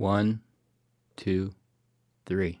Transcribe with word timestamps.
One, 0.00 0.40
two, 1.14 1.52
three. 2.24 2.58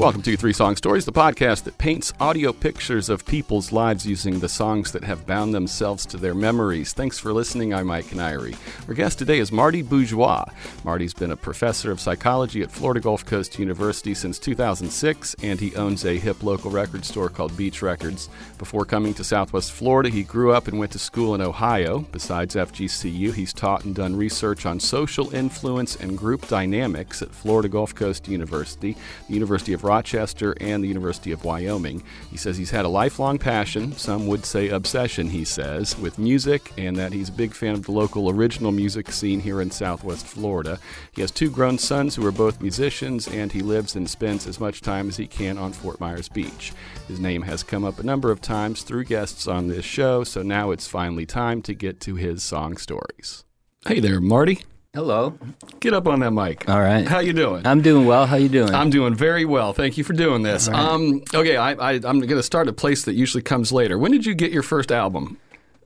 Welcome 0.00 0.22
to 0.22 0.34
Three 0.34 0.54
Song 0.54 0.76
Stories, 0.76 1.04
the 1.04 1.12
podcast 1.12 1.64
that 1.64 1.76
paints 1.76 2.14
audio 2.18 2.54
pictures 2.54 3.10
of 3.10 3.26
people's 3.26 3.70
lives 3.70 4.06
using 4.06 4.40
the 4.40 4.48
songs 4.48 4.92
that 4.92 5.04
have 5.04 5.26
bound 5.26 5.52
themselves 5.52 6.06
to 6.06 6.16
their 6.16 6.34
memories. 6.34 6.94
Thanks 6.94 7.18
for 7.18 7.34
listening. 7.34 7.74
I'm 7.74 7.88
Mike 7.88 8.06
Nairi. 8.06 8.56
Our 8.88 8.94
guest 8.94 9.18
today 9.18 9.40
is 9.40 9.52
Marty 9.52 9.82
Bourgeois. 9.82 10.46
Marty's 10.84 11.12
been 11.12 11.32
a 11.32 11.36
professor 11.36 11.90
of 11.90 12.00
psychology 12.00 12.62
at 12.62 12.72
Florida 12.72 13.00
Gulf 13.00 13.26
Coast 13.26 13.58
University 13.58 14.14
since 14.14 14.38
2006, 14.38 15.36
and 15.42 15.60
he 15.60 15.76
owns 15.76 16.06
a 16.06 16.18
hip 16.18 16.42
local 16.42 16.70
record 16.70 17.04
store 17.04 17.28
called 17.28 17.54
Beach 17.54 17.82
Records. 17.82 18.30
Before 18.56 18.86
coming 18.86 19.12
to 19.12 19.22
Southwest 19.22 19.70
Florida, 19.70 20.08
he 20.08 20.22
grew 20.22 20.50
up 20.50 20.66
and 20.66 20.78
went 20.78 20.92
to 20.92 20.98
school 20.98 21.34
in 21.34 21.42
Ohio. 21.42 22.06
Besides 22.10 22.54
FGCU, 22.54 23.34
he's 23.34 23.52
taught 23.52 23.84
and 23.84 23.94
done 23.94 24.16
research 24.16 24.64
on 24.64 24.80
social 24.80 25.34
influence 25.34 25.96
and 25.96 26.16
group 26.16 26.48
dynamics 26.48 27.20
at 27.20 27.34
Florida 27.34 27.68
Gulf 27.68 27.94
Coast 27.94 28.28
University, 28.28 28.96
the 29.28 29.34
University 29.34 29.74
of 29.74 29.89
Rochester, 29.90 30.54
and 30.60 30.84
the 30.84 30.88
University 30.88 31.32
of 31.32 31.44
Wyoming. 31.44 32.04
He 32.30 32.36
says 32.36 32.56
he's 32.56 32.70
had 32.70 32.84
a 32.84 32.88
lifelong 32.88 33.38
passion, 33.38 33.90
some 33.94 34.28
would 34.28 34.44
say 34.44 34.68
obsession, 34.68 35.30
he 35.30 35.44
says, 35.44 35.98
with 35.98 36.16
music, 36.16 36.72
and 36.78 36.96
that 36.96 37.12
he's 37.12 37.28
a 37.28 37.32
big 37.32 37.52
fan 37.54 37.74
of 37.74 37.86
the 37.86 37.90
local 37.90 38.30
original 38.30 38.70
music 38.70 39.10
scene 39.10 39.40
here 39.40 39.60
in 39.60 39.72
Southwest 39.72 40.24
Florida. 40.24 40.78
He 41.10 41.22
has 41.22 41.32
two 41.32 41.50
grown 41.50 41.76
sons 41.76 42.14
who 42.14 42.24
are 42.24 42.30
both 42.30 42.60
musicians, 42.60 43.26
and 43.26 43.50
he 43.50 43.62
lives 43.62 43.96
and 43.96 44.08
spends 44.08 44.46
as 44.46 44.60
much 44.60 44.80
time 44.80 45.08
as 45.08 45.16
he 45.16 45.26
can 45.26 45.58
on 45.58 45.72
Fort 45.72 45.98
Myers 45.98 46.28
Beach. 46.28 46.72
His 47.08 47.18
name 47.18 47.42
has 47.42 47.64
come 47.64 47.84
up 47.84 47.98
a 47.98 48.04
number 48.04 48.30
of 48.30 48.40
times 48.40 48.84
through 48.84 49.06
guests 49.06 49.48
on 49.48 49.66
this 49.66 49.84
show, 49.84 50.22
so 50.22 50.42
now 50.42 50.70
it's 50.70 50.86
finally 50.86 51.26
time 51.26 51.62
to 51.62 51.74
get 51.74 52.00
to 52.02 52.14
his 52.14 52.44
song 52.44 52.76
stories. 52.76 53.42
Hey 53.84 53.98
there, 53.98 54.20
Marty. 54.20 54.60
Hello. 54.92 55.38
Get 55.78 55.94
up 55.94 56.08
on 56.08 56.18
that 56.20 56.32
mic. 56.32 56.68
All 56.68 56.80
right. 56.80 57.06
How 57.06 57.20
you 57.20 57.32
doing? 57.32 57.64
I'm 57.64 57.80
doing 57.80 58.06
well. 58.06 58.26
How 58.26 58.34
you 58.36 58.48
doing? 58.48 58.74
I'm 58.74 58.90
doing 58.90 59.14
very 59.14 59.44
well. 59.44 59.72
Thank 59.72 59.96
you 59.96 60.02
for 60.02 60.14
doing 60.14 60.42
this. 60.42 60.68
Right. 60.68 60.80
Um, 60.80 61.22
okay, 61.32 61.56
I, 61.56 61.74
I, 61.74 61.92
I'm 61.92 62.18
going 62.18 62.28
to 62.28 62.42
start 62.42 62.66
a 62.66 62.72
place 62.72 63.04
that 63.04 63.14
usually 63.14 63.42
comes 63.42 63.70
later. 63.70 63.98
When 63.98 64.10
did 64.10 64.26
you 64.26 64.34
get 64.34 64.50
your 64.50 64.64
first 64.64 64.90
album? 64.90 65.38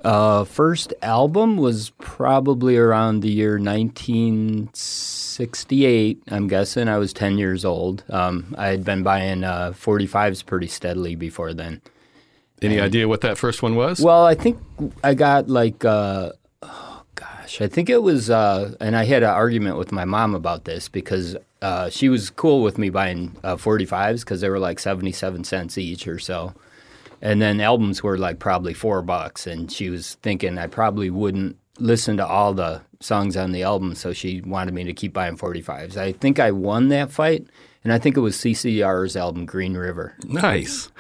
uh, 0.05 0.45
first 0.45 0.95
album 1.03 1.59
was 1.59 1.91
probably 1.99 2.79
around 2.79 3.21
the 3.21 3.31
year 3.31 3.59
1968. 3.59 6.23
I'm 6.29 6.49
guessing 6.49 6.89
I 6.89 6.97
was 6.99 7.13
10 7.13 7.37
years 7.39 7.65
old. 7.65 8.05
Um, 8.11 8.55
I 8.57 8.69
had 8.69 8.85
been 8.85 9.03
buying 9.03 9.43
uh, 9.45 9.73
45s 9.73 10.47
pretty 10.47 10.69
steadily 10.69 11.15
before 11.15 11.53
then. 11.55 11.81
Any 12.63 12.81
idea 12.81 13.09
what 13.09 13.21
that 13.23 13.37
first 13.37 13.63
one 13.63 13.75
was? 13.75 14.01
Well, 14.01 14.25
I 14.25 14.35
think 14.35 14.59
I 15.03 15.13
got 15.13 15.51
like, 15.51 15.85
uh, 15.85 16.31
gosh, 17.55 17.65
I 17.65 17.69
think 17.69 17.89
it 17.89 18.03
was, 18.03 18.31
uh, 18.31 18.75
and 18.81 18.97
I 18.97 19.05
had 19.05 19.23
an 19.23 19.31
argument 19.31 19.77
with 19.79 19.93
my 19.93 20.05
mom 20.05 20.35
about 20.35 20.65
this 20.65 20.89
because 20.89 21.37
uh, 21.63 21.91
she 21.91 22.09
was 22.09 22.31
cool 22.31 22.63
with 22.63 22.79
me 22.79 22.91
buying 22.91 23.37
uh, 23.45 23.57
45s 23.57 24.21
because 24.21 24.41
they 24.41 24.49
were 24.49 24.59
like 24.59 24.79
77 24.79 25.45
cents 25.45 25.79
each 25.79 26.07
or 26.09 26.19
so. 26.19 26.55
And 27.23 27.41
then 27.41 27.61
albums 27.61 28.03
were 28.03 28.19
like 28.19 28.39
probably 28.39 28.75
four 28.75 29.01
bucks, 29.03 29.47
and 29.47 29.71
she 29.71 29.89
was 29.89 30.15
thinking 30.23 30.59
I 30.59 30.67
probably 30.67 31.11
wouldn't 31.11 31.57
listen 31.79 32.19
to 32.19 32.27
all 32.27 32.53
the 32.55 32.83
songs 33.01 33.37
on 33.37 33.53
the 33.53 33.63
album, 33.63 33.95
so 33.95 34.13
she 34.13 34.41
wanted 34.43 34.75
me 34.75 34.85
to 34.85 34.93
keep 34.93 35.13
buying 35.13 35.37
45s. 35.37 35.97
I 35.97 36.13
think 36.13 36.39
I 36.39 36.51
won 36.51 36.89
that 36.89 37.11
fight, 37.11 37.47
and 37.85 37.93
I 37.93 37.99
think 37.99 38.17
it 38.17 38.21
was 38.21 38.37
CCR's 38.37 39.15
album 39.17 39.45
Green 39.47 39.77
River. 39.77 40.17
nice. 40.25 40.91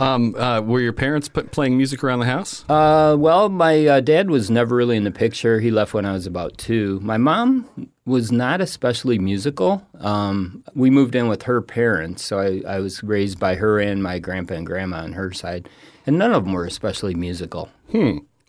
Um, 0.00 0.34
uh, 0.34 0.60
were 0.60 0.80
your 0.80 0.92
parents 0.92 1.28
p- 1.28 1.42
playing 1.42 1.76
music 1.76 2.02
around 2.02 2.18
the 2.18 2.26
house? 2.26 2.64
Uh, 2.68 3.16
well, 3.18 3.48
my 3.48 3.86
uh, 3.86 4.00
dad 4.00 4.28
was 4.30 4.50
never 4.50 4.74
really 4.76 4.96
in 4.96 5.04
the 5.04 5.10
picture. 5.10 5.60
He 5.60 5.70
left 5.70 5.94
when 5.94 6.04
I 6.04 6.12
was 6.12 6.26
about 6.26 6.58
two. 6.58 6.98
My 7.02 7.16
mom 7.16 7.88
was 8.04 8.32
not 8.32 8.60
especially 8.60 9.18
musical. 9.18 9.86
Um, 10.00 10.64
we 10.74 10.90
moved 10.90 11.14
in 11.14 11.28
with 11.28 11.42
her 11.44 11.62
parents, 11.62 12.24
so 12.24 12.40
I, 12.40 12.62
I 12.66 12.80
was 12.80 13.02
raised 13.04 13.38
by 13.38 13.54
her 13.54 13.78
and 13.78 14.02
my 14.02 14.18
grandpa 14.18 14.54
and 14.54 14.66
grandma 14.66 14.98
on 15.02 15.12
her 15.12 15.32
side, 15.32 15.68
and 16.06 16.18
none 16.18 16.32
of 16.32 16.44
them 16.44 16.52
were 16.52 16.66
especially 16.66 17.14
musical. 17.14 17.68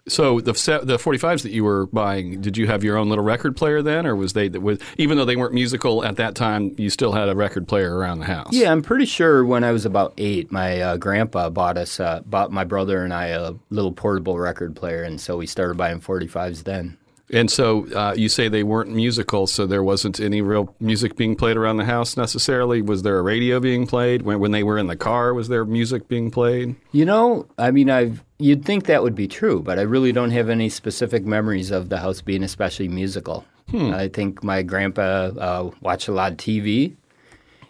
So 0.08 0.42
the 0.42 0.52
the 0.52 0.98
45s 0.98 1.44
that 1.44 1.52
you 1.52 1.64
were 1.64 1.86
buying, 1.88 2.42
did 2.42 2.58
you 2.58 2.68
have 2.68 2.84
your 2.84 2.98
own 2.98 3.08
little 3.08 3.24
record 3.24 3.56
player 3.56 3.82
then, 3.82 4.06
or 4.06 4.16
was 4.18 4.34
they 4.34 4.50
was 4.50 4.80
even 4.98 5.18
though 5.18 5.24
they 5.24 5.38
weren't 5.38 5.54
musical 5.54 6.04
at 6.04 6.18
that 6.18 6.36
time, 6.36 6.76
you 6.78 6.90
still 6.90 7.14
had 7.14 7.30
a 7.30 7.36
record 7.36 7.70
player 7.70 7.96
around 7.96 8.20
the 8.20 8.26
house? 8.26 8.50
Yeah, 8.52 8.72
I'm 8.72 8.82
pretty 8.82 9.06
sure 9.06 9.46
when 9.46 9.64
I 9.64 9.72
was 9.72 9.86
about 9.86 10.14
eight, 10.18 10.52
my 10.52 10.82
uh, 10.82 10.98
grandpa 10.98 11.50
bought 11.50 11.78
us, 11.78 12.02
uh, 12.02 12.22
bought 12.26 12.52
my 12.52 12.66
brother 12.66 13.04
and 13.04 13.14
I 13.14 13.28
a 13.28 13.54
little 13.70 13.94
portable 13.94 14.38
record 14.38 14.76
player, 14.76 15.04
and 15.04 15.22
so 15.22 15.38
we 15.38 15.48
started 15.48 15.78
buying 15.78 16.02
45s 16.02 16.64
then. 16.64 16.98
And 17.34 17.50
so 17.50 17.92
uh, 17.94 18.14
you 18.16 18.30
say 18.30 18.48
they 18.48 18.62
weren't 18.62 18.92
musical, 18.92 19.48
so 19.48 19.66
there 19.66 19.84
wasn't 19.84 20.20
any 20.20 20.44
real 20.44 20.76
music 20.80 21.16
being 21.16 21.36
played 21.36 21.58
around 21.58 21.78
the 21.78 21.86
house 21.86 22.16
necessarily. 22.16 22.84
Was 22.84 23.02
there 23.02 23.18
a 23.18 23.24
radio 23.24 23.60
being 23.60 23.88
played 23.88 24.22
when 24.22 24.40
when 24.40 24.52
they 24.52 24.62
were 24.62 24.78
in 24.78 24.86
the 24.86 24.96
car? 24.96 25.34
Was 25.34 25.48
there 25.48 25.66
music 25.66 26.08
being 26.08 26.30
played? 26.30 26.76
You 26.92 27.06
know, 27.06 27.48
I 27.58 27.72
mean, 27.72 27.90
I've 27.90 28.24
you'd 28.38 28.64
think 28.64 28.86
that 28.86 29.02
would 29.02 29.16
be 29.16 29.28
true, 29.28 29.64
but 29.64 29.80
I 29.80 29.82
really 29.82 30.12
don't 30.12 30.30
have 30.30 30.48
any 30.48 30.70
specific 30.70 31.26
memories 31.26 31.72
of 31.72 31.90
the 31.90 31.98
house 31.98 32.22
being 32.22 32.44
especially 32.44 32.88
musical. 32.88 33.46
I 33.74 34.10
think 34.10 34.44
my 34.44 34.62
grandpa 34.62 35.32
uh, 35.36 35.72
watched 35.82 36.08
a 36.08 36.12
lot 36.12 36.34
of 36.34 36.38
TV, 36.38 36.96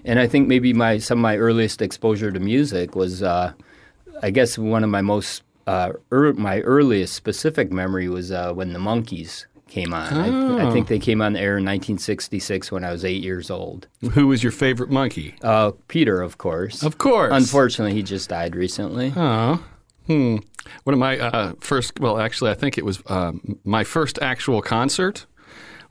and 0.03 0.19
I 0.19 0.27
think 0.27 0.49
maybe 0.49 0.73
my 0.73 0.97
some 0.97 1.19
of 1.19 1.21
my 1.21 1.37
earliest 1.37 1.81
exposure 1.81 2.33
to 2.33 2.39
music 2.41 2.95
was, 2.97 3.23
uh, 3.23 3.53
I 4.21 4.29
guess, 4.29 4.57
one 4.57 4.83
of 4.83 4.89
my 4.89 5.01
most 5.01 5.43
uh, 5.67 5.93
er, 6.11 6.33
my 6.33 6.59
earliest 6.61 7.13
specific 7.13 7.71
memory 7.71 8.09
was 8.09 8.29
uh, 8.29 8.51
when 8.51 8.73
the 8.73 8.79
Monkees 8.79 9.45
came 9.73 9.91
on. 9.91 10.13
I, 10.13 10.67
I 10.67 10.71
think 10.71 10.87
they 10.87 10.99
came 10.99 11.19
on 11.19 11.33
the 11.33 11.39
air 11.39 11.57
in 11.57 11.65
1966 11.65 12.71
when 12.71 12.83
I 12.83 12.91
was 12.91 13.03
eight 13.03 13.23
years 13.23 13.49
old. 13.49 13.87
Who 14.11 14.27
was 14.27 14.43
your 14.43 14.51
favorite 14.51 14.91
monkey? 14.91 15.33
Uh, 15.41 15.71
Peter, 15.87 16.21
of 16.21 16.37
course. 16.37 16.83
Of 16.83 16.99
course. 16.99 17.33
Unfortunately, 17.33 17.95
he 17.95 18.03
just 18.03 18.29
died 18.29 18.55
recently. 18.55 19.11
Oh. 19.15 19.63
Hmm. 20.05 20.37
One 20.83 20.93
of 20.93 20.99
my 20.99 21.17
uh, 21.17 21.53
first, 21.59 21.99
well, 21.99 22.19
actually, 22.19 22.51
I 22.51 22.53
think 22.53 22.77
it 22.77 22.85
was 22.85 23.01
um, 23.07 23.59
my 23.63 23.83
first 23.83 24.19
actual 24.21 24.61
concert 24.61 25.25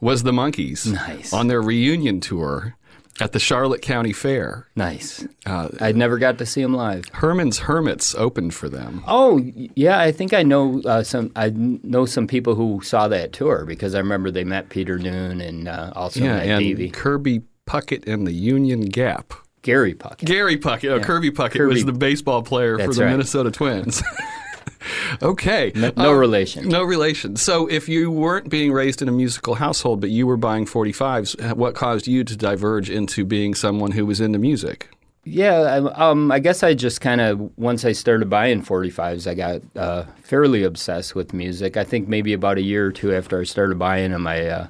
was 0.00 0.22
the 0.22 0.32
Monkees. 0.32 0.86
Nice. 0.92 1.32
On 1.32 1.48
their 1.48 1.60
reunion 1.60 2.20
tour 2.20 2.76
at 3.22 3.32
the 3.32 3.38
Charlotte 3.38 3.82
County 3.82 4.12
Fair. 4.12 4.66
Nice. 4.74 5.26
Uh, 5.46 5.68
I 5.80 5.92
never 5.92 6.18
got 6.18 6.38
to 6.38 6.46
see 6.46 6.60
him 6.60 6.74
live. 6.74 7.04
Herman's 7.12 7.60
Hermits 7.60 8.14
opened 8.16 8.52
for 8.54 8.68
them. 8.68 9.04
Oh 9.06 9.38
yeah, 9.76 10.00
I 10.00 10.10
think 10.12 10.34
I 10.34 10.42
know 10.42 10.82
uh, 10.84 11.02
some. 11.02 11.30
I 11.36 11.50
know 11.54 12.04
some 12.04 12.26
people 12.26 12.54
who 12.54 12.80
saw 12.82 13.08
that 13.08 13.32
tour 13.32 13.64
because 13.64 13.94
I 13.94 13.98
remember 13.98 14.30
they 14.30 14.44
met 14.44 14.70
Peter 14.70 14.98
Noone 14.98 15.40
and 15.40 15.68
uh, 15.68 15.92
also 15.94 16.20
Yeah, 16.20 16.36
met 16.36 16.48
and 16.48 16.60
Davey 16.60 16.90
Kirby 16.90 17.42
Puckett 17.66 18.06
and 18.12 18.26
the 18.26 18.32
Union 18.32 18.82
Gap. 18.82 19.32
Gary 19.62 19.94
Puckett. 19.94 20.24
Gary 20.24 20.58
Puckett, 20.58 20.90
oh, 20.90 20.98
Kirby 21.00 21.30
Puckett 21.30 21.68
was 21.68 21.84
the 21.84 21.92
baseball 21.92 22.42
player 22.42 22.76
for 22.78 22.92
the 22.92 23.04
right. 23.04 23.12
Minnesota 23.12 23.52
Twins. 23.52 24.02
okay. 25.22 25.72
No, 25.74 25.92
no 25.96 26.10
Uh, 26.10 26.14
relation. 26.14 26.68
No 26.68 26.82
relation. 26.82 27.36
So, 27.36 27.66
if 27.66 27.88
you 27.88 28.10
weren't 28.10 28.48
being 28.48 28.72
raised 28.72 29.02
in 29.02 29.08
a 29.08 29.12
musical 29.12 29.54
household, 29.54 30.00
but 30.00 30.10
you 30.10 30.26
were 30.26 30.36
buying 30.36 30.66
45s, 30.66 31.54
what 31.56 31.74
caused 31.74 32.06
you 32.06 32.24
to 32.24 32.36
diverge 32.36 32.90
into 32.90 33.24
being 33.24 33.54
someone 33.54 33.92
who 33.92 34.06
was 34.06 34.20
into 34.20 34.38
music? 34.38 34.88
Yeah, 35.24 35.60
I, 35.60 36.10
um, 36.10 36.32
I 36.32 36.40
guess 36.40 36.64
I 36.64 36.74
just 36.74 37.00
kind 37.00 37.20
of 37.20 37.56
once 37.56 37.84
I 37.84 37.92
started 37.92 38.28
buying 38.28 38.60
45s, 38.60 39.30
I 39.30 39.34
got 39.34 39.60
uh, 39.76 40.04
fairly 40.24 40.64
obsessed 40.64 41.14
with 41.14 41.32
music. 41.32 41.76
I 41.76 41.84
think 41.84 42.08
maybe 42.08 42.32
about 42.32 42.58
a 42.58 42.62
year 42.62 42.86
or 42.86 42.90
two 42.92 43.14
after 43.14 43.40
I 43.40 43.44
started 43.44 43.78
buying 43.78 44.10
them, 44.10 44.26
I 44.26 44.46
uh, 44.48 44.66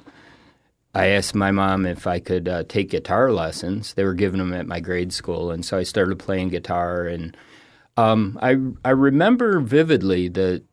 I 0.93 1.07
asked 1.07 1.33
my 1.33 1.49
mom 1.49 1.87
if 1.87 2.05
I 2.05 2.19
could 2.19 2.47
uh, 2.47 2.63
take 2.67 2.91
guitar 2.91 3.31
lessons. 3.31 3.95
They 3.95 4.03
were 4.03 4.13
giving 4.13 4.37
them 4.37 4.53
at 4.53 4.67
my 4.67 4.79
grade 4.79 5.11
school, 5.11 5.49
and 5.49 5.65
so 5.65 5.75
I 5.79 5.81
started 5.83 6.19
playing 6.19 6.49
guitar. 6.49 7.07
And 7.07 7.35
um, 7.97 8.37
I 8.41 8.57
I 8.83 8.91
remember 8.91 9.59
vividly 9.59 10.27
that 10.29 10.63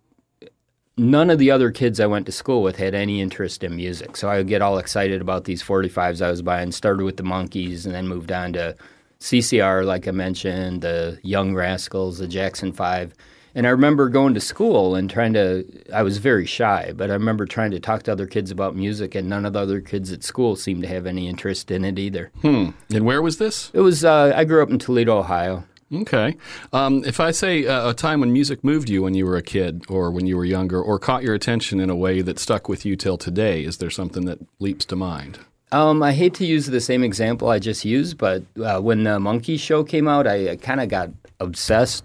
none 0.96 1.30
of 1.30 1.38
the 1.38 1.50
other 1.50 1.70
kids 1.70 1.98
I 1.98 2.06
went 2.06 2.26
to 2.26 2.32
school 2.32 2.62
with 2.62 2.76
had 2.76 2.94
any 2.94 3.20
interest 3.20 3.64
in 3.64 3.76
music. 3.76 4.16
So 4.16 4.28
I 4.28 4.36
would 4.36 4.48
get 4.48 4.62
all 4.62 4.78
excited 4.78 5.20
about 5.20 5.44
these 5.44 5.62
45s 5.62 6.24
I 6.24 6.30
was 6.30 6.42
buying. 6.42 6.72
Started 6.72 7.04
with 7.04 7.16
the 7.16 7.22
Monkees, 7.22 7.84
and 7.84 7.94
then 7.94 8.08
moved 8.08 8.30
on 8.30 8.52
to 8.54 8.76
CCR, 9.20 9.84
like 9.84 10.08
I 10.08 10.12
mentioned, 10.12 10.82
the 10.82 11.18
Young 11.22 11.54
Rascals, 11.54 12.18
the 12.18 12.28
Jackson 12.28 12.72
Five. 12.72 13.14
And 13.54 13.66
I 13.66 13.70
remember 13.70 14.08
going 14.08 14.34
to 14.34 14.40
school 14.40 14.94
and 14.94 15.10
trying 15.10 15.32
to, 15.32 15.64
I 15.92 16.02
was 16.02 16.18
very 16.18 16.46
shy, 16.46 16.92
but 16.94 17.10
I 17.10 17.14
remember 17.14 17.46
trying 17.46 17.72
to 17.72 17.80
talk 17.80 18.04
to 18.04 18.12
other 18.12 18.26
kids 18.26 18.50
about 18.52 18.76
music, 18.76 19.14
and 19.14 19.28
none 19.28 19.44
of 19.44 19.54
the 19.54 19.58
other 19.58 19.80
kids 19.80 20.12
at 20.12 20.22
school 20.22 20.54
seemed 20.54 20.82
to 20.82 20.88
have 20.88 21.04
any 21.04 21.28
interest 21.28 21.70
in 21.70 21.84
it 21.84 21.98
either. 21.98 22.30
Hmm. 22.42 22.70
And 22.94 23.04
where 23.04 23.20
was 23.20 23.38
this? 23.38 23.70
It 23.74 23.80
was, 23.80 24.04
uh, 24.04 24.32
I 24.36 24.44
grew 24.44 24.62
up 24.62 24.70
in 24.70 24.78
Toledo, 24.78 25.18
Ohio. 25.18 25.64
Okay. 25.92 26.36
Um, 26.72 27.02
if 27.04 27.18
I 27.18 27.32
say 27.32 27.66
uh, 27.66 27.90
a 27.90 27.94
time 27.94 28.20
when 28.20 28.32
music 28.32 28.62
moved 28.62 28.88
you 28.88 29.02
when 29.02 29.14
you 29.14 29.26
were 29.26 29.36
a 29.36 29.42
kid 29.42 29.84
or 29.88 30.10
when 30.10 30.24
you 30.24 30.36
were 30.36 30.44
younger 30.44 30.80
or 30.80 30.98
caught 31.00 31.24
your 31.24 31.34
attention 31.34 31.80
in 31.80 31.90
a 31.90 31.96
way 31.96 32.22
that 32.22 32.38
stuck 32.38 32.68
with 32.68 32.86
you 32.86 32.94
till 32.94 33.18
today, 33.18 33.64
is 33.64 33.78
there 33.78 33.90
something 33.90 34.24
that 34.26 34.38
leaps 34.60 34.84
to 34.86 34.96
mind? 34.96 35.40
Um, 35.72 36.02
I 36.02 36.12
hate 36.12 36.34
to 36.34 36.46
use 36.46 36.66
the 36.66 36.80
same 36.80 37.04
example 37.04 37.48
I 37.48 37.58
just 37.58 37.84
used, 37.84 38.18
but 38.18 38.42
uh, 38.62 38.80
when 38.80 39.04
the 39.04 39.18
Monkey 39.20 39.56
Show 39.56 39.84
came 39.84 40.08
out, 40.08 40.26
I, 40.26 40.50
I 40.50 40.56
kind 40.56 40.80
of 40.80 40.88
got 40.88 41.10
obsessed 41.38 42.04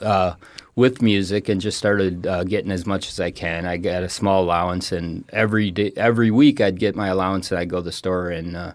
uh, 0.00 0.34
with 0.76 1.02
music 1.02 1.48
and 1.48 1.60
just 1.60 1.78
started 1.78 2.26
uh, 2.26 2.44
getting 2.44 2.70
as 2.70 2.86
much 2.86 3.08
as 3.08 3.18
I 3.18 3.30
can. 3.30 3.66
I 3.66 3.78
got 3.78 4.02
a 4.02 4.08
small 4.08 4.44
allowance, 4.44 4.92
and 4.92 5.24
every 5.32 5.70
day, 5.72 5.92
every 5.96 6.30
week, 6.30 6.60
I'd 6.60 6.78
get 6.78 6.94
my 6.94 7.08
allowance, 7.08 7.50
and 7.50 7.58
I'd 7.58 7.70
go 7.70 7.78
to 7.78 7.82
the 7.82 7.92
store 7.92 8.30
and 8.30 8.56
uh, 8.56 8.72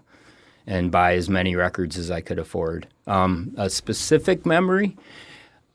and 0.66 0.90
buy 0.90 1.14
as 1.14 1.28
many 1.28 1.56
records 1.56 1.98
as 1.98 2.10
I 2.10 2.20
could 2.20 2.38
afford. 2.38 2.86
Um, 3.06 3.54
a 3.56 3.68
specific 3.70 4.46
memory. 4.46 4.96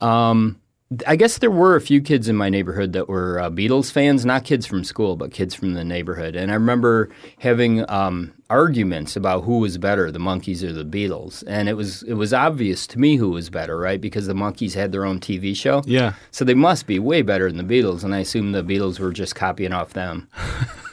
Um, 0.02 0.60
I 1.08 1.16
guess 1.16 1.40
there 1.40 1.52
were 1.52 1.76
a 1.76 1.82
few 1.82 2.00
kids 2.00 2.30
in 2.30 2.36
my 2.36 2.48
neighborhood 2.50 2.94
that 2.94 3.10
were 3.10 3.40
uh, 3.40 3.50
Beatles 3.50 3.92
fans, 3.92 4.24
not 4.24 4.44
kids 4.44 4.68
from 4.68 4.84
school, 4.84 5.16
but 5.16 5.32
kids 5.32 5.56
from 5.56 5.74
the 5.74 5.84
neighborhood. 5.84 6.36
And 6.36 6.52
I 6.52 6.54
remember 6.54 7.10
having 7.40 7.90
um, 7.90 8.32
arguments 8.52 9.16
about 9.16 9.44
who 9.46 9.60
was 9.60 9.80
better, 9.80 10.12
the 10.12 10.20
Monkees 10.20 10.62
or 10.62 10.72
the 10.72 10.86
Beatles. 10.86 11.44
And 11.48 11.68
it 11.68 11.74
was 11.74 12.04
it 12.04 12.14
was 12.14 12.34
obvious 12.34 12.86
to 12.88 13.00
me 13.00 13.16
who 13.16 13.32
was 13.32 13.50
better, 13.50 13.80
right? 13.80 14.00
Because 14.00 14.28
the 14.28 14.34
Monkees 14.34 14.76
had 14.76 14.92
their 14.92 15.06
own 15.06 15.20
TV 15.20 15.56
show. 15.56 15.82
Yeah. 15.88 16.14
So 16.30 16.46
they 16.46 16.54
must 16.54 16.86
be 16.86 17.00
way 17.00 17.24
better 17.24 17.52
than 17.52 17.66
the 17.66 17.82
Beatles. 17.82 18.04
And 18.04 18.14
I 18.14 18.20
assume 18.20 18.52
the 18.52 18.64
Beatles 18.64 19.00
were 19.00 19.12
just 19.12 19.34
copying 19.34 19.74
off 19.74 19.94
them. 19.94 20.30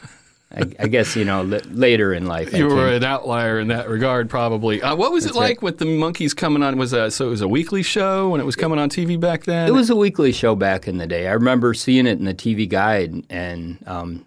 I, 0.55 0.71
I, 0.79 0.87
guess 0.87 1.15
you 1.15 1.25
know 1.25 1.39
l- 1.39 1.61
later 1.71 2.13
in 2.13 2.25
life. 2.25 2.53
You 2.53 2.67
were 2.67 2.87
an 2.89 3.03
outlier 3.03 3.59
in 3.59 3.69
that 3.69 3.89
regard, 3.89 4.29
probably. 4.29 4.81
Uh, 4.81 4.95
what 4.95 5.11
was 5.11 5.23
That's 5.23 5.35
it 5.35 5.39
like 5.39 5.57
right. 5.57 5.61
with 5.63 5.77
the 5.79 5.85
Monkees 5.85 6.35
coming 6.35 6.61
on? 6.61 6.77
Was 6.77 6.93
a, 6.93 7.09
so 7.09 7.25
it 7.25 7.29
was 7.29 7.41
a 7.41 7.47
weekly 7.47 7.81
show 7.81 8.29
when 8.29 8.39
it 8.39 8.45
was 8.45 8.55
coming 8.55 8.77
on 8.77 8.89
TV 8.89 9.19
back 9.19 9.45
then. 9.45 9.67
It 9.67 9.73
was 9.73 9.89
a 9.89 9.95
weekly 9.95 10.31
show 10.31 10.55
back 10.55 10.87
in 10.87 10.97
the 10.97 11.07
day. 11.07 11.27
I 11.27 11.31
remember 11.31 11.73
seeing 11.73 12.05
it 12.05 12.19
in 12.19 12.25
the 12.25 12.35
TV 12.35 12.69
guide, 12.69 13.25
and 13.31 13.83
um, 13.87 14.25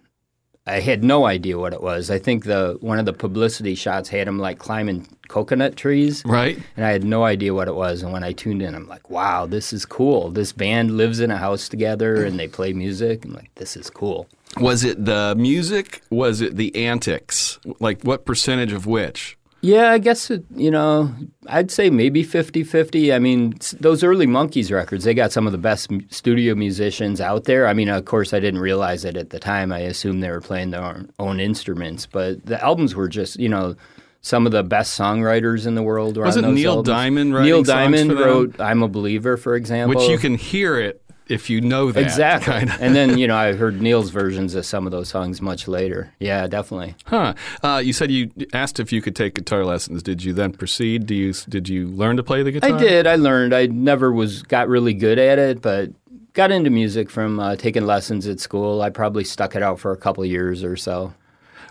I 0.65 0.81
had 0.81 1.01
no 1.01 1.25
idea 1.25 1.57
what 1.57 1.71
it 1.71 1.81
was. 1.81 2.11
I 2.11 2.19
think 2.19 2.43
the 2.43 2.77
one 2.81 2.99
of 2.99 3.05
the 3.05 3.13
publicity 3.13 3.73
shots 3.73 4.09
had 4.09 4.27
him 4.27 4.37
like 4.37 4.59
climbing 4.59 5.07
coconut 5.29 5.77
trees, 5.77 6.23
right? 6.25 6.59
And 6.75 6.85
I 6.85 6.91
had 6.91 7.05
no 7.05 7.23
idea 7.23 7.53
what 7.53 7.69
it 7.69 7.75
was. 7.75 8.03
And 8.03 8.11
when 8.11 8.25
I 8.25 8.33
tuned 8.33 8.61
in, 8.61 8.75
I'm 8.75 8.87
like, 8.87 9.09
"Wow, 9.09 9.45
this 9.45 9.71
is 9.71 9.85
cool! 9.85 10.29
This 10.29 10.51
band 10.51 10.97
lives 10.97 11.21
in 11.21 11.31
a 11.31 11.37
house 11.37 11.69
together 11.69 12.15
and 12.25 12.37
they 12.37 12.49
play 12.49 12.73
music. 12.73 13.23
I'm 13.23 13.33
like, 13.33 13.55
this 13.55 13.77
is 13.77 13.89
cool." 13.89 14.27
Was 14.55 14.83
it 14.83 15.03
the 15.03 15.35
music? 15.37 16.01
Was 16.09 16.41
it 16.41 16.55
the 16.55 16.75
antics? 16.75 17.59
Like 17.79 18.03
what 18.03 18.25
percentage 18.25 18.73
of 18.73 18.85
which? 18.85 19.37
Yeah, 19.61 19.91
I 19.91 19.97
guess, 19.97 20.29
it, 20.29 20.45
you 20.55 20.69
know, 20.69 21.13
I'd 21.47 21.71
say 21.71 21.89
maybe 21.89 22.21
50 22.21 22.63
50. 22.63 23.11
I 23.11 23.19
mean, 23.19 23.55
those 23.79 24.03
early 24.03 24.27
Monkees 24.27 24.71
records, 24.71 25.03
they 25.03 25.15
got 25.15 25.31
some 25.31 25.47
of 25.47 25.51
the 25.51 25.57
best 25.57 25.89
studio 26.09 26.53
musicians 26.53 27.19
out 27.19 27.45
there. 27.45 27.67
I 27.67 27.73
mean, 27.73 27.89
of 27.89 28.05
course, 28.05 28.33
I 28.33 28.39
didn't 28.39 28.59
realize 28.59 29.03
it 29.03 29.17
at 29.17 29.31
the 29.31 29.39
time. 29.39 29.71
I 29.71 29.79
assumed 29.79 30.21
they 30.21 30.29
were 30.29 30.41
playing 30.41 30.69
their 30.69 31.05
own 31.17 31.39
instruments, 31.39 32.05
but 32.05 32.45
the 32.45 32.63
albums 32.63 32.93
were 32.93 33.09
just, 33.09 33.39
you 33.39 33.49
know, 33.49 33.75
some 34.21 34.45
of 34.45 34.51
the 34.51 34.63
best 34.63 34.97
songwriters 34.97 35.65
in 35.65 35.73
the 35.75 35.83
world. 35.83 36.17
Wasn't 36.17 36.47
Neil 36.53 36.69
albums. 36.69 36.87
Diamond 36.87 37.33
writing 37.33 37.51
Neil 37.51 37.63
Diamond 37.63 38.11
wrote 38.13 38.59
"I'm 38.59 38.83
a 38.83 38.87
Believer," 38.87 39.37
for 39.37 39.55
example, 39.55 39.99
which 39.99 40.09
you 40.09 40.17
can 40.17 40.35
hear 40.35 40.79
it 40.79 41.01
if 41.29 41.49
you 41.49 41.61
know 41.61 41.91
that. 41.91 42.01
Exactly. 42.01 42.53
Kinda. 42.53 42.77
and 42.79 42.95
then, 42.95 43.17
you 43.17 43.27
know, 43.27 43.35
I 43.35 43.53
heard 43.53 43.81
Neil's 43.81 44.09
versions 44.09 44.55
of 44.55 44.65
some 44.65 44.85
of 44.85 44.91
those 44.91 45.09
songs 45.09 45.41
much 45.41 45.67
later. 45.67 46.13
Yeah, 46.19 46.47
definitely. 46.47 46.95
Huh. 47.05 47.33
Uh, 47.63 47.81
you 47.83 47.93
said 47.93 48.11
you 48.11 48.31
asked 48.53 48.79
if 48.79 48.91
you 48.91 49.01
could 49.01 49.15
take 49.15 49.35
guitar 49.35 49.65
lessons. 49.65 50.03
Did 50.03 50.23
you 50.23 50.33
then 50.33 50.53
proceed? 50.53 51.05
Do 51.05 51.15
you 51.15 51.33
did 51.33 51.69
you 51.69 51.87
learn 51.87 52.17
to 52.17 52.23
play 52.23 52.43
the 52.43 52.51
guitar? 52.51 52.73
I 52.73 52.77
did. 52.77 53.07
I 53.07 53.15
learned. 53.15 53.53
I 53.53 53.67
never 53.67 54.11
was 54.11 54.43
got 54.43 54.67
really 54.67 54.93
good 54.93 55.19
at 55.19 55.39
it, 55.39 55.61
but 55.61 55.91
got 56.33 56.51
into 56.51 56.69
music 56.69 57.09
from 57.09 57.39
uh, 57.39 57.55
taking 57.55 57.85
lessons 57.85 58.27
at 58.27 58.39
school. 58.39 58.81
I 58.81 58.89
probably 58.89 59.23
stuck 59.23 59.55
it 59.55 59.63
out 59.63 59.79
for 59.79 59.91
a 59.91 59.97
couple 59.97 60.23
years 60.25 60.63
or 60.63 60.75
so. 60.75 61.13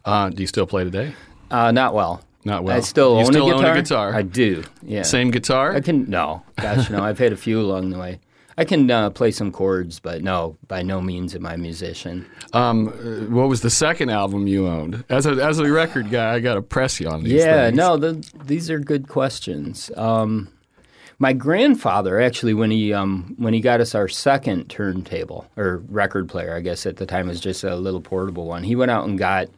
Uh, 0.05 0.29
do 0.31 0.43
you 0.43 0.47
still 0.47 0.67
play 0.67 0.85
today? 0.85 1.15
Uh, 1.51 1.71
not 1.73 1.95
well. 1.95 2.23
Not 2.45 2.63
well. 2.63 2.77
I 2.77 2.81
still, 2.81 3.15
you 3.15 3.27
own, 3.27 3.33
still 3.33 3.51
a 3.51 3.55
own 3.57 3.65
a 3.65 3.75
guitar. 3.75 4.15
I 4.15 4.23
do. 4.23 4.63
Yeah. 4.81 5.03
Same 5.03 5.33
guitar? 5.33 5.75
I 5.75 5.81
can. 5.81 6.09
No, 6.09 6.45
gosh, 6.61 6.89
no. 6.91 7.03
I've 7.03 7.19
had 7.19 7.33
a 7.33 7.37
few 7.37 7.61
along 7.61 7.91
the 7.91 7.99
way. 7.99 8.21
I 8.59 8.65
can 8.65 8.91
uh, 8.91 9.11
play 9.11 9.33
some 9.33 9.53
chords, 9.53 10.01
but 10.01 10.23
no, 10.23 10.57
by 10.67 10.83
no 10.83 11.03
means 11.03 11.35
am 11.35 11.45
I 11.45 11.55
a 11.55 11.59
musician. 11.59 12.27
Um, 12.55 12.89
uh, 12.89 13.33
what 13.33 13.49
was 13.49 13.61
the 13.61 13.71
second 13.71 14.11
album 14.11 14.47
you 14.47 14.67
owned? 14.67 15.05
As 15.11 15.27
a 15.27 15.33
as 15.33 15.59
a 15.59 15.71
record 15.71 16.11
guy, 16.11 16.35
I 16.35 16.41
got 16.41 16.55
to 16.55 16.63
press 16.63 16.99
you 16.99 17.09
on 17.09 17.23
these. 17.23 17.35
Yeah, 17.35 17.67
things. 17.67 17.77
no, 17.77 17.97
the, 17.99 18.27
these 18.45 18.71
are 18.71 18.79
good 18.79 19.09
questions. 19.09 19.91
Um, 19.97 20.49
my 21.19 21.33
grandfather 21.33 22.21
actually, 22.21 22.55
when 22.55 22.71
he 22.71 22.93
um, 22.95 23.35
when 23.39 23.53
he 23.53 23.61
got 23.61 23.81
us 23.81 23.95
our 23.95 24.09
second 24.09 24.69
turntable 24.69 25.47
or 25.57 25.83
record 25.89 26.29
player, 26.29 26.55
I 26.55 26.61
guess 26.61 26.87
at 26.87 26.97
the 26.97 27.07
time 27.07 27.27
it 27.27 27.33
was 27.33 27.41
just 27.41 27.63
a 27.63 27.77
little 27.77 28.01
portable 28.01 28.47
one. 28.47 28.63
He 28.63 28.77
went 28.77 28.91
out 28.91 29.07
and 29.07 29.19
got 29.19 29.49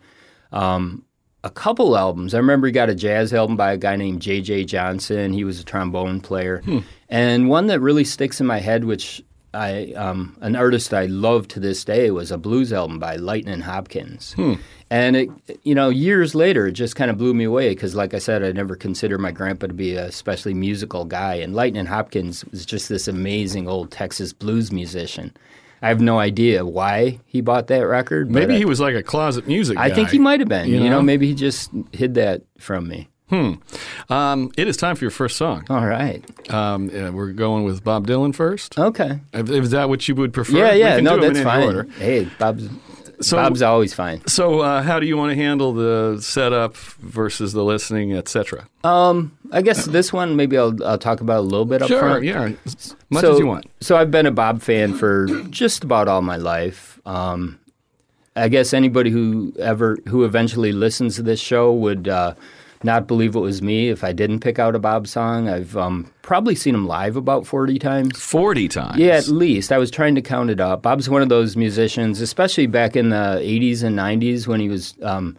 um, 0.53 1.05
a 1.45 1.51
couple 1.51 1.97
albums. 1.97 2.35
I 2.35 2.39
remember 2.39 2.67
he 2.67 2.73
got 2.73 2.91
a 2.91 2.95
jazz 2.95 3.33
album 3.33 3.57
by 3.57 3.73
a 3.73 3.77
guy 3.77 3.97
named 3.97 4.21
J.J. 4.23 4.65
Johnson. 4.65 5.33
He 5.33 5.45
was 5.45 5.61
a 5.61 5.65
trombone 5.65 6.21
player. 6.21 6.63
Hmm. 6.63 6.79
And 7.09 7.49
one 7.49 7.67
that 7.69 7.81
really 7.81 8.05
sticks 8.05 8.41
in 8.41 8.47
my 8.47 8.59
head, 8.59 8.85
which 8.85 9.23
I 9.55 9.93
um, 9.93 10.37
an 10.41 10.57
artist 10.57 10.93
I 10.93 11.07
love 11.07 11.49
to 11.49 11.61
this 11.61 11.85
day, 11.85 12.11
was 12.11 12.31
a 12.31 12.39
blues 12.39 12.73
album 12.73 12.99
by 12.99 13.17
Lightnin' 13.17 13.63
Hopkins. 13.63 14.33
Hmm. 14.35 14.55
And 14.91 15.17
it, 15.17 15.31
you 15.63 15.75
know, 15.75 15.91
years 15.91 16.35
later, 16.35 16.67
it 16.67 16.73
just 16.73 16.97
kind 16.97 17.11
of 17.11 17.19
blew 17.19 17.35
me 17.35 17.45
away 17.45 17.71
because, 17.71 17.95
like 17.95 18.15
I 18.15 18.19
said, 18.19 18.43
I 18.43 18.53
never 18.53 18.75
considered 18.75 19.19
my 19.19 19.31
grandpa 19.31 19.69
to 19.69 19.75
be 19.75 19.95
a 19.95 20.07
especially 20.07 20.55
musical 20.55 21.05
guy. 21.05 21.35
And 21.35 21.55
Lightnin' 21.55 21.87
Hopkins 21.87 22.45
was 22.47 22.67
just 22.67 22.89
this 22.89 23.07
amazing 23.07 23.69
old 23.69 23.91
Texas 23.91 24.33
blues 24.33 24.73
musician. 24.73 25.35
I 25.81 25.89
have 25.89 26.01
no 26.01 26.19
idea 26.19 26.65
why 26.65 27.21
he 27.27 27.41
bought 27.41 27.69
that 27.69 27.87
record. 27.87 28.31
Maybe 28.31 28.57
he 28.57 28.65
was 28.65 28.81
like 28.81 28.95
a 28.95 29.03
closet 29.03 29.47
music 29.47 29.77
guy. 29.77 29.85
I 29.85 29.91
think 29.95 30.11
he 30.11 30.19
might 30.19 30.41
have 30.41 30.49
been. 30.49 30.69
You, 30.69 30.81
know? 30.81 30.89
know? 30.91 31.03
maybe 31.03 31.27
he 31.27 31.35
just 31.35 31.71
hid 31.93 32.15
that 32.15 32.43
from 32.59 32.89
me. 32.89 33.09
Hmm. 33.29 33.55
Um, 34.09 34.51
it 34.57 34.69
is 34.69 34.77
time 34.79 34.97
for 34.97 35.05
your 35.05 35.11
first 35.11 35.37
song. 35.37 35.67
All 35.69 35.85
right. 35.87 36.25
Um, 36.51 36.89
yeah, 36.89 37.11
we're 37.11 37.33
going 37.33 37.65
with 37.65 37.85
Bob 37.85 38.07
Dylan 38.07 38.35
first. 38.35 38.79
Okay. 38.79 39.21
Is 39.35 39.71
that 39.71 39.91
what 39.91 40.09
you 40.09 40.15
would 40.15 40.33
prefer? 40.33 40.57
Yeah, 40.57 40.73
yeah. 40.73 41.01
No, 41.01 41.21
that's 41.21 41.41
fine. 41.43 41.65
Order. 41.65 41.83
Hey, 41.99 42.25
Bob's 42.39 42.69
so, 43.21 43.37
Bob's 43.37 43.63
always 43.63 43.95
fine. 43.95 44.27
So, 44.27 44.61
uh, 44.61 44.83
how 44.83 45.01
do 45.01 45.07
you 45.07 45.17
want 45.17 45.31
to 45.31 45.37
handle 45.37 45.73
the 45.73 46.19
setup 46.21 46.77
versus 46.77 47.53
the 47.53 47.65
listening, 47.65 48.13
etc.? 48.15 48.69
Um, 48.85 49.37
I 49.53 49.63
guess 49.63 49.87
this 49.87 50.13
one 50.13 50.37
maybe 50.37 50.57
I'll, 50.57 50.83
I'll 50.85 50.99
talk 50.99 51.21
about 51.21 51.39
a 51.39 51.43
little 51.43 51.65
bit 51.65 51.83
up 51.83 51.89
sure, 51.89 52.01
front. 52.01 52.25
yeah, 52.25 52.53
much 53.11 53.23
so, 53.23 53.33
as 53.33 53.39
you 53.39 53.47
want. 53.47 53.67
So, 53.81 53.97
I've 53.97 54.11
been 54.11 54.27
a 54.27 54.31
Bob 54.31 54.63
fan 54.63 54.95
for 54.95 55.27
just 55.51 55.85
about 55.85 56.09
all 56.09 56.23
my 56.23 56.37
life. 56.37 57.01
Um, 57.07 57.59
I 58.37 58.49
guess 58.49 58.73
anybody 58.73 59.11
who 59.11 59.53
ever 59.59 59.99
who 60.07 60.25
eventually 60.25 60.73
listens 60.73 61.17
to 61.17 61.23
this 61.23 61.41
show 61.41 61.73
would 61.73 62.09
uh, 62.09 62.35
not 62.83 63.07
believe 63.07 63.35
it 63.35 63.41
was 63.41 63.61
me 63.61 63.89
if 63.89 64.05
I 64.05 64.13
didn't 64.13 64.41
pick 64.41 64.59
out 64.59 64.75
a 64.75 64.79
Bob 64.79 65.07
song. 65.07 65.49
I've 65.49 65.77
um, 65.77 66.11
probably 66.23 66.55
seen 66.55 66.75
him 66.75 66.87
live 66.87 67.17
about 67.17 67.47
40 67.47 67.79
times. 67.79 68.21
40 68.21 68.69
times? 68.69 68.99
Yeah, 68.99 69.17
at 69.17 69.29
least. 69.29 69.73
I 69.73 69.79
was 69.79 69.91
trying 69.91 70.15
to 70.15 70.23
count 70.23 70.51
it 70.51 70.61
up. 70.61 70.83
Bob's 70.83 71.09
one 71.09 71.23
of 71.23 71.29
those 71.29 71.57
musicians, 71.57 72.21
especially 72.21 72.67
back 72.67 72.97
in 72.97 73.11
the 73.11 73.41
80s 73.41 73.83
and 73.83 73.99
90s 73.99 74.47
when 74.47 74.61
he 74.61 74.69
was. 74.69 74.95
Um, 75.03 75.37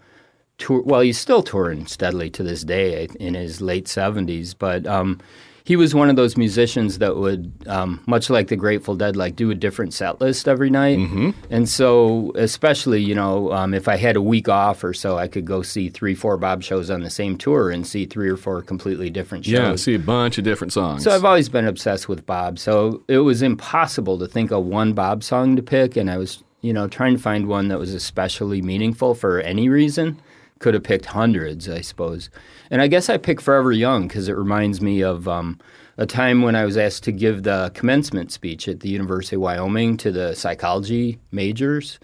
tour, 0.60 0.81
well, 0.81 1.01
he's 1.01 1.17
still 1.17 1.41
touring 1.41 1.88
steadily 1.88 2.29
to 2.31 2.43
this 2.43 2.63
day 2.63 3.08
in 3.19 3.34
his 3.34 3.62
late 3.62 3.86
70s, 3.86 4.53
but 4.58 4.86
um, 4.86 5.19
he 5.63 5.75
was 5.75 5.94
one 5.94 6.10
of 6.10 6.16
those 6.16 6.38
musicians 6.38 7.00
that 7.00 7.18
would, 7.18 7.51
um, 7.68 8.01
much 8.06 8.30
like 8.30 8.48
the 8.48 8.56
Grateful 8.56 8.96
Dead, 8.96 9.16
like 9.16 9.36
do 9.36 9.51
a 9.51 9.56
different 9.56 9.94
set 9.94 10.20
list 10.22 10.48
every 10.48 10.70
night. 10.70 10.98
Mm-hmm. 10.98 11.32
And 11.50 11.68
so, 11.68 12.32
especially 12.36 13.01
you 13.01 13.16
know, 13.16 13.51
um, 13.51 13.74
if 13.74 13.88
I 13.88 13.96
had 13.96 14.16
a 14.16 14.22
week 14.22 14.50
off 14.50 14.84
or 14.84 14.94
so, 14.94 15.18
I 15.18 15.28
could 15.28 15.46
go 15.46 15.62
see 15.62 15.89
three, 15.89 16.16
four 16.16 16.38
Bob 16.38 16.63
shows 16.63 16.89
on 16.89 17.01
the 17.01 17.10
same 17.10 17.38
tour 17.38 17.70
and 17.70 17.86
see 17.86 18.06
three 18.06 18.30
or 18.30 18.38
four 18.38 18.62
completely 18.62 19.10
different 19.10 19.46
shows. 19.46 19.54
Yeah, 19.54 19.75
see 19.75 19.96
a 19.96 20.00
bunch 20.00 20.38
of 20.38 20.44
different 20.44 20.74
songs. 20.74 21.04
So 21.04 21.12
I've 21.12 21.25
always 21.25 21.50
been 21.50 21.68
obsessed 21.68 22.08
with 22.08 22.25
Bob. 22.25 22.60
So 22.60 23.04
it 23.08 23.20
was 23.20 23.42
impossible 23.42 24.20
to 24.20 24.28
think 24.28 24.51
of 24.51 24.66
one 24.66 24.94
Bob 24.94 25.24
song 25.24 25.56
to 25.56 25.62
pick, 25.62 25.96
and 25.96 26.10
I 26.10 26.18
was 26.18 26.44
you 26.62 26.74
know 26.74 26.88
trying 26.88 27.16
to 27.16 27.22
find 27.22 27.48
one 27.48 27.70
that 27.70 27.80
was 27.80 27.94
especially 27.94 28.62
meaningful 28.62 29.16
for 29.16 29.39
any 29.39 29.70
reason 29.70 30.20
could 30.60 30.74
have 30.74 30.84
picked 30.84 31.06
hundreds, 31.06 31.70
I 31.70 31.82
suppose. 31.82 32.30
And 32.70 32.82
I 32.82 32.88
guess 32.88 33.10
I 33.10 33.18
picked 33.18 33.42
Forever 33.42 33.72
Young 33.72 34.08
because 34.08 34.30
it 34.30 34.38
reminds 34.38 34.82
me 34.82 35.01
of 35.01 35.28
um, 35.28 35.60
a 35.98 36.06
time 36.06 36.42
when 36.42 36.56
I 36.56 36.66
was 36.66 36.78
asked 36.78 37.04
to 37.06 37.12
give 37.12 37.44
the 37.44 37.72
commencement 37.74 38.32
speech 38.32 38.68
at 38.68 38.82
the 38.82 38.89
University 38.89 39.36
of 39.36 39.42
Wyoming 39.42 39.98
to 39.98 40.12
the 40.12 40.36
psychology 40.36 41.20
majors. 41.32 42.00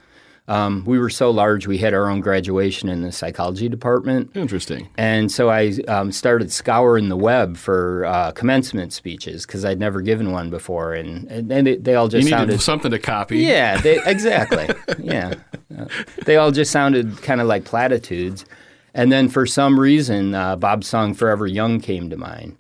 Um, 0.47 0.83
we 0.85 0.99
were 0.99 1.09
so 1.09 1.31
large, 1.31 1.65
we 1.65 1.79
had 1.79 1.95
our 1.95 2.07
own 2.07 2.21
graduation 2.21 2.87
in 2.87 3.01
the 3.01 3.11
psychology 3.11 3.67
department. 3.67 4.35
Interesting. 4.35 4.89
And 4.95 5.31
so 5.31 5.49
I 5.49 5.73
um, 5.87 6.11
started 6.11 6.51
scouring 6.51 7.09
the 7.09 7.17
web 7.17 7.57
for 7.57 8.05
uh, 8.05 8.31
commencement 8.31 8.93
speeches 8.93 9.45
because 9.47 9.65
I'd 9.65 9.79
never 9.79 10.01
given 10.01 10.31
one 10.31 10.51
before, 10.51 10.93
and, 10.93 11.31
and 11.31 11.49
they, 11.49 11.77
they, 11.77 11.95
all 11.95 12.07
just 12.07 12.25
you 12.25 12.29
sounded 12.29 12.61
something 12.61 12.91
to 12.91 12.99
copy. 12.99 13.39
Yeah, 13.39 13.81
they, 13.81 13.99
exactly. 14.05 14.69
yeah, 14.99 15.33
uh, 15.75 15.85
they 16.25 16.35
all 16.35 16.51
just 16.51 16.71
sounded 16.71 17.21
kind 17.23 17.41
of 17.41 17.47
like 17.47 17.65
platitudes. 17.65 18.45
And 18.93 19.11
then 19.11 19.27
for 19.29 19.45
some 19.45 19.79
reason, 19.79 20.35
uh, 20.35 20.55
Bob's 20.57 20.87
song 20.87 21.15
"Forever 21.15 21.47
Young" 21.47 21.81
came 21.81 22.09
to 22.11 22.17
mind. 22.17 22.57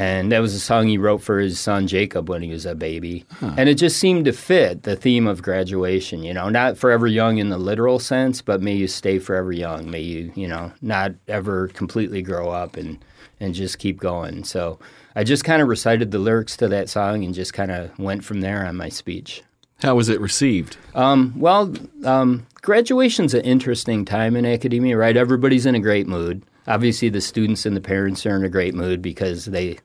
And 0.00 0.32
that 0.32 0.38
was 0.38 0.54
a 0.54 0.60
song 0.60 0.88
he 0.88 0.96
wrote 0.96 1.20
for 1.20 1.38
his 1.38 1.60
son 1.60 1.86
Jacob 1.86 2.30
when 2.30 2.40
he 2.40 2.48
was 2.48 2.64
a 2.64 2.74
baby, 2.74 3.26
and 3.42 3.68
it 3.68 3.74
just 3.74 3.98
seemed 3.98 4.24
to 4.24 4.32
fit 4.32 4.84
the 4.84 4.96
theme 4.96 5.26
of 5.26 5.42
graduation. 5.42 6.22
You 6.22 6.32
know, 6.32 6.48
not 6.48 6.78
forever 6.78 7.06
young 7.06 7.36
in 7.36 7.50
the 7.50 7.58
literal 7.58 7.98
sense, 7.98 8.40
but 8.40 8.62
may 8.62 8.74
you 8.74 8.88
stay 8.88 9.18
forever 9.18 9.52
young. 9.52 9.90
May 9.90 10.00
you, 10.00 10.32
you 10.34 10.48
know, 10.48 10.72
not 10.80 11.12
ever 11.28 11.68
completely 11.68 12.22
grow 12.22 12.48
up 12.48 12.78
and 12.78 12.98
and 13.40 13.54
just 13.54 13.78
keep 13.78 14.00
going. 14.00 14.44
So 14.44 14.78
I 15.14 15.22
just 15.22 15.44
kind 15.44 15.60
of 15.60 15.68
recited 15.68 16.12
the 16.12 16.18
lyrics 16.18 16.56
to 16.58 16.68
that 16.68 16.88
song 16.88 17.22
and 17.22 17.34
just 17.34 17.52
kind 17.52 17.70
of 17.70 17.98
went 17.98 18.24
from 18.24 18.40
there 18.40 18.64
on 18.64 18.76
my 18.76 18.88
speech. 18.88 19.42
How 19.82 19.94
was 19.96 20.08
it 20.08 20.18
received? 20.18 20.78
Um, 20.94 21.34
well, 21.36 21.74
um, 22.06 22.46
graduation's 22.62 23.34
an 23.34 23.42
interesting 23.42 24.06
time 24.06 24.34
in 24.34 24.46
academia, 24.46 24.96
right? 24.96 25.16
Everybody's 25.16 25.66
in 25.66 25.74
a 25.74 25.80
great 25.80 26.06
mood. 26.06 26.42
Obviously, 26.66 27.08
the 27.08 27.20
students 27.20 27.66
and 27.66 27.76
the 27.76 27.80
parents 27.80 28.24
are 28.24 28.36
in 28.36 28.44
a 28.44 28.48
great 28.48 28.74
mood 28.74 29.02
because 29.02 29.44
they. 29.44 29.78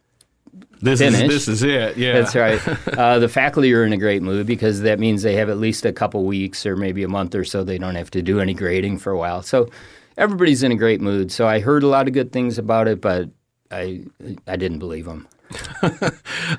This 0.86 1.02
is 1.02 1.18
this 1.20 1.48
is 1.48 1.64
it. 1.64 1.98
Yeah, 1.98 2.14
That's 2.14 2.36
right. 2.36 2.62
Uh, 2.96 3.20
the 3.20 3.28
faculty 3.28 3.74
are 3.74 3.84
in 3.84 3.92
a 3.92 3.98
great 3.98 4.22
mood 4.22 4.48
because 4.48 4.82
that 4.82 5.00
means 5.00 5.22
they 5.22 5.36
have 5.36 5.50
at 5.50 5.58
least 5.58 5.86
a 5.86 5.92
couple 5.92 6.24
weeks 6.24 6.66
or 6.66 6.78
maybe 6.78 7.04
a 7.04 7.08
month 7.08 7.36
or 7.36 7.44
so 7.44 7.64
they 7.64 7.78
don't 7.78 7.96
have 7.96 8.10
to 8.12 8.22
do 8.22 8.40
any 8.40 8.54
grading 8.54 9.00
for 9.00 9.12
a 9.12 9.18
while. 9.18 9.42
So 9.42 9.70
everybody's 10.18 10.64
in 10.64 10.72
a 10.72 10.76
great 10.76 11.02
mood. 11.02 11.32
So 11.32 11.46
I 11.46 11.60
heard 11.60 11.84
a 11.84 11.88
lot 11.88 12.08
of 12.08 12.14
good 12.14 12.32
things 12.32 12.58
about 12.58 12.88
it, 12.88 13.02
but 13.02 13.30
I 13.70 14.06
I 14.48 14.56
didn't 14.56 14.80
believe 14.80 15.06
them. 15.06 15.28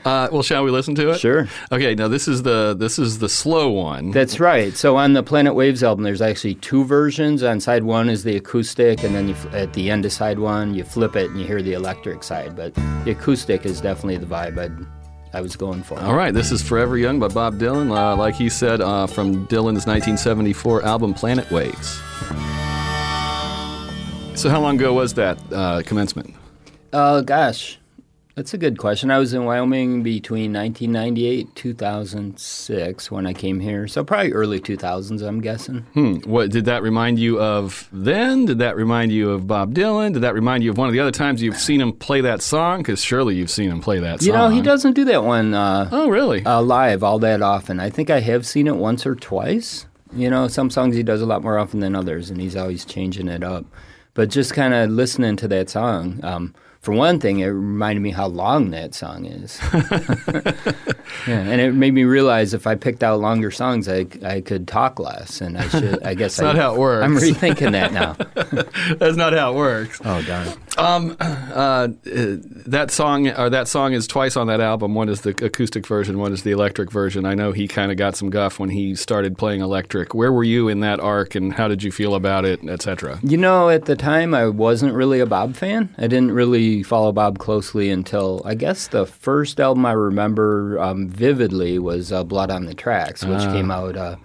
Uh, 0.04 0.28
well, 0.32 0.42
shall 0.42 0.64
we 0.64 0.70
listen 0.70 0.94
to 0.96 1.10
it? 1.10 1.18
Sure. 1.18 1.48
Okay. 1.70 1.94
Now 1.94 2.08
this 2.08 2.26
is 2.28 2.42
the 2.42 2.74
this 2.74 2.98
is 2.98 3.18
the 3.18 3.28
slow 3.28 3.70
one. 3.70 4.10
That's 4.10 4.40
right. 4.40 4.76
So 4.76 4.96
on 4.96 5.12
the 5.12 5.22
Planet 5.22 5.54
Waves 5.54 5.82
album, 5.82 6.04
there's 6.04 6.20
actually 6.20 6.56
two 6.56 6.84
versions. 6.84 7.42
On 7.42 7.60
side 7.60 7.84
one 7.84 8.08
is 8.08 8.24
the 8.24 8.36
acoustic, 8.36 9.02
and 9.04 9.14
then 9.14 9.28
you, 9.28 9.36
at 9.52 9.72
the 9.74 9.90
end 9.90 10.04
of 10.04 10.12
side 10.12 10.38
one, 10.38 10.74
you 10.74 10.84
flip 10.84 11.16
it 11.16 11.30
and 11.30 11.40
you 11.40 11.46
hear 11.46 11.62
the 11.62 11.72
electric 11.72 12.22
side. 12.22 12.56
But 12.56 12.74
the 13.04 13.12
acoustic 13.12 13.64
is 13.64 13.80
definitely 13.80 14.18
the 14.18 14.26
vibe 14.26 14.58
I'd, 14.58 14.86
I 15.32 15.40
was 15.40 15.56
going 15.56 15.82
for. 15.82 15.98
All 16.00 16.14
right, 16.14 16.34
this 16.34 16.50
is 16.52 16.62
Forever 16.62 16.98
Young 16.98 17.18
by 17.18 17.28
Bob 17.28 17.58
Dylan, 17.58 17.90
uh, 17.96 18.16
like 18.16 18.34
he 18.34 18.48
said 18.48 18.80
uh, 18.80 19.06
from 19.06 19.46
Dylan's 19.46 19.86
1974 19.86 20.84
album 20.84 21.14
Planet 21.14 21.50
Waves. 21.50 22.00
So, 24.38 24.50
how 24.50 24.60
long 24.60 24.76
ago 24.76 24.92
was 24.92 25.14
that 25.14 25.38
uh, 25.52 25.82
commencement? 25.86 26.34
Uh, 26.92 27.22
gosh, 27.22 27.78
that's 28.36 28.52
a 28.52 28.58
good 28.58 28.76
question. 28.78 29.10
I 29.10 29.18
was 29.18 29.32
in 29.32 29.46
Wyoming 29.46 30.02
between 30.02 30.52
1998 30.52 31.54
2006 31.54 33.10
when 33.10 33.26
I 33.26 33.32
came 33.32 33.60
here. 33.60 33.88
So 33.88 34.04
probably 34.04 34.32
early 34.32 34.60
2000s, 34.60 35.26
I'm 35.26 35.40
guessing. 35.40 35.80
Hmm. 35.94 36.16
What 36.24 36.50
did 36.50 36.66
that 36.66 36.82
remind 36.82 37.18
you 37.18 37.40
of 37.40 37.88
then? 37.92 38.44
Did 38.44 38.58
that 38.58 38.76
remind 38.76 39.10
you 39.12 39.30
of 39.30 39.46
Bob 39.46 39.74
Dylan? 39.74 40.12
Did 40.12 40.20
that 40.22 40.34
remind 40.34 40.62
you 40.62 40.70
of 40.70 40.76
one 40.78 40.86
of 40.86 40.92
the 40.92 41.00
other 41.00 41.10
times 41.10 41.40
you've 41.40 41.56
seen 41.56 41.80
him 41.80 41.92
play 41.92 42.20
that 42.20 42.42
song? 42.42 42.80
Because 42.80 43.02
surely 43.02 43.34
you've 43.36 43.50
seen 43.50 43.70
him 43.70 43.80
play 43.80 44.00
that 44.00 44.20
song. 44.20 44.26
You 44.26 44.32
know, 44.34 44.48
he 44.50 44.60
doesn't 44.60 44.92
do 44.92 45.04
that 45.06 45.24
one 45.24 45.54
uh, 45.54 45.88
Oh, 45.90 46.08
really? 46.08 46.44
uh, 46.44 46.60
live 46.60 47.02
all 47.02 47.18
that 47.20 47.40
often. 47.42 47.80
I 47.80 47.88
think 47.90 48.10
I 48.10 48.20
have 48.20 48.46
seen 48.46 48.66
it 48.66 48.76
once 48.76 49.06
or 49.06 49.14
twice. 49.14 49.86
You 50.14 50.28
know, 50.30 50.46
some 50.46 50.70
songs 50.70 50.94
he 50.94 51.02
does 51.02 51.22
a 51.22 51.26
lot 51.26 51.42
more 51.42 51.58
often 51.58 51.80
than 51.80 51.96
others, 51.96 52.30
and 52.30 52.40
he's 52.40 52.54
always 52.54 52.84
changing 52.84 53.28
it 53.28 53.42
up. 53.42 53.64
But 54.14 54.30
just 54.30 54.54
kind 54.54 54.72
of 54.72 54.90
listening 54.90 55.36
to 55.36 55.48
that 55.48 55.68
song, 55.68 56.20
um, 56.22 56.54
for 56.86 56.92
one 56.92 57.18
thing, 57.18 57.40
it 57.40 57.46
reminded 57.46 58.00
me 58.00 58.12
how 58.12 58.28
long 58.28 58.70
that 58.70 58.94
song 58.94 59.24
is. 59.24 59.58
yeah, 61.26 61.40
and 61.40 61.60
it 61.60 61.74
made 61.74 61.92
me 61.92 62.04
realize 62.04 62.54
if 62.54 62.64
I 62.64 62.76
picked 62.76 63.02
out 63.02 63.18
longer 63.18 63.50
songs, 63.50 63.88
I, 63.88 64.06
I 64.24 64.40
could 64.40 64.68
talk 64.68 65.00
less, 65.00 65.40
and 65.40 65.58
I 65.58 65.66
should. 65.66 66.00
I 66.04 66.14
guess 66.14 66.36
That's 66.36 66.44
not 66.44 66.54
how 66.54 66.76
it 66.76 66.78
works. 66.78 67.04
I'm 67.04 67.16
rethinking 67.16 67.72
that 67.72 67.92
now. 67.92 68.12
That's 68.98 69.16
not 69.16 69.32
how 69.32 69.54
it 69.54 69.56
works. 69.56 70.00
Oh 70.04 70.22
darn! 70.22 70.46
Um, 70.78 71.16
uh, 71.18 71.24
uh, 71.58 71.88
that 72.04 72.92
song 72.92 73.30
or 73.30 73.50
that 73.50 73.66
song 73.66 73.92
is 73.92 74.06
twice 74.06 74.36
on 74.36 74.46
that 74.46 74.60
album. 74.60 74.94
One 74.94 75.08
is 75.08 75.22
the 75.22 75.30
acoustic 75.44 75.88
version, 75.88 76.20
one 76.20 76.32
is 76.32 76.44
the 76.44 76.52
electric 76.52 76.92
version. 76.92 77.26
I 77.26 77.34
know 77.34 77.50
he 77.50 77.66
kind 77.66 77.90
of 77.90 77.96
got 77.96 78.14
some 78.14 78.30
guff 78.30 78.60
when 78.60 78.70
he 78.70 78.94
started 78.94 79.36
playing 79.36 79.60
electric. 79.60 80.14
Where 80.14 80.32
were 80.32 80.44
you 80.44 80.68
in 80.68 80.78
that 80.80 81.00
arc, 81.00 81.34
and 81.34 81.52
how 81.52 81.66
did 81.66 81.82
you 81.82 81.90
feel 81.90 82.14
about 82.14 82.44
it, 82.44 82.62
etc.? 82.62 83.18
You 83.24 83.38
know, 83.38 83.70
at 83.70 83.86
the 83.86 83.96
time, 83.96 84.34
I 84.34 84.46
wasn't 84.46 84.94
really 84.94 85.18
a 85.18 85.26
Bob 85.26 85.56
fan. 85.56 85.92
I 85.98 86.06
didn't 86.06 86.30
really 86.30 86.75
follow 86.82 87.12
Bob 87.12 87.38
closely 87.38 87.90
until 87.90 88.42
I 88.44 88.54
guess 88.54 88.88
the 88.88 89.06
first 89.06 89.60
album 89.60 89.86
I 89.86 89.92
remember 89.92 90.78
um, 90.80 91.08
vividly 91.08 91.78
was 91.78 92.12
uh, 92.12 92.24
Blood 92.24 92.50
on 92.50 92.66
the 92.66 92.74
Tracks, 92.74 93.24
which 93.24 93.42
came 93.42 93.70
out 93.70 93.96
uh, 93.96 94.16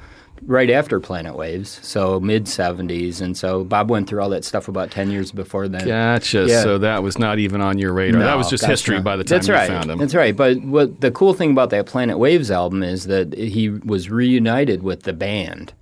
right 0.45 0.69
after 0.69 0.99
Planet 0.99 1.35
Waves, 1.35 1.79
so 1.81 2.19
mid 2.19 2.45
70s. 2.45 3.21
And 3.21 3.37
so 3.37 3.63
Bob 3.63 3.89
went 3.89 4.09
through 4.09 4.21
all 4.21 4.29
that 4.29 4.43
stuff 4.43 4.67
about 4.67 4.91
10 4.91 5.11
years 5.11 5.31
before 5.31 5.67
then. 5.67 5.87
Gotcha. 5.87 6.45
Yeah. 6.47 6.63
So 6.63 6.77
that 6.79 7.03
was 7.03 7.17
not 7.17 7.39
even 7.39 7.61
on 7.61 7.77
your 7.77 7.93
radar. 7.93 8.21
that 8.21 8.37
was 8.37 8.49
just 8.49 8.61
that's 8.61 8.71
history 8.71 8.99
by 8.99 9.15
the 9.15 9.23
time 9.23 9.37
that's 9.37 9.47
you 9.47 9.53
right. 9.53 9.67
found 9.67 9.89
him. 9.89 9.99
That's 9.99 10.15
right. 10.15 10.35
But 10.35 10.61
what 10.61 11.01
the 11.01 11.11
cool 11.11 11.33
thing 11.33 11.51
about 11.51 11.69
that 11.71 11.85
Planet 11.85 12.17
Waves 12.17 12.51
album 12.51 12.83
is 12.83 13.05
that 13.05 13.33
he 13.33 13.69
was 13.69 14.09
reunited 14.09 14.83
with 14.83 15.03
the 15.03 15.13
band, 15.13 15.73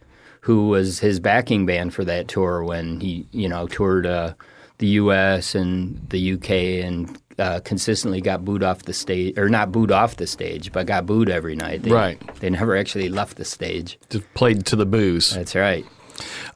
who 0.42 0.68
was 0.68 1.00
his 1.00 1.20
backing 1.20 1.66
band 1.66 1.94
for 1.94 2.04
that 2.06 2.28
tour 2.28 2.64
when 2.64 3.00
he, 3.00 3.28
you 3.32 3.48
know, 3.48 3.68
toured 3.68 4.06
uh, 4.06 4.34
the 4.80 4.88
U.S. 4.88 5.56
and 5.56 6.00
the 6.10 6.20
U.K. 6.20 6.82
and 6.82 7.18
uh, 7.38 7.60
consistently 7.64 8.20
got 8.22 8.44
booed 8.44 8.64
off 8.64 8.84
the 8.84 8.94
stage, 8.94 9.38
or 9.38 9.48
not 9.48 9.72
booed 9.72 9.92
off 9.92 10.18
the 10.18 10.28
stage, 10.28 10.72
but 10.74 10.88
got 10.88 11.06
booed 11.06 11.30
every 11.30 11.56
night. 11.56 11.84
They, 11.84 11.92
Right. 11.92 12.20
They 12.40 12.50
never 12.50 12.76
actually 12.76 13.08
left 13.10 13.38
the 13.38 13.46
stage. 13.46 13.98
Just 14.10 14.26
played 14.34 14.66
to 14.66 14.76
the 14.76 14.86
booze. 14.86 15.34
That's 15.34 15.56
right. 15.56 15.86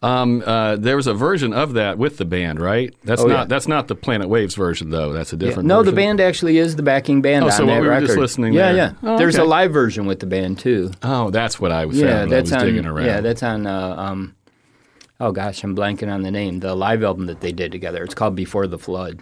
Um, 0.01 0.43
uh, 0.45 0.75
there 0.75 0.97
was 0.97 1.07
a 1.07 1.13
version 1.13 1.53
of 1.53 1.73
that 1.73 1.97
with 1.97 2.17
the 2.17 2.25
band, 2.25 2.59
right? 2.59 2.93
That's 3.05 3.21
Oh, 3.21 3.27
not 3.27 3.33
yeah. 3.33 3.45
that's 3.45 3.65
not 3.67 3.87
the 3.87 3.95
Planet 3.95 4.27
Waves 4.27 4.55
version 4.55 4.89
though. 4.89 5.13
That's 5.13 5.31
a 5.31 5.37
Yeah. 5.37 5.39
different. 5.47 5.67
No, 5.69 5.83
the 5.83 5.93
band 5.93 6.19
actually 6.19 6.57
is 6.57 6.75
the 6.75 6.83
backing 6.83 7.21
band 7.21 7.43
Oh, 7.43 7.47
on 7.47 7.51
so 7.53 7.65
that 7.65 7.71
what 7.71 7.81
we 7.81 7.87
were 7.87 7.93
record. 7.93 8.07
just 8.07 8.19
listening 8.19 8.51
yeah, 8.53 8.73
there. 8.73 8.75
yeah. 8.75 9.09
Oh, 9.09 9.17
There's 9.17 9.35
okay. 9.35 9.43
a 9.43 9.47
live 9.47 9.71
version 9.71 10.05
with 10.05 10.19
the 10.19 10.25
band 10.25 10.59
too. 10.59 10.91
Oh, 11.01 11.29
that's 11.29 11.61
what 11.61 11.71
I 11.71 11.85
was. 11.85 11.97
Yeah, 11.97 12.25
that's 12.25 12.51
I 12.51 12.55
was 12.55 12.63
on. 12.63 12.67
digging 12.67 12.85
around. 12.85 13.05
Yeah, 13.05 13.21
that's 13.21 13.41
on. 13.41 13.65
Uh, 13.65 13.95
um, 13.97 14.35
oh 15.23 15.31
gosh, 15.31 15.63
I'm 15.63 15.75
blanking 15.75 16.11
on 16.11 16.21
the 16.21 16.31
name. 16.31 16.59
The 16.59 16.75
live 16.75 17.01
album 17.01 17.27
that 17.27 17.39
they 17.39 17.53
did 17.53 17.71
together. 17.71 18.03
It's 18.03 18.13
called 18.13 18.35
Before 18.35 18.67
the 18.67 18.77
Flood. 18.77 19.21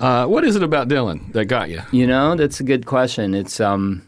Uh, 0.00 0.26
what 0.26 0.44
is 0.44 0.56
it 0.56 0.62
about 0.62 0.88
Dylan 0.88 1.32
that 1.32 1.44
got 1.44 1.68
you? 1.68 1.82
You 1.92 2.06
know, 2.06 2.34
that's 2.34 2.60
a 2.60 2.64
good 2.64 2.86
question. 2.86 3.34
It's 3.34 3.60
um, 3.60 4.02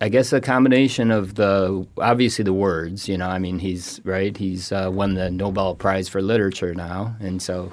I 0.00 0.08
guess 0.08 0.32
a 0.32 0.40
combination 0.40 1.10
of 1.10 1.34
the 1.34 1.86
obviously 1.98 2.42
the 2.42 2.54
words. 2.54 3.06
You 3.06 3.18
know, 3.18 3.28
I 3.28 3.38
mean, 3.38 3.58
he's 3.58 4.00
right. 4.04 4.34
He's 4.34 4.72
uh, 4.72 4.90
won 4.92 5.14
the 5.14 5.30
Nobel 5.30 5.74
Prize 5.74 6.08
for 6.08 6.22
Literature 6.22 6.74
now, 6.74 7.16
and 7.20 7.42
so 7.42 7.72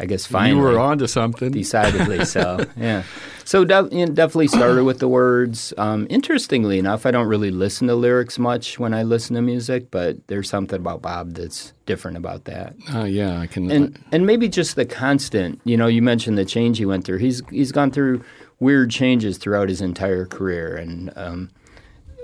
I 0.00 0.06
guess 0.06 0.24
finally 0.24 0.56
you 0.56 0.62
were 0.62 0.78
onto 0.78 1.06
something. 1.06 1.50
decidedly 1.50 2.24
so. 2.36 2.64
Yeah. 2.76 3.02
So 3.44 3.64
def- 3.64 3.92
you 3.92 4.06
know, 4.06 4.12
definitely 4.12 4.48
started 4.48 4.84
with 4.84 4.98
the 4.98 5.08
words. 5.08 5.74
Um, 5.76 6.06
interestingly 6.08 6.78
enough, 6.78 7.04
I 7.04 7.10
don't 7.10 7.26
really 7.26 7.50
listen 7.50 7.86
to 7.88 7.94
lyrics 7.94 8.38
much 8.38 8.78
when 8.78 8.94
I 8.94 9.02
listen 9.02 9.36
to 9.36 9.42
music, 9.42 9.90
but 9.90 10.26
there's 10.28 10.48
something 10.48 10.78
about 10.78 11.02
Bob 11.02 11.34
that's 11.34 11.74
different 11.84 12.16
about 12.16 12.44
that. 12.44 12.74
Oh 12.94 13.04
yeah, 13.04 13.38
I 13.40 13.46
can. 13.46 13.70
And 13.70 14.02
and 14.10 14.24
maybe 14.26 14.48
just 14.48 14.74
the 14.76 14.86
constant. 14.86 15.60
You 15.64 15.76
know, 15.76 15.86
you 15.86 16.00
mentioned 16.00 16.38
the 16.38 16.44
change 16.46 16.78
he 16.78 16.86
went 16.86 17.04
through. 17.04 17.18
He's 17.18 17.42
he's 17.50 17.72
gone 17.72 17.90
through 17.90 18.24
weird 18.58 18.90
changes 18.90 19.36
throughout 19.36 19.68
his 19.68 19.80
entire 19.82 20.24
career, 20.26 20.76
and 20.76 21.12
um, 21.16 21.50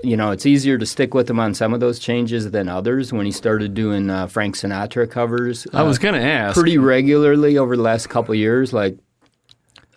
you 0.03 0.15
know, 0.15 0.31
it's 0.31 0.45
easier 0.45 0.77
to 0.77 0.85
stick 0.85 1.13
with 1.13 1.29
him 1.29 1.39
on 1.39 1.53
some 1.53 1.73
of 1.73 1.79
those 1.79 1.99
changes 1.99 2.51
than 2.51 2.69
others. 2.69 3.11
When 3.11 3.25
he 3.25 3.31
started 3.31 3.73
doing 3.73 4.09
uh, 4.09 4.27
Frank 4.27 4.55
Sinatra 4.55 5.09
covers, 5.09 5.67
I 5.73 5.83
was 5.83 5.97
uh, 5.97 6.01
going 6.01 6.15
to 6.15 6.21
ask. 6.21 6.55
pretty 6.55 6.77
regularly 6.77 7.57
over 7.57 7.75
the 7.75 7.81
last 7.83 8.07
couple 8.09 8.33
of 8.33 8.39
years. 8.39 8.73
Like, 8.73 8.97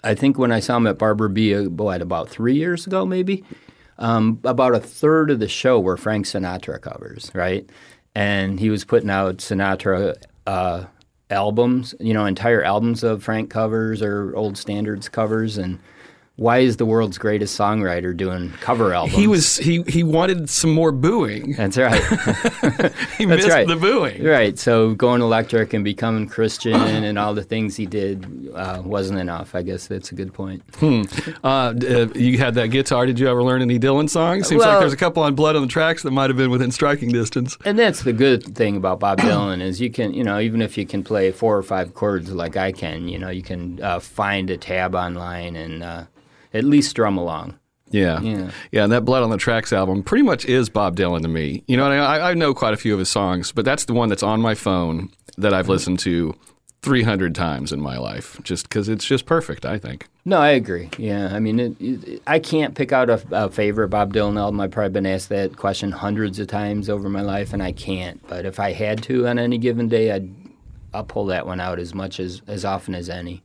I 0.03 0.15
think 0.15 0.39
when 0.39 0.53
I 0.53 0.61
saw 0.61 0.77
him 0.77 0.87
at 0.87 0.99
Barbara 0.99 1.29
B, 1.29 1.55
uh, 1.55 1.65
what, 1.65 2.01
about 2.01 2.29
three 2.29 2.55
years 2.55 2.87
ago, 2.87 3.05
maybe, 3.05 3.45
um, 3.99 4.41
about 4.45 4.75
a 4.75 4.81
third 4.81 5.31
of 5.31 5.41
the 5.41 5.49
show 5.49 5.79
were 5.79 5.97
Frank 5.97 6.27
Sinatra 6.27 6.81
covers, 6.81 7.31
right? 7.35 7.69
And 8.15 8.59
he 8.59 8.71
was 8.71 8.85
putting 8.85 9.11
out 9.11 9.37
Sinatra 9.37 10.17
uh, 10.47 10.85
albums, 11.29 11.95
you 12.01 12.15
know, 12.15 12.25
entire 12.25 12.63
albums 12.63 13.05
of 13.05 13.23
Frank 13.23 13.51
covers 13.51 14.03
or 14.03 14.35
old 14.35 14.57
standards 14.57 15.09
covers. 15.09 15.59
And 15.59 15.79
why 16.41 16.61
is 16.61 16.79
the 16.79 16.87
world's 16.87 17.19
greatest 17.19 17.59
songwriter 17.61 18.17
doing 18.17 18.51
cover 18.63 18.95
albums? 18.95 19.15
he 19.15 19.27
was 19.27 19.59
he 19.59 19.83
he 19.83 20.03
wanted 20.03 20.49
some 20.49 20.71
more 20.71 20.91
booing. 20.91 21.53
That's 21.53 21.77
right. 21.77 22.03
He 23.19 23.27
That's 23.27 23.45
missed 23.45 23.49
right. 23.49 23.67
the 23.69 23.77
booing. 23.77 24.25
Right. 24.25 24.59
So 24.59 24.95
going 24.95 25.21
electric 25.21 25.75
and 25.75 25.85
becoming 25.85 26.27
Christian 26.27 26.75
and 27.05 27.19
all 27.19 27.35
the 27.35 27.43
things 27.43 27.77
he 27.77 27.85
did 27.85 28.51
uh, 28.55 28.81
wasn't 28.83 29.19
enough. 29.19 29.55
I 29.55 29.61
guess 29.61 29.87
that's 29.87 30.13
a 30.13 30.15
good 30.15 30.33
point. 30.33 30.63
Uh, 31.45 31.75
d- 31.75 31.95
uh, 31.95 32.07
you 32.15 32.39
had 32.39 32.55
that 32.55 32.69
guitar. 32.69 33.05
Did 33.05 33.19
you 33.19 33.29
ever 33.29 33.43
learn 33.43 33.61
any 33.61 33.79
Dylan 33.79 34.09
songs? 34.09 34.49
Seems 34.49 34.63
like 34.65 34.81
there's 34.81 34.95
a 34.95 34.97
couple 34.97 35.23
on 35.23 35.35
Blood 35.35 35.57
on 35.57 35.63
the 35.63 35.69
Tracks 35.69 36.03
that 36.05 36.11
might 36.13 36.31
have 36.31 36.39
been 36.39 36.51
within 36.51 36.71
striking 36.71 37.11
distance. 37.11 37.59
And 37.67 37.79
that's 37.79 38.03
the 38.03 38.15
good 38.15 38.57
thing 38.57 38.79
about 38.79 38.99
Bob 39.01 39.19
Dylan 39.21 39.61
is 39.61 39.79
you 39.79 39.91
can, 39.91 40.15
you 40.15 40.25
know, 40.25 40.41
even 40.41 40.63
if 40.63 40.79
you 40.79 40.87
can 40.87 41.05
play 41.05 41.33
four 41.33 41.55
or 41.59 41.63
five 41.63 41.93
chords 41.95 42.33
like 42.33 42.57
I 42.57 42.73
can, 42.73 43.09
you 43.09 43.19
know, 43.19 43.29
you 43.29 43.43
can 43.43 43.83
uh, 43.83 44.01
find 44.01 44.49
a 44.49 44.57
tab 44.57 44.95
online 44.95 45.55
and 45.57 45.83
uh, 45.83 46.05
at 46.53 46.65
least 46.65 46.91
strum 46.91 47.17
along. 47.17 47.59
Yeah. 47.91 48.21
Yeah. 48.21 48.51
Yeah, 48.71 48.85
and 48.85 48.93
that 48.93 49.05
Blood 49.05 49.23
on 49.23 49.31
the 49.31 49.37
Tracks 49.37 49.73
album 49.73 50.03
pretty 50.03 50.23
much 50.23 50.45
is 50.45 50.69
Bob 50.69 50.97
Dylan 50.97 51.23
to 51.23 51.29
me. 51.29 51.65
You 51.67 51.77
know, 51.77 51.91
and 51.91 52.01
I, 52.01 52.31
I 52.31 52.35
know 52.35 52.55
quite 52.55 52.73
a 52.75 52.77
few 52.77 52.93
of 52.93 52.99
his 52.99 53.09
songs, 53.09 53.53
but 53.53 53.65
that's 53.65 53.85
the 53.85 53.95
one 53.95 54.09
that's 54.09 54.23
on 54.23 54.41
my 54.41 54.55
phone 54.55 55.11
that 55.39 55.53
I've 55.53 55.65
mm-hmm. 55.65 55.73
listened 55.73 55.99
to 56.01 56.35
300 56.83 57.35
times 57.35 57.73
in 57.73 57.81
my 57.81 57.99
life 57.99 58.39
just 58.43 58.69
because 58.69 58.89
it's 58.89 59.05
just 59.05 59.27
perfect, 59.27 59.67
I 59.67 59.79
think. 59.79 60.09
No, 60.25 60.39
I 60.39 60.51
agree. 60.51 60.89
Yeah, 60.99 61.29
I 61.33 61.41
mean, 61.41 61.61
it, 61.61 61.77
it, 61.81 62.23
I 62.27 62.39
can't 62.39 62.75
pick 62.75 62.93
out 62.93 63.11
a, 63.11 63.23
a, 63.33 63.51
favorite 63.51 63.89
Bob 63.89 64.15
Dylan 64.15 64.39
album. 64.39 64.61
I've 64.61 64.71
probably 64.71 64.91
been 64.91 65.07
asked 65.07 65.29
that 65.31 65.57
question 65.57 65.93
hundreds 65.93 66.39
of 66.39 66.47
times 66.47 66.89
over 66.89 67.09
my 67.09 67.23
life, 67.23 67.53
and 67.53 67.63
I 67.63 67.73
can't. 67.73 68.27
But 68.29 68.47
if 68.47 68.61
I 68.61 68.73
had 68.73 69.03
to 69.05 69.27
on 69.27 69.39
any 69.39 69.59
given 69.59 69.89
day, 69.89 70.13
I'd 70.13 70.31
I'll 70.93 71.05
pull 71.05 71.27
that 71.27 71.47
one 71.47 71.61
out 71.61 71.79
as 71.79 71.95
much 71.95 72.19
as 72.19 72.43
as 72.47 72.65
often 72.65 72.95
as 72.95 73.09
any. 73.09 73.43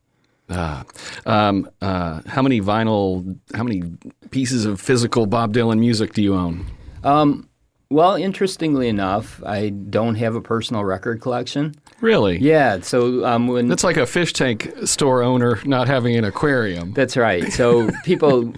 Ah, 0.50 0.84
um, 1.26 1.70
uh, 1.82 2.22
how 2.28 2.42
many 2.42 2.62
vinyl, 2.62 3.38
how 3.54 3.64
many 3.64 3.84
pieces 4.30 4.66
of 4.66 4.80
physical 4.80 5.26
Bob 5.26 5.54
Dylan 5.54 5.80
music 5.80 6.14
do 6.14 6.22
you 6.22 6.36
own? 6.36 6.66
Um, 7.04 7.50
well, 7.90 8.16
interestingly 8.16 8.88
enough, 8.88 9.42
I 9.46 9.70
don't 9.70 10.16
have 10.16 10.36
a 10.36 10.42
personal 10.42 10.84
record 10.84 11.22
collection. 11.22 11.76
Really? 12.02 12.38
Yeah. 12.38 12.82
So 12.82 13.26
um, 13.26 13.48
when 13.48 13.68
that's 13.68 13.84
like 13.84 13.98
a 13.98 14.06
fish 14.06 14.34
tank 14.34 14.72
store 14.86 15.24
owner 15.24 15.60
not 15.66 15.88
having 15.88 16.16
an 16.16 16.24
aquarium. 16.24 16.94
That's 16.94 17.16
right. 17.16 17.52
So 17.54 17.90
people 18.04 18.54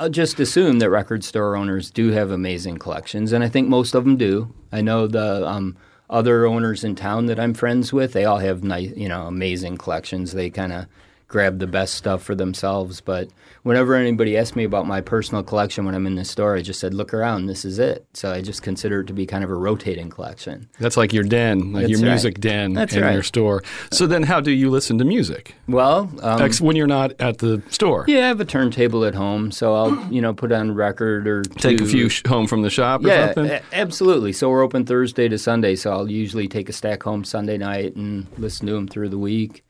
uh, 0.00 0.08
just 0.08 0.40
assume 0.40 0.78
that 0.78 0.90
record 0.90 1.24
store 1.24 1.56
owners 1.56 1.90
do 1.90 2.10
have 2.10 2.30
amazing 2.30 2.78
collections, 2.78 3.32
and 3.32 3.44
I 3.44 3.48
think 3.48 3.68
most 3.68 3.94
of 3.94 4.04
them 4.04 4.16
do. 4.16 4.52
I 4.72 4.80
know 4.80 5.06
the 5.06 5.46
um, 5.46 5.76
other 6.08 6.46
owners 6.46 6.84
in 6.84 6.94
town 6.94 7.26
that 7.26 7.38
I'm 7.38 7.54
friends 7.54 7.92
with; 7.92 8.12
they 8.12 8.24
all 8.24 8.38
have 8.38 8.64
nice, 8.64 8.92
you 8.96 9.08
know, 9.08 9.26
amazing 9.26 9.76
collections. 9.76 10.32
They 10.32 10.48
kind 10.48 10.72
of 10.72 10.86
grab 11.30 11.60
the 11.60 11.66
best 11.66 11.94
stuff 11.94 12.22
for 12.22 12.34
themselves. 12.34 13.00
But 13.00 13.28
whenever 13.62 13.94
anybody 13.94 14.36
asks 14.36 14.56
me 14.56 14.64
about 14.64 14.86
my 14.86 15.00
personal 15.00 15.42
collection 15.42 15.86
when 15.86 15.94
I'm 15.94 16.06
in 16.06 16.16
the 16.16 16.24
store, 16.24 16.56
I 16.56 16.60
just 16.60 16.80
said, 16.80 16.92
look 16.92 17.14
around, 17.14 17.46
this 17.46 17.64
is 17.64 17.78
it. 17.78 18.04
So 18.12 18.32
I 18.32 18.42
just 18.42 18.62
consider 18.62 19.00
it 19.00 19.06
to 19.06 19.12
be 19.12 19.26
kind 19.26 19.44
of 19.44 19.50
a 19.50 19.54
rotating 19.54 20.10
collection. 20.10 20.68
That's 20.80 20.96
like 20.96 21.12
your 21.12 21.22
den, 21.22 21.72
like 21.72 21.82
That's 21.82 21.90
your 21.92 22.00
right. 22.00 22.08
music 22.08 22.40
den 22.40 22.72
That's 22.74 22.92
in 22.94 23.02
right. 23.02 23.14
your 23.14 23.22
store. 23.22 23.62
So 23.92 24.06
then 24.06 24.24
how 24.24 24.40
do 24.40 24.50
you 24.50 24.70
listen 24.70 24.98
to 24.98 25.04
music? 25.04 25.54
Well, 25.68 26.10
um, 26.20 26.50
when 26.60 26.74
you're 26.74 26.88
not 26.88 27.12
at 27.20 27.38
the 27.38 27.62
store. 27.70 28.04
Yeah, 28.08 28.24
I 28.24 28.28
have 28.28 28.40
a 28.40 28.44
turntable 28.44 29.04
at 29.04 29.14
home, 29.14 29.52
so 29.52 29.74
I'll, 29.74 30.12
you 30.12 30.20
know, 30.20 30.34
put 30.34 30.50
on 30.50 30.74
record 30.74 31.28
or 31.28 31.42
Take 31.42 31.80
a 31.80 31.86
few 31.86 32.08
sh- 32.08 32.22
home 32.26 32.48
from 32.48 32.62
the 32.62 32.70
shop 32.70 33.02
yeah? 33.02 33.32
A- 33.36 33.62
absolutely. 33.72 34.32
So 34.32 34.50
we're 34.50 34.62
open 34.62 34.84
Thursday 34.84 35.28
to 35.28 35.38
Sunday, 35.38 35.76
so 35.76 35.92
I'll 35.92 36.10
usually 36.10 36.48
take 36.48 36.68
a 36.68 36.72
stack 36.72 37.04
home 37.04 37.22
Sunday 37.22 37.56
night 37.56 37.94
and 37.94 38.26
listen 38.36 38.66
to 38.66 38.72
them 38.72 38.88
through 38.88 39.10
the 39.10 39.18
week 39.18 39.62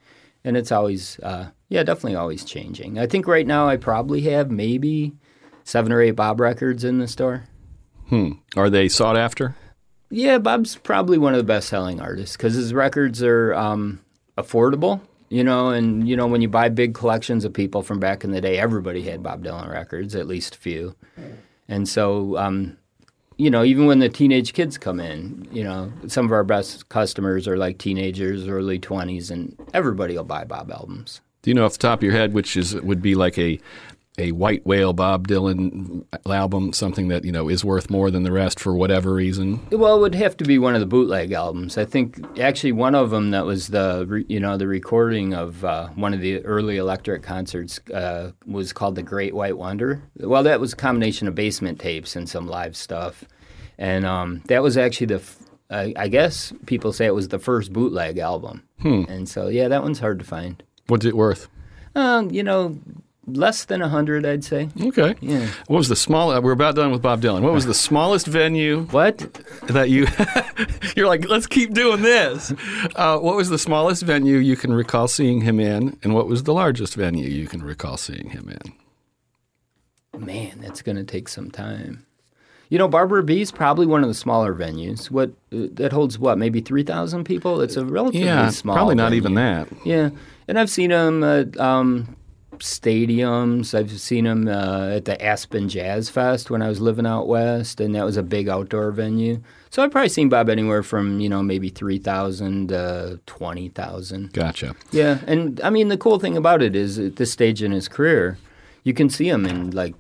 and 0.45 0.57
it's 0.57 0.73
always 0.73 1.19
uh, 1.21 1.51
yeah 1.69 1.83
definitely 1.83 2.17
always 2.17 2.45
changing. 2.45 2.99
I 2.99 3.07
think 3.07 3.27
right 3.27 3.47
now 3.47 3.69
i 3.69 3.77
probably 3.77 4.23
have 4.23 4.51
maybe 4.51 5.13
seven 5.65 5.93
or 5.93 6.01
eight 6.01 6.13
bob 6.13 6.41
records 6.41 6.85
in 6.85 6.99
the 6.99 7.09
store. 7.09 7.45
Hmm. 8.09 8.33
Are 8.57 8.71
they 8.71 8.89
sought 8.89 9.17
after? 9.17 9.55
Yeah 10.11 10.39
bob's 10.39 10.77
probably 10.77 11.19
one 11.19 11.35
of 11.35 11.39
the 11.39 11.45
best 11.45 11.69
selling 11.69 12.01
artists 12.01 12.37
because 12.37 12.55
his 12.55 12.75
records 12.75 13.23
are 13.23 13.55
um, 13.55 14.01
affordable 14.37 15.01
you 15.29 15.45
know 15.45 15.69
and 15.69 16.09
you 16.09 16.17
know 16.17 16.27
when 16.27 16.43
you 16.43 16.49
buy 16.49 16.69
big 16.69 16.93
collections 16.95 17.45
of 17.45 17.53
people 17.53 17.83
from 17.83 18.01
back 18.01 18.25
in 18.25 18.33
the 18.33 18.41
day 18.41 18.59
everybody 18.59 19.03
had 19.03 19.23
bob 19.23 19.45
dylan 19.45 19.71
records 19.71 20.15
at 20.15 20.27
least 20.27 20.57
a 20.57 20.59
few. 20.59 20.97
And 21.69 21.89
so 21.89 22.37
um, 22.37 22.77
you 23.41 23.51
know, 23.51 23.65
even 23.65 23.87
when 23.87 24.01
the 24.01 24.11
teenage 24.11 24.53
kids 24.53 24.77
come 24.77 25.01
in, 25.01 25.49
you 25.51 25.65
know, 25.65 25.91
some 26.09 26.27
of 26.27 26.33
our 26.33 26.45
best 26.45 26.91
customers 26.91 27.49
are 27.49 27.57
like 27.57 27.79
teenagers, 27.79 28.47
early 28.47 28.79
20s, 28.79 29.31
and 29.31 29.57
everybody 29.73 30.15
will 30.15 30.25
buy 30.25 30.45
Bob 30.45 30.71
albums. 30.71 31.23
Do 31.41 31.51
you 31.51 31.55
know 31.55 31.65
off 31.65 31.73
the 31.73 31.79
top 31.79 32.01
of 32.01 32.03
your 32.03 32.13
head 32.13 32.35
which 32.35 32.55
is 32.55 32.75
would 32.83 33.01
be 33.01 33.15
like 33.15 33.39
a 33.39 33.59
a 34.21 34.33
white 34.33 34.65
whale 34.67 34.93
Bob 34.93 35.27
Dylan 35.27 36.05
album, 36.27 36.73
something 36.73 37.09
that 37.09 37.25
you 37.25 37.33
know 37.33 37.49
is 37.49 37.65
worth 37.65 37.91
more 37.91 38.11
than 38.11 38.23
the 38.23 38.33
rest 38.33 38.61
for 38.61 38.75
whatever 38.75 39.15
reason? 39.15 39.67
Well, 39.71 39.97
it 39.97 40.01
would 40.01 40.15
have 40.15 40.37
to 40.39 40.45
be 40.45 40.59
one 40.59 40.75
of 40.75 40.81
the 40.81 40.87
bootleg 40.87 41.33
albums. 41.33 41.79
I 41.79 41.85
think 41.85 42.39
actually 42.39 42.73
one 42.73 42.95
of 42.95 43.11
them 43.11 43.31
that 43.31 43.47
was 43.47 43.69
the 43.69 44.25
you 44.29 44.39
know 44.39 44.57
the 44.57 44.67
recording 44.67 45.35
of 45.35 45.65
uh, 45.65 45.89
one 45.89 46.15
of 46.15 46.21
the 46.21 46.45
early 46.45 46.77
Electric 46.77 47.23
concerts 47.23 47.81
uh, 47.93 48.33
was 48.47 48.73
called 48.73 48.95
the 48.95 49.03
Great 49.03 49.35
White 49.35 49.57
Wonder. 49.57 50.03
Well, 50.19 50.43
that 50.43 50.61
was 50.61 50.75
a 50.75 50.77
combination 50.77 51.27
of 51.27 51.35
basement 51.35 51.81
tapes 51.81 52.15
and 52.15 52.29
some 52.29 52.47
live 52.47 52.77
stuff, 52.77 53.25
and 53.79 54.05
um, 54.05 54.43
that 54.47 54.63
was 54.63 54.77
actually 54.77 55.07
the. 55.07 55.17
F- 55.17 55.39
I 55.73 56.09
guess 56.09 56.53
people 56.67 56.93
say 56.93 57.07
it 57.07 57.15
was 57.15 57.29
the 57.29 57.39
first 57.39 57.73
bootleg 57.73 58.19
album, 58.19 58.65
hmm. 58.81 59.05
and 59.09 59.29
so 59.29 59.47
yeah, 59.47 59.69
that 59.69 59.85
one's 59.85 60.01
hard 60.01 60.19
to 60.19 60.25
find. 60.25 60.61
What's 60.89 61.07
it 61.07 61.17
worth? 61.17 61.49
Um, 61.95 62.31
you 62.33 62.43
know, 62.43 62.77
less 63.27 63.65
than 63.67 63.81
100 63.81 64.25
i'd 64.27 64.43
say 64.43 64.69
okay 64.83 65.15
yeah 65.21 65.47
what 65.67 65.77
was 65.77 65.89
the 65.89 65.97
small 65.97 66.31
uh, 66.31 66.41
we're 66.41 66.53
about 66.53 66.75
done 66.75 66.91
with 66.91 67.03
bob 67.03 67.21
dylan 67.21 67.43
what 67.43 67.53
was 67.53 67.67
the 67.67 67.75
smallest 67.75 68.27
venue 68.27 68.83
what 68.87 69.19
that 69.65 69.91
you 69.91 70.07
you're 70.97 71.07
like 71.07 71.29
let's 71.29 71.47
keep 71.47 71.73
doing 71.75 72.03
this 72.03 72.53
uh, 72.97 73.19
what 73.19 73.37
was 73.37 73.51
the 73.51 73.59
smallest 73.59 74.03
venue 74.03 74.39
you 74.39 74.57
can 74.57 74.73
recall 74.73 75.07
seeing 75.07 75.43
him 75.43 75.61
in 75.61 75.97
and 76.03 76.15
what 76.15 76.27
was 76.27 76.45
the 76.45 76.55
largest 76.55 76.95
venue 76.95 77.29
you 77.29 77.47
can 77.47 77.63
recall 77.63 77.97
seeing 77.97 78.31
him 78.31 78.49
in 78.49 80.25
man 80.25 80.59
that's 80.61 80.83
going 80.83 80.97
to 80.97 81.05
take 81.05 81.29
some 81.29 81.51
time 81.51 82.05
you 82.71 82.79
know, 82.79 82.87
Barbara 82.87 83.25
B's 83.25 83.51
probably 83.51 83.85
one 83.85 84.05
of 84.05 84.09
the 84.09 84.15
smaller 84.15 84.55
venues. 84.55 85.11
What 85.11 85.31
uh, 85.53 85.67
that 85.73 85.93
holds 85.93 86.21
what 86.21 86.39
maybe 86.39 86.61
three 86.61 86.85
thousand 86.85 87.25
people. 87.25 87.61
It's 87.61 87.77
a 87.77 87.85
relatively 87.85 88.23
small. 88.29 88.45
yeah, 88.45 88.51
small. 88.51 88.77
Probably 88.77 88.95
not 88.95 89.07
venue. 89.07 89.17
even 89.17 89.35
that. 89.35 89.69
Yeah, 89.85 90.11
and 90.47 90.57
I've 90.57 90.71
seen 90.71 90.91
them 90.91 91.25
at 91.25 91.59
um, 91.59 92.17
stadiums. 92.61 93.77
I've 93.79 93.91
seen 94.01 94.25
them 94.25 94.49
uh, 94.49 94.89
at 94.97 95.05
the 95.05 95.23
Aspen 95.23 95.69
Jazz 95.69 96.09
Fest 96.09 96.51
when 96.51 96.63
I 96.63 96.69
was 96.69 96.81
living 96.81 97.07
out 97.07 97.29
west, 97.29 97.81
and 97.81 97.95
that 97.95 98.05
was 98.05 98.17
a 98.17 98.23
big 98.23 98.49
outdoor 98.49 98.91
venue. 98.93 99.43
So 99.71 99.83
I've 99.83 99.91
probably 99.91 100.09
seen 100.09 100.29
Bob 100.29 100.49
anywhere 100.49 100.83
from 100.83 101.21
you 101.21 101.29
know 101.29 101.43
maybe 101.43 101.69
three 101.69 101.99
thousand 101.99 102.69
to 102.69 103.21
twenty 103.27 103.69
thousand. 103.69 104.33
Gotcha. 104.33 104.75
Yeah, 104.91 105.19
and 105.27 105.61
I 105.63 105.71
mean 105.71 105.89
the 105.89 105.99
cool 105.99 106.19
thing 106.19 106.37
about 106.37 106.63
it 106.63 106.75
is 106.77 106.99
at 106.99 107.17
this 107.17 107.33
stage 107.33 107.63
in 107.63 107.73
his 107.73 107.89
career, 107.89 108.39
you 108.85 108.95
can 108.95 109.11
see 109.11 109.29
him 109.29 109.47
in 109.47 109.71
like 109.71 109.95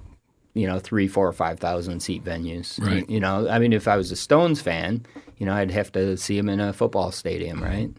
you 0.54 0.66
know 0.66 0.78
three, 0.78 1.08
four, 1.08 1.26
or 1.26 1.32
five 1.32 1.58
thousand 1.60 2.00
seat 2.00 2.24
venues. 2.24 2.80
Right. 2.80 3.08
You 3.08 3.20
know, 3.20 3.48
I 3.48 3.58
mean, 3.58 3.72
if 3.72 3.88
I 3.88 3.96
was 3.96 4.10
a 4.10 4.16
Stones 4.16 4.60
fan, 4.60 5.04
you 5.38 5.46
know, 5.46 5.54
I'd 5.54 5.70
have 5.70 5.92
to 5.92 6.16
see 6.16 6.36
him 6.36 6.48
in 6.48 6.60
a 6.60 6.72
football 6.72 7.12
stadium, 7.12 7.62
right? 7.62 7.90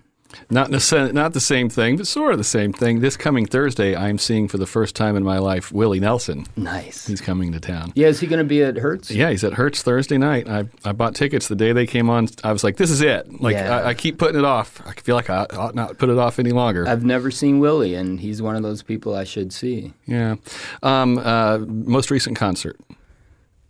Not 0.49 0.69
not 0.69 1.33
the 1.33 1.39
same 1.39 1.69
thing, 1.69 1.97
but 1.97 2.07
sort 2.07 2.31
of 2.31 2.37
the 2.37 2.43
same 2.43 2.73
thing. 2.73 2.99
This 2.99 3.17
coming 3.17 3.45
Thursday, 3.45 3.95
I'm 3.95 4.17
seeing 4.17 4.47
for 4.47 4.57
the 4.57 4.65
first 4.65 4.95
time 4.95 5.15
in 5.15 5.23
my 5.23 5.37
life 5.37 5.71
Willie 5.71 5.99
Nelson. 5.99 6.45
Nice. 6.55 7.07
He's 7.07 7.21
coming 7.21 7.51
to 7.51 7.59
town. 7.59 7.91
Yeah, 7.95 8.07
is 8.07 8.19
he 8.19 8.27
going 8.27 8.39
to 8.39 8.45
be 8.45 8.63
at 8.63 8.77
Hertz? 8.77 9.11
Yeah, 9.11 9.29
he's 9.29 9.43
at 9.43 9.53
Hertz 9.53 9.81
Thursday 9.81 10.17
night. 10.17 10.47
I, 10.49 10.65
I 10.83 10.91
bought 10.91 11.15
tickets 11.15 11.47
the 11.47 11.55
day 11.55 11.73
they 11.73 11.87
came 11.87 12.09
on. 12.09 12.27
I 12.43 12.51
was 12.51 12.63
like, 12.63 12.77
this 12.77 12.89
is 12.89 13.01
it. 13.01 13.41
Like 13.41 13.55
yeah. 13.55 13.77
I, 13.77 13.89
I, 13.89 13.93
keep 13.93 14.17
putting 14.17 14.39
it 14.39 14.45
off. 14.45 14.81
I 14.85 14.93
feel 14.93 15.15
like 15.15 15.29
I 15.29 15.45
ought 15.51 15.75
not 15.75 15.97
put 15.97 16.09
it 16.09 16.17
off 16.17 16.39
any 16.39 16.51
longer. 16.51 16.87
I've 16.87 17.03
never 17.03 17.31
seen 17.31 17.59
Willie, 17.59 17.95
and 17.95 18.19
he's 18.19 18.41
one 18.41 18.55
of 18.55 18.63
those 18.63 18.83
people 18.83 19.15
I 19.15 19.23
should 19.23 19.53
see. 19.53 19.93
Yeah. 20.05 20.35
Um, 20.83 21.17
uh, 21.17 21.59
most 21.59 22.11
recent 22.11 22.37
concert. 22.37 22.77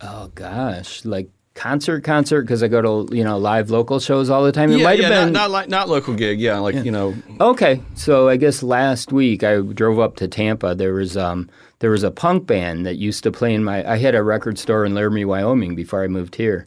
Oh 0.00 0.30
gosh, 0.34 1.04
like 1.04 1.30
concert 1.62 2.02
concert 2.02 2.42
because 2.42 2.60
I 2.60 2.66
go 2.66 2.82
to 2.82 3.16
you 3.16 3.22
know 3.22 3.38
live 3.38 3.70
local 3.70 4.00
shows 4.00 4.30
all 4.30 4.42
the 4.42 4.50
time. 4.50 4.72
It 4.72 4.78
yeah, 4.78 4.84
might 4.84 4.98
yeah, 4.98 5.08
have 5.08 5.26
been 5.26 5.32
not, 5.32 5.42
not, 5.42 5.50
like 5.52 5.68
not 5.68 5.88
local 5.88 6.14
gig. 6.14 6.40
Yeah, 6.40 6.58
like 6.58 6.74
yeah. 6.74 6.82
you 6.82 6.90
know. 6.90 7.14
Okay, 7.40 7.80
so 7.94 8.28
I 8.28 8.36
guess 8.36 8.64
last 8.64 9.12
week 9.12 9.44
I 9.44 9.60
drove 9.60 10.00
up 10.00 10.16
to 10.16 10.26
Tampa. 10.26 10.74
There 10.74 10.94
was 10.94 11.16
um 11.16 11.48
there 11.78 11.90
was 11.90 12.02
a 12.02 12.10
punk 12.10 12.46
band 12.48 12.84
that 12.84 12.96
used 12.96 13.22
to 13.22 13.30
play 13.30 13.54
in 13.54 13.62
my. 13.62 13.88
I 13.88 13.98
had 13.98 14.16
a 14.16 14.24
record 14.24 14.58
store 14.58 14.84
in 14.84 14.94
Laramie, 14.94 15.24
Wyoming 15.24 15.76
before 15.76 16.02
I 16.02 16.08
moved 16.08 16.34
here. 16.34 16.66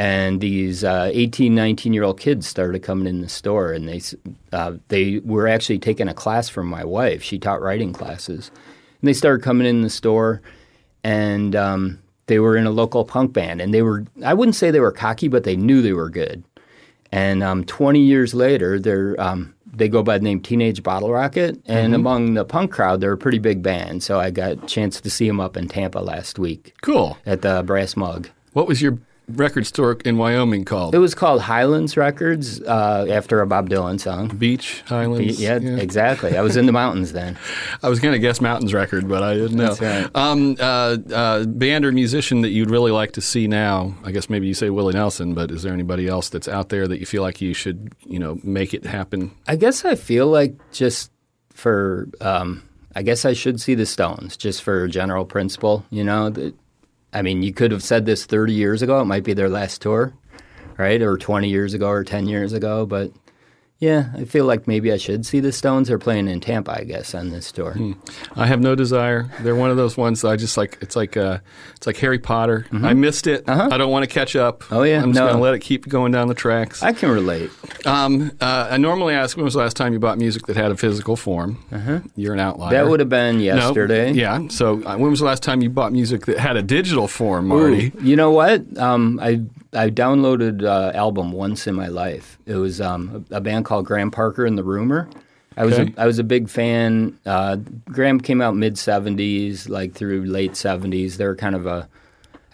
And 0.00 0.40
these 0.40 0.84
uh, 0.84 1.10
18, 1.12 1.56
19 1.56 1.92
year 1.92 2.04
old 2.04 2.20
kids 2.20 2.46
started 2.46 2.84
coming 2.84 3.08
in 3.08 3.20
the 3.20 3.28
store, 3.28 3.72
and 3.72 3.88
they 3.88 4.00
uh, 4.52 4.74
they 4.86 5.18
were 5.24 5.48
actually 5.48 5.80
taking 5.80 6.06
a 6.06 6.14
class 6.14 6.48
from 6.48 6.68
my 6.68 6.84
wife. 6.84 7.24
She 7.24 7.40
taught 7.40 7.60
writing 7.60 7.92
classes, 7.92 8.52
and 9.00 9.08
they 9.08 9.12
started 9.12 9.42
coming 9.42 9.66
in 9.66 9.82
the 9.82 9.90
store, 9.90 10.40
and 11.02 11.56
um, 11.56 11.98
they 12.28 12.38
were 12.38 12.56
in 12.56 12.66
a 12.66 12.70
local 12.70 13.04
punk 13.04 13.32
band, 13.32 13.60
and 13.60 13.74
they 13.74 13.82
were 13.82 14.04
I 14.24 14.34
wouldn't 14.34 14.54
say 14.54 14.70
they 14.70 14.80
were 14.80 14.92
cocky, 14.92 15.28
but 15.28 15.44
they 15.44 15.56
knew 15.56 15.82
they 15.82 15.92
were 15.92 16.10
good. 16.10 16.44
And 17.10 17.42
um, 17.42 17.64
20 17.64 18.00
years 18.00 18.34
later, 18.34 18.78
they're 18.78 19.20
um, 19.20 19.54
they 19.66 19.88
go 19.88 20.02
by 20.02 20.18
the 20.18 20.24
name 20.24 20.40
Teenage 20.40 20.82
Bottle 20.82 21.10
Rocket, 21.10 21.60
and 21.66 21.86
mm-hmm. 21.86 21.94
among 21.94 22.34
the 22.34 22.44
punk 22.44 22.72
crowd, 22.72 23.00
they're 23.00 23.12
a 23.12 23.18
pretty 23.18 23.38
big 23.38 23.62
band. 23.62 24.02
So 24.02 24.20
I 24.20 24.30
got 24.30 24.52
a 24.52 24.56
chance 24.66 25.00
to 25.00 25.10
see 25.10 25.26
them 25.26 25.40
up 25.40 25.56
in 25.56 25.68
Tampa 25.68 25.98
last 25.98 26.38
week. 26.38 26.74
Cool 26.82 27.18
at 27.26 27.42
the 27.42 27.62
Brass 27.64 27.96
Mug. 27.96 28.28
What 28.52 28.66
was 28.66 28.82
your 28.82 28.98
record 29.28 29.66
store 29.66 29.96
in 30.04 30.16
Wyoming 30.16 30.64
called? 30.64 30.94
It 30.94 30.98
was 30.98 31.14
called 31.14 31.42
Highlands 31.42 31.96
Records 31.96 32.60
uh, 32.62 33.06
after 33.08 33.40
a 33.40 33.46
Bob 33.46 33.68
Dylan 33.68 34.00
song. 34.00 34.28
Beach 34.28 34.82
Highlands. 34.86 35.36
Be- 35.36 35.42
yeah, 35.42 35.58
yeah, 35.58 35.76
exactly. 35.76 36.36
I 36.36 36.42
was 36.42 36.56
in 36.56 36.66
the 36.66 36.72
mountains 36.72 37.12
then. 37.12 37.38
I 37.82 37.88
was 37.88 38.00
going 38.00 38.12
to 38.12 38.18
guess 38.18 38.40
Mountains 38.40 38.74
Record, 38.74 39.08
but 39.08 39.22
I 39.22 39.34
didn't 39.34 39.56
know. 39.56 39.74
That's 39.74 39.80
right. 39.80 40.16
Um, 40.16 40.56
uh, 40.58 40.96
uh, 41.12 41.44
band 41.44 41.84
or 41.84 41.92
musician 41.92 42.40
that 42.42 42.50
you'd 42.50 42.70
really 42.70 42.92
like 42.92 43.12
to 43.12 43.20
see 43.20 43.46
now? 43.46 43.94
I 44.04 44.12
guess 44.12 44.30
maybe 44.30 44.46
you 44.46 44.54
say 44.54 44.70
Willie 44.70 44.94
Nelson, 44.94 45.34
but 45.34 45.50
is 45.50 45.62
there 45.62 45.72
anybody 45.72 46.08
else 46.08 46.28
that's 46.28 46.48
out 46.48 46.68
there 46.68 46.88
that 46.88 46.98
you 47.00 47.06
feel 47.06 47.22
like 47.22 47.40
you 47.40 47.54
should, 47.54 47.92
you 48.04 48.18
know, 48.18 48.38
make 48.42 48.74
it 48.74 48.84
happen? 48.84 49.32
I 49.46 49.56
guess 49.56 49.84
I 49.84 49.94
feel 49.94 50.26
like 50.28 50.54
just 50.72 51.10
for. 51.50 52.08
Um, 52.20 52.62
I 52.96 53.02
guess 53.02 53.24
I 53.24 53.32
should 53.32 53.60
see 53.60 53.76
the 53.76 53.86
Stones 53.86 54.36
just 54.36 54.62
for 54.62 54.88
general 54.88 55.24
principle. 55.24 55.84
You 55.90 56.02
know, 56.02 56.30
that 56.30 56.54
I 57.18 57.22
mean, 57.22 57.42
you 57.42 57.52
could 57.52 57.72
have 57.72 57.82
said 57.82 58.06
this 58.06 58.26
30 58.26 58.52
years 58.52 58.80
ago. 58.80 59.00
It 59.00 59.06
might 59.06 59.24
be 59.24 59.32
their 59.32 59.48
last 59.48 59.82
tour, 59.82 60.14
right? 60.76 61.02
Or 61.02 61.18
20 61.18 61.48
years 61.48 61.74
ago 61.74 61.88
or 61.88 62.04
10 62.04 62.28
years 62.28 62.52
ago. 62.52 62.86
But, 62.86 63.10
Yeah, 63.80 64.10
I 64.16 64.24
feel 64.24 64.44
like 64.44 64.66
maybe 64.66 64.90
I 64.92 64.96
should 64.96 65.24
see 65.24 65.38
the 65.38 65.52
Stones. 65.52 65.86
They're 65.86 66.00
playing 66.00 66.26
in 66.26 66.40
Tampa, 66.40 66.72
I 66.80 66.82
guess, 66.82 67.14
on 67.14 67.30
this 67.30 67.52
tour. 67.52 67.74
Hmm. 67.74 67.92
I 68.34 68.46
have 68.48 68.60
no 68.60 68.74
desire. 68.74 69.30
They're 69.42 69.54
one 69.54 69.70
of 69.70 69.76
those 69.76 69.96
ones 69.96 70.22
that 70.22 70.28
I 70.30 70.34
just 70.36 70.56
like. 70.56 70.78
It's 70.80 70.96
like 70.96 71.16
uh, 71.16 71.38
it's 71.76 71.86
like 71.86 71.96
Harry 71.98 72.18
Potter. 72.18 72.66
I 72.72 72.94
missed 72.94 73.28
it. 73.28 73.48
Uh-huh. 73.48 73.68
I 73.70 73.78
don't 73.78 73.92
want 73.92 74.02
to 74.02 74.12
catch 74.12 74.34
up. 74.34 74.64
Oh, 74.72 74.82
yeah. 74.82 75.00
I'm 75.00 75.10
just 75.12 75.20
No. 75.20 75.26
going 75.26 75.36
to 75.36 75.42
let 75.42 75.54
it 75.54 75.60
keep 75.60 75.88
going 75.88 76.10
down 76.10 76.26
the 76.26 76.34
tracks. 76.34 76.82
I 76.82 76.92
can 76.92 77.08
relate. 77.10 77.50
Um, 77.86 78.32
uh, 78.40 78.66
I 78.68 78.78
normally 78.78 79.14
ask 79.14 79.36
when 79.36 79.44
was 79.44 79.54
the 79.54 79.60
last 79.60 79.76
time 79.76 79.92
you 79.92 80.00
bought 80.00 80.18
music 80.18 80.46
that 80.46 80.56
had 80.56 80.72
a 80.72 80.76
physical 80.76 81.14
form. 81.14 81.62
You're 82.16 82.34
an 82.34 82.40
outlier. 82.40 82.66
Uh-huh. 82.66 82.82
That 82.84 82.90
would 82.90 82.98
have 82.98 83.08
been 83.08 83.36
No. 83.36 83.42
yesterday. 83.44 84.10
Yeah. 84.12 84.48
So 84.48 84.82
uh, 84.84 84.96
when 84.96 85.10
was 85.10 85.20
the 85.20 85.26
last 85.26 85.44
time 85.44 85.62
you 85.62 85.70
bought 85.70 85.92
music 85.92 86.26
that 86.26 86.38
had 86.38 86.56
a 86.56 86.62
digital 86.62 87.06
form, 87.06 87.46
Marty? 87.46 87.92
Ooh, 87.96 88.02
you 88.02 88.16
know 88.16 88.32
what? 88.32 88.76
Um, 88.76 89.20
I 89.22 89.42
I 89.72 89.90
downloaded 89.90 90.64
uh, 90.64 90.92
album 90.96 91.32
once 91.32 91.66
in 91.66 91.74
my 91.74 91.88
life. 91.88 92.38
It 92.46 92.56
was 92.56 92.80
um, 92.80 93.26
a, 93.30 93.36
a 93.36 93.40
band 93.40 93.64
called 93.64 93.84
Graham 93.86 94.10
Parker 94.10 94.44
and 94.46 94.56
the 94.56 94.64
Rumour. 94.64 95.08
I 95.56 95.64
was 95.64 95.78
Okay. 95.78 95.92
a, 95.96 96.02
I 96.02 96.06
was 96.06 96.18
a 96.18 96.24
big 96.24 96.48
fan. 96.48 97.18
Uh, 97.26 97.56
Graham 97.86 98.20
came 98.20 98.40
out 98.40 98.54
mid 98.56 98.74
'70s, 98.74 99.68
like 99.68 99.92
through 99.94 100.24
late 100.24 100.52
'70s. 100.52 101.16
They 101.16 101.26
were 101.26 101.34
kind 101.34 101.54
of 101.56 101.66
a, 101.66 101.88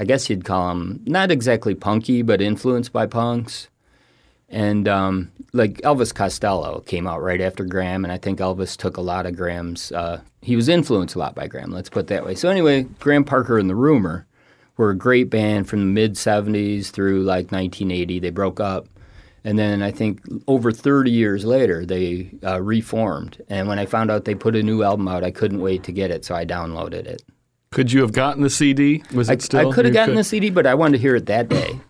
I 0.00 0.05
guess 0.05 0.29
you'd 0.31 0.44
call 0.44 0.68
them 0.70 1.00
not 1.07 1.31
exactly 1.31 1.74
punky, 1.74 2.22
but 2.22 2.40
influenced 2.40 2.92
by 2.92 3.07
punks. 3.07 3.68
And 4.48 4.88
um, 4.88 5.33
like 5.53 5.74
Elvis 5.83 6.14
Costello 6.14 6.81
came 6.87 7.07
out 7.07 7.22
right 7.22 7.40
after 7.40 7.64
Graham, 7.64 8.05
and 8.05 8.12
I 8.12 8.18
think 8.18 8.38
Elvis 8.38 8.77
took 8.77 8.96
a 8.96 9.00
lot 9.03 9.27
of 9.27 9.37
Graham's. 9.37 9.90
Uh, 9.92 10.20
he 10.42 10.57
was 10.57 10.68
influenced 10.68 11.14
a 11.14 11.18
lot 11.18 11.35
by 11.35 11.46
Graham. 11.46 11.70
Let's 11.72 11.90
put 11.90 12.00
it 12.00 12.07
that 12.09 12.24
way. 12.24 12.35
So 12.35 12.48
anyway, 12.48 12.83
Graham 13.00 13.24
Parker 13.24 13.59
and 13.59 13.68
the 13.68 13.74
Rumour 13.74 14.27
were 14.76 14.90
a 14.90 14.96
great 14.96 15.30
band 15.30 15.68
from 15.68 15.80
the 15.80 15.87
mid 15.87 16.14
'70s 16.14 16.90
through 16.90 17.22
like 17.22 17.52
1980. 17.52 18.18
They 18.18 18.30
broke 18.30 18.60
up, 18.60 18.88
and 19.44 19.58
then 19.58 19.82
I 19.82 19.90
think 19.90 20.20
over 20.46 20.72
30 20.72 21.10
years 21.10 21.44
later 21.44 21.84
they 21.84 22.30
uh, 22.44 22.60
reformed. 22.60 23.42
And 23.48 23.68
when 23.68 23.78
I 23.78 23.87
found 23.87 24.10
out 24.10 24.24
they 24.24 24.34
put 24.34 24.56
a 24.56 24.62
new 24.62 24.82
album 24.82 25.08
out, 25.08 25.24
I 25.24 25.30
couldn't 25.30 25.60
wait 25.60 25.84
to 25.84 25.92
get 25.92 26.10
it, 26.10 26.24
so 26.24 26.34
I 26.34 26.44
downloaded 26.44 27.06
it. 27.06 27.22
Could 27.70 27.90
you 27.90 28.02
have 28.02 28.12
gotten 28.12 28.42
the 28.42 28.50
CD? 28.50 29.02
Was 29.12 29.28
I, 29.28 29.32
it 29.32 29.42
still? 29.42 29.68
I 29.68 29.72
could 29.72 29.84
have 29.84 29.94
gotten 29.94 30.14
the 30.14 30.24
CD, 30.24 30.50
but 30.50 30.66
I 30.66 30.74
wanted 30.74 30.98
to 30.98 31.02
hear 31.02 31.16
it 31.16 31.26
that 31.26 31.48
day. 31.48 31.80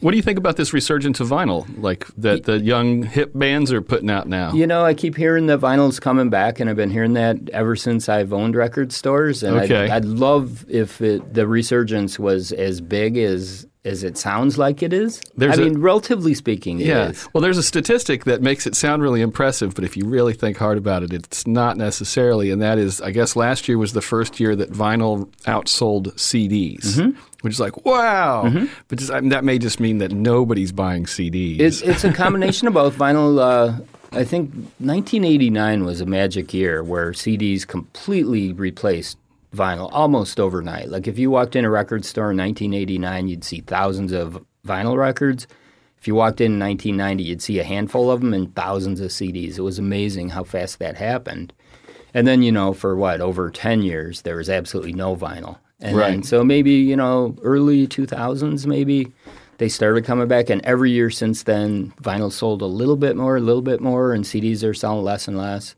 What 0.00 0.10
do 0.10 0.16
you 0.16 0.22
think 0.22 0.38
about 0.38 0.56
this 0.56 0.72
resurgence 0.72 1.20
of 1.20 1.28
vinyl, 1.28 1.66
like 1.80 2.06
that 2.18 2.44
the 2.44 2.58
young 2.60 3.02
hip 3.02 3.32
bands 3.34 3.72
are 3.72 3.80
putting 3.82 4.10
out 4.10 4.28
now? 4.28 4.52
You 4.52 4.66
know, 4.66 4.84
I 4.84 4.94
keep 4.94 5.16
hearing 5.16 5.46
the 5.46 5.58
vinyl's 5.58 6.00
coming 6.00 6.30
back, 6.30 6.60
and 6.60 6.68
I've 6.68 6.76
been 6.76 6.90
hearing 6.90 7.14
that 7.14 7.48
ever 7.50 7.76
since 7.76 8.08
I've 8.08 8.32
owned 8.32 8.54
record 8.56 8.92
stores. 8.92 9.42
And 9.42 9.56
Okay. 9.56 9.84
I'd, 9.84 9.90
I'd 9.90 10.04
love 10.04 10.64
if 10.68 11.00
it, 11.00 11.34
the 11.34 11.46
resurgence 11.46 12.18
was 12.18 12.52
as 12.52 12.80
big 12.80 13.16
as 13.16 13.66
as 13.84 14.02
it 14.02 14.16
sounds 14.16 14.56
like 14.56 14.82
it 14.82 14.92
is. 14.92 15.20
There's 15.36 15.58
I 15.58 15.62
a- 15.62 15.64
mean, 15.66 15.78
relatively 15.78 16.32
speaking, 16.34 16.80
it 16.80 16.86
Yeah. 16.86 17.10
is. 17.10 17.28
Well, 17.34 17.42
there's 17.42 17.58
a 17.58 17.62
statistic 17.62 18.24
that 18.24 18.40
makes 18.40 18.66
it 18.66 18.74
sound 18.74 19.02
really 19.02 19.20
impressive, 19.20 19.74
but 19.74 19.84
if 19.84 19.96
you 19.96 20.06
really 20.06 20.32
think 20.32 20.56
hard 20.56 20.78
about 20.78 21.02
it, 21.02 21.12
it's 21.12 21.46
not 21.46 21.76
necessarily. 21.76 22.50
And 22.50 22.62
that 22.62 22.78
is, 22.78 23.00
I 23.02 23.10
guess 23.10 23.36
last 23.36 23.68
year 23.68 23.76
was 23.76 23.92
the 23.92 24.00
first 24.00 24.40
year 24.40 24.56
that 24.56 24.72
vinyl 24.72 25.28
outsold 25.46 26.14
CDs, 26.18 26.96
Mm-hmm. 26.96 27.18
which 27.42 27.52
is 27.52 27.60
like, 27.60 27.84
wow. 27.84 28.50
But 28.88 28.98
just, 28.98 29.10
I 29.10 29.20
mean, 29.20 29.28
that 29.30 29.44
may 29.44 29.58
just 29.58 29.78
mean 29.80 29.98
that 29.98 30.12
nobody's 30.12 30.72
buying 30.72 31.04
CDs. 31.04 31.60
It's 31.60 31.82
it's 31.82 32.04
a 32.04 32.12
combination 32.12 32.66
of 32.68 32.74
both. 32.74 32.96
Vinyl. 32.96 33.38
Uh, 33.38 33.80
I 34.12 34.22
think 34.24 34.50
1989 34.78 35.84
was 35.84 36.00
a 36.00 36.06
magic 36.06 36.54
year 36.54 36.82
where 36.82 37.10
CDs 37.12 37.66
completely 37.66 38.52
replaced 38.52 39.18
vinyl 39.54 39.88
almost 39.92 40.40
overnight. 40.40 40.88
Like 40.88 41.06
if 41.06 41.18
you 41.18 41.30
walked 41.30 41.56
in 41.56 41.64
a 41.64 41.70
record 41.70 42.04
store 42.04 42.30
in 42.30 42.38
1989, 42.38 43.28
you'd 43.28 43.44
see 43.44 43.60
thousands 43.60 44.12
of 44.12 44.44
vinyl 44.66 44.96
records. 44.96 45.46
If 45.98 46.08
you 46.08 46.14
walked 46.14 46.40
in 46.40 46.54
in 46.54 46.58
1990, 46.58 47.24
you'd 47.24 47.42
see 47.42 47.58
a 47.58 47.64
handful 47.64 48.10
of 48.10 48.20
them 48.20 48.34
and 48.34 48.54
thousands 48.54 49.00
of 49.00 49.10
CDs. 49.10 49.58
It 49.58 49.62
was 49.62 49.78
amazing 49.78 50.30
how 50.30 50.44
fast 50.44 50.78
that 50.80 50.96
happened. 50.96 51.52
And 52.12 52.26
then, 52.26 52.42
you 52.42 52.52
know, 52.52 52.74
for 52.74 52.94
what, 52.94 53.20
over 53.20 53.50
10 53.50 53.82
years, 53.82 54.22
there 54.22 54.36
was 54.36 54.50
absolutely 54.50 54.92
no 54.92 55.16
vinyl. 55.16 55.58
And 55.80 55.98
then, 55.98 56.22
so 56.22 56.44
maybe, 56.44 56.72
you 56.72 56.96
know, 56.96 57.36
early 57.42 57.86
2000s, 57.86 58.66
maybe 58.66 59.12
they 59.58 59.68
started 59.68 60.04
coming 60.04 60.28
back. 60.28 60.50
And 60.50 60.64
every 60.64 60.90
year 60.90 61.10
since 61.10 61.42
then, 61.42 61.92
vinyl 62.02 62.30
sold 62.30 62.62
a 62.62 62.66
little 62.66 62.96
bit 62.96 63.16
more, 63.16 63.36
a 63.36 63.40
little 63.40 63.62
bit 63.62 63.80
more, 63.80 64.12
and 64.12 64.24
CDs 64.24 64.62
are 64.62 64.74
selling 64.74 65.04
less 65.04 65.26
and 65.26 65.36
less. 65.36 65.74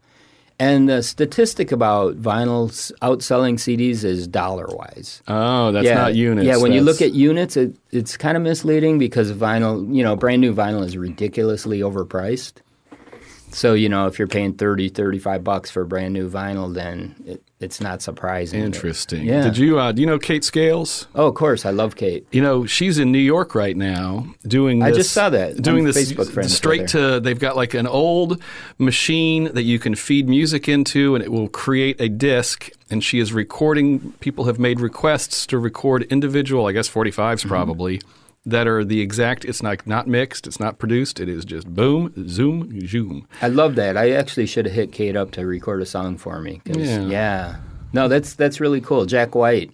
And 0.59 0.89
the 0.89 1.03
statistic 1.03 1.71
about 1.71 2.17
vinyls 2.17 2.91
outselling 3.03 3.55
CDs 3.55 4.05
is 4.05 4.27
dollar 4.27 4.67
wise. 4.69 5.23
oh, 5.29 5.71
that's 5.73 5.85
not 5.95 6.15
units. 6.15 6.47
Yeah, 6.47 6.57
when 6.57 6.73
you 6.73 6.81
look 6.81 7.03
at 7.03 7.13
units, 7.13 7.57
it, 7.59 7.77
it's 7.91 8.17
kind 8.17 8.37
of 8.39 8.43
misleading 8.43 8.99
because 8.99 9.33
vinyl, 9.33 9.95
you 9.95 10.03
know, 10.03 10.17
brand 10.17 10.41
new 10.41 10.55
vinyl 10.55 10.83
is 10.83 10.97
ridiculously 10.97 11.81
overpriced. 11.81 12.55
So, 13.53 13.75
you 13.75 13.89
know, 13.89 14.07
if 14.07 14.19
you're 14.19 14.29
paying 14.29 14.55
30, 14.55 14.91
35 14.91 15.43
bucks 15.45 15.71
for 15.71 15.83
a 15.83 15.87
brand 15.87 16.13
new 16.13 16.29
vinyl, 16.29 16.75
then 16.75 17.15
it, 17.25 17.43
it's 17.59 17.81
not 17.81 18.03
surprising. 18.03 18.61
Interesting. 18.61 19.25
Yeah. 19.25 19.45
Did 19.45 19.57
you, 19.57 19.79
uh, 19.79 19.93
do 19.93 20.03
you 20.03 20.07
know 20.07 20.19
Kate 20.19 20.45
Scales? 20.45 21.07
Oh, 21.15 21.29
of 21.29 21.35
course. 21.35 21.65
I 21.65 21.71
love 21.71 21.97
Kate. 21.97 22.27
You 22.33 22.43
know, 22.43 22.67
she's 22.67 22.99
in 22.99 23.13
New 23.13 23.19
York 23.19 23.55
right 23.55 23.77
now 23.77 24.27
doing 24.47 24.83
I 24.83 24.91
just 24.91 25.13
saw 25.13 25.31
that. 25.31 25.63
Doing 25.63 25.87
I'm 25.87 25.93
this 25.93 26.13
Facebook 26.13 26.49
straight 26.51 26.89
to, 26.89 27.19
they've 27.21 27.39
got 27.39 27.57
like 27.57 27.73
an 27.73 27.87
old 27.87 28.43
machine 28.79 29.45
that 29.55 29.63
you 29.63 29.79
can 29.79 29.95
feed 29.95 30.29
music 30.29 30.69
into 30.69 31.15
and 31.15 31.25
it 31.25 31.33
will 31.33 31.49
create 31.49 31.99
a 32.01 32.09
disc. 32.09 32.69
And 32.91 33.03
she 33.03 33.21
is 33.21 33.33
recording, 33.33 34.13
people 34.21 34.45
have 34.45 34.59
made 34.59 34.81
requests 34.81 35.47
to 35.47 35.59
record 35.59 36.03
individual, 36.05 36.67
I 36.67 36.73
guess 36.73 36.91
45s 36.91 37.17
Mm-hmm. 37.17 37.49
probably, 37.49 38.01
that 38.47 38.69
are 38.69 38.85
the 38.85 39.01
exact, 39.01 39.45
it's 39.45 39.63
like 39.63 39.87
not 39.87 40.07
mixed, 40.07 40.47
it's 40.47 40.61
not 40.61 40.79
produced, 40.79 41.19
it 41.21 41.29
is 41.29 41.45
just 41.45 41.67
boom, 41.75 42.15
zoom, 42.29 42.87
zoom. 42.87 43.27
I 43.43 43.49
love 43.49 43.75
that. 43.75 43.97
I 43.97 44.13
actually 44.13 44.47
should 44.47 44.67
have 44.67 44.75
hit 44.75 44.93
Kate 44.93 45.17
up 45.17 45.33
to 45.33 45.45
record 45.45 45.83
a 45.83 45.87
song 45.87 46.17
for 46.17 46.41
me. 46.41 46.63
Yeah. 46.65 47.01
yeah. 47.01 47.57
No, 47.93 48.09
that's 48.09 48.35
that's 48.35 48.61
really 48.61 48.81
cool. 48.81 49.05
Jack 49.07 49.35
White 49.35 49.73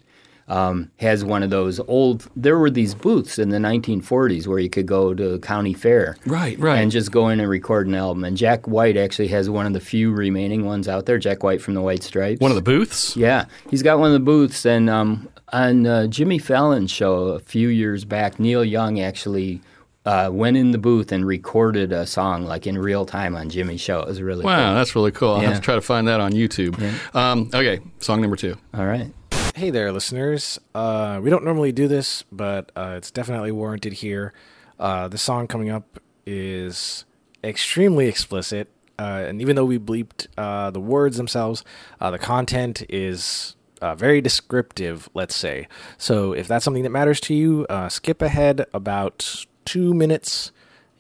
um, 0.49 0.91
has 0.99 1.25
one 1.25 1.43
of 1.43 1.51
those 1.51 1.81
old. 1.81 2.29
There 2.37 2.59
were 2.59 2.71
these 2.71 2.95
booths 2.95 3.39
in 3.39 3.49
the 3.51 3.59
1940s 3.59 4.47
where 4.47 4.59
you 4.59 4.69
could 4.69 4.87
go 4.87 5.15
to 5.15 5.39
county 5.39 5.73
fair, 5.75 6.17
Right, 6.27 6.59
right. 6.59 6.79
and 6.79 6.91
just 6.91 7.11
go 7.13 7.29
in 7.29 7.41
and 7.41 7.49
record 7.49 7.87
an 7.87 7.95
album. 7.95 8.25
And 8.25 8.37
Jack 8.37 8.67
White 8.67 8.97
actually 8.97 9.29
has 9.29 9.49
one 9.49 9.67
of 9.67 9.73
the 9.73 9.81
few 9.81 10.13
remaining 10.13 10.65
ones 10.67 10.89
out 10.89 11.07
there. 11.07 11.19
Jack 11.19 11.43
White 11.43 11.61
from 11.63 11.75
the 11.75 11.83
White 11.83 12.03
Stripes. 12.03 12.41
One 12.41 12.51
of 12.51 12.57
the 12.57 12.63
booths? 12.63 13.17
Yeah, 13.17 13.47
he's 13.71 13.83
got 13.83 13.99
one 13.99 14.09
of 14.09 14.13
the 14.15 14.21
booths, 14.21 14.67
and 14.67 14.91
um, 14.91 15.29
on 15.53 15.87
uh, 15.87 16.07
Jimmy 16.09 16.39
Fallon's 16.39 16.91
show 16.91 17.29
a 17.29 17.41
few 17.41 17.69
years 17.69 18.05
back, 18.05 18.39
Neil 18.41 18.65
Young 18.65 19.01
actually 19.01 19.61
uh, 20.05 20.29
went 20.33 20.57
in 20.57 20.73
the 20.73 20.79
booth 20.79 21.13
and 21.13 21.25
recorded 21.25 21.93
a 21.93 22.05
song 22.07 22.45
like 22.45 22.67
in 22.67 22.77
real 22.77 23.07
time 23.07 23.37
on 23.37 23.49
Jimmy's 23.49 23.81
show. 23.81 24.01
It 24.01 24.09
was 24.09 24.21
really 24.21 24.45
Wow, 24.45 24.75
that's 24.75 24.97
really 24.97 25.13
cool. 25.13 25.35
I'll 25.35 25.41
have 25.41 25.55
to 25.57 25.61
try 25.61 25.77
to 25.77 25.81
find 25.81 26.09
that 26.09 26.19
on 26.21 26.33
YouTube. 26.33 26.77
Um, 27.15 27.49
okay, 27.55 27.79
song 28.01 28.21
number 28.21 28.35
two. 28.37 28.57
All 28.75 28.85
right. 28.87 29.13
Hey 29.55 29.69
there, 29.69 29.93
listeners. 29.93 30.59
Uh, 30.75 31.21
we 31.23 31.29
don't 31.29 31.45
normally 31.45 31.73
do 31.73 31.87
this, 31.87 32.25
but 32.33 32.73
uh, 32.75 32.95
it's 32.97 33.11
definitely 33.11 33.53
warranted 33.53 33.93
here. 33.95 34.33
Uh, 34.81 35.09
the 35.09 35.19
song 35.19 35.47
coming 35.47 35.69
up 35.69 36.01
is 36.25 37.05
extremely 37.45 38.07
explicit, 38.07 38.69
uh, 38.99 39.25
and 39.27 39.43
even 39.43 39.55
though 39.55 39.67
we 39.67 39.79
bleeped 39.79 40.27
uh, 40.39 40.71
the 40.71 40.81
words 40.81 41.19
themselves, 41.19 41.65
uh, 42.01 42.11
the 42.11 42.19
content 42.19 42.83
is 42.89 43.55
uh, 43.83 43.95
very 43.95 44.23
descriptive, 44.23 45.11
let's 45.13 45.37
say. 45.37 45.69
So 45.99 46.33
if 46.33 46.49
that's 46.49 46.65
something 46.65 46.85
that 46.85 46.91
matters 46.91 47.21
to 47.21 47.35
you, 47.35 47.67
uh, 47.69 47.91
skip 47.91 48.23
ahead 48.23 48.65
about 48.73 49.45
two 49.67 49.93
minutes. 49.93 50.51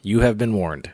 You 0.03 0.21
have 0.21 0.37
been 0.37 0.53
warned. 0.53 0.91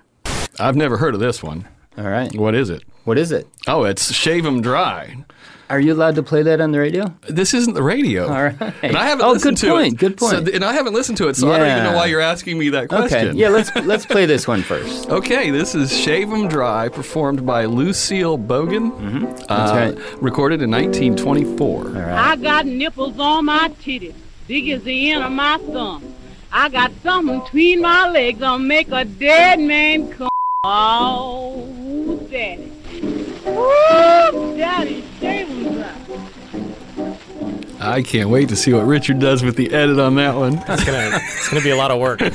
I've 0.61 0.77
never 0.77 0.99
heard 0.99 1.15
of 1.15 1.21
this 1.21 1.43
one. 1.43 1.67
All 1.97 2.05
right. 2.09 2.33
What 2.37 2.55
is 2.55 2.71
it? 2.71 2.85
What 3.05 3.19
is 3.19 3.33
it? 3.33 3.49
Oh, 3.67 3.83
it's 3.85 4.13
Shave 4.13 4.47
'em 4.47 4.61
Dry. 4.61 5.25
Are 5.71 5.79
you 5.79 5.93
allowed 5.93 6.15
to 6.15 6.23
play 6.23 6.43
that 6.45 6.61
on 6.63 6.73
the 6.73 6.79
radio? 6.79 7.13
This 7.29 7.53
isn't 7.53 7.75
the 7.75 7.83
radio. 7.83 8.27
All 8.27 8.43
right. 8.45 8.57
And 8.83 8.97
I 8.97 9.05
haven't 9.07 9.27
Oh, 9.27 9.33
listened 9.33 9.59
good 9.59 9.67
to 9.67 9.73
point, 9.73 9.93
it. 9.95 9.97
good 9.99 10.17
point. 10.17 10.47
So, 10.49 10.53
and 10.55 10.65
I 10.65 10.73
haven't 10.73 10.95
listened 10.95 11.19
to 11.19 11.29
it, 11.29 11.37
so 11.37 11.53
I 11.53 11.59
don't 11.59 11.69
even 11.69 11.85
know 11.85 11.93
why 11.95 12.07
you're 12.07 12.23
asking 12.23 12.59
me 12.59 12.71
that 12.71 12.89
question. 12.89 13.29
Okay. 13.29 13.37
Yeah, 13.39 13.51
let's 13.51 13.75
let's 13.77 14.07
play 14.07 14.25
this 14.27 14.49
one 14.49 14.63
first. 14.63 15.09
Okay, 15.19 15.51
this 15.51 15.75
is 15.75 15.95
Shave 15.95 16.33
'em 16.33 16.49
Dry, 16.49 16.89
performed 16.89 17.45
by 17.45 17.65
Lucille 17.67 18.39
Bogan, 18.39 18.93
mm-hmm. 18.93 19.25
That's 19.49 19.97
right. 19.99 20.23
recorded 20.23 20.63
in 20.63 20.71
1924. 20.71 21.69
All 21.69 21.85
right. 21.93 22.13
I 22.13 22.37
got 22.37 22.65
nipples 22.67 23.19
on 23.19 23.45
my 23.47 23.69
titties, 23.83 24.15
big 24.47 24.69
as 24.71 24.83
the 24.85 25.11
end 25.11 25.23
of 25.25 25.33
my 25.33 25.59
thumb. 25.59 26.15
I 26.51 26.69
got 26.71 26.93
something 27.03 27.41
between 27.41 27.83
my 27.83 28.09
legs 28.11 28.39
that'll 28.39 28.59
make 28.59 28.89
a 28.91 29.05
dead 29.05 29.61
man 29.61 30.11
come. 30.13 30.29
Oh, 30.65 32.27
daddy. 32.31 32.73
Woo, 33.45 34.57
daddy, 34.57 35.05
shave 35.21 35.51
'em 35.51 35.73
dry. 35.73 35.98
I 37.81 38.03
can't 38.03 38.29
wait 38.29 38.49
to 38.49 38.57
see 38.57 38.73
what 38.73 38.87
Richard 38.87 39.19
does 39.19 39.43
with 39.43 39.57
the 39.57 39.73
edit 39.73 39.99
on 39.99 40.17
that 40.17 40.35
one. 40.35 40.55
It's 40.69 40.85
gonna 40.85 41.11
it's 41.13 41.49
gonna 41.49 41.63
be 41.63 41.71
a 41.71 41.77
lot 41.77 41.91
of 41.91 42.01
work. 42.01 42.21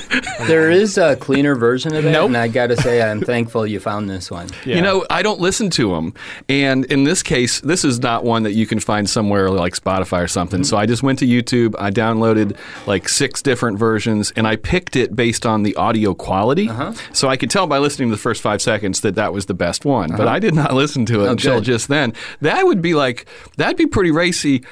There 0.48 0.70
is 0.70 0.98
a 0.98 1.16
cleaner 1.16 1.56
version 1.56 1.96
of 1.96 2.06
it, 2.06 2.12
Nope. 2.12 2.28
and 2.28 2.38
I 2.38 2.50
got 2.50 2.68
to 2.68 2.76
say, 2.76 3.02
I'm 3.02 3.22
thankful 3.22 3.66
you 3.66 3.80
found 3.80 4.10
this 4.10 4.30
one. 4.30 4.50
You 4.66 4.82
know, 4.82 5.06
I 5.10 5.22
don't 5.22 5.40
listen 5.40 5.70
to 5.72 5.92
them. 5.92 6.14
And 6.50 6.84
in 6.86 7.06
this 7.06 7.24
case, 7.24 7.62
this 7.62 7.86
is 7.86 8.02
not 8.02 8.26
one 8.26 8.44
that 8.44 8.52
you 8.52 8.66
can 8.66 8.80
find 8.80 9.10
somewhere 9.10 9.50
like 9.50 9.74
Spotify 9.74 10.22
or 10.24 10.28
something. 10.28 10.62
Mm-hmm. 10.62 10.66
So 10.66 10.76
I 10.76 10.86
just 10.86 11.02
went 11.02 11.20
to 11.20 11.26
YouTube, 11.26 11.76
I 11.80 11.92
downloaded 11.92 12.58
like 12.88 13.08
six 13.08 13.42
different 13.42 13.80
versions, 13.80 14.34
and 14.36 14.46
I 14.46 14.58
picked 14.58 14.98
it 14.98 15.16
based 15.16 15.46
on 15.46 15.64
the 15.64 15.76
audio 15.76 16.14
quality. 16.14 16.68
Uh-huh. 16.68 16.94
So 17.14 17.30
I 17.30 17.38
could 17.38 17.50
tell 17.50 17.68
by 17.68 17.78
listening 17.78 18.10
to 18.10 18.16
the 18.16 18.22
first 18.22 18.42
five 18.42 18.62
seconds 18.62 19.00
that 19.02 19.16
that 19.16 19.32
was 19.32 19.46
the 19.46 19.54
best 19.54 19.86
one. 19.86 20.10
But 20.12 20.22
uh-huh. 20.22 20.30
I 20.30 20.40
did 20.40 20.56
not 20.56 20.74
listen 20.84 21.06
to 21.06 21.22
it 21.24 21.28
oh, 21.28 21.32
until 21.32 21.56
good. 21.56 21.66
just 21.66 21.88
then. 21.88 22.14
That 22.42 22.66
would 22.66 22.82
be 22.82 22.96
like, 22.96 23.28
that'd 23.56 23.78
be 23.78 23.88
pretty 23.88 24.12
racy 24.12 24.64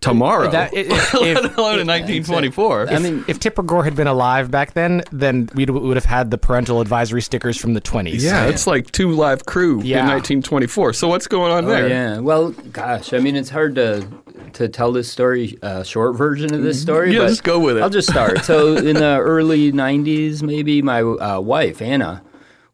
tomorrow, 0.00 0.50
That- 0.50 0.72
if- 0.74 0.88
let 1.14 1.22
if- 1.44 1.56
alone 1.58 1.80
in 1.80 1.86
1924. 1.86 2.88
I 2.90 2.98
mean, 2.98 3.24
if 3.28 3.38
Tipper 3.38 3.62
Gore 3.62 3.84
had 3.84 3.94
been 3.94 4.06
alive 4.06 4.50
back 4.50 4.72
then, 4.74 5.02
then 5.12 5.48
we 5.54 5.64
would 5.66 5.96
have 5.96 6.04
had 6.06 6.30
the 6.30 6.38
parental 6.38 6.80
advisory 6.80 7.22
stickers 7.22 7.56
from 7.56 7.74
the 7.74 7.80
20s. 7.80 8.22
yeah, 8.22 8.46
it's 8.46 8.66
like 8.66 8.90
two 8.92 9.10
live 9.12 9.44
crew 9.46 9.80
in 9.80 10.06
1924. 10.06 10.92
So 10.94 11.08
what's 11.08 11.26
going 11.26 11.52
on 11.52 11.64
Oh, 11.64 11.68
there? 11.68 11.88
yeah. 11.88 12.18
Well, 12.18 12.50
gosh, 12.72 13.12
I 13.12 13.18
mean, 13.18 13.36
it's 13.36 13.50
hard 13.50 13.74
to 13.76 14.06
to 14.54 14.68
tell 14.68 14.90
this 14.90 15.08
story, 15.08 15.58
uh, 15.62 15.82
short 15.84 16.16
version 16.16 16.52
of 16.52 16.62
this 16.62 16.80
story. 16.80 17.12
Yeah, 17.12 17.20
but 17.20 17.28
just 17.28 17.44
go 17.44 17.60
with 17.60 17.76
it. 17.76 17.82
I'll 17.82 17.90
just 17.90 18.08
start. 18.10 18.44
So, 18.44 18.74
in 18.76 18.96
the 18.96 19.18
early 19.20 19.70
'90s, 19.70 20.42
maybe 20.42 20.82
my 20.82 21.02
uh, 21.02 21.38
wife 21.40 21.80
Anna 21.80 22.22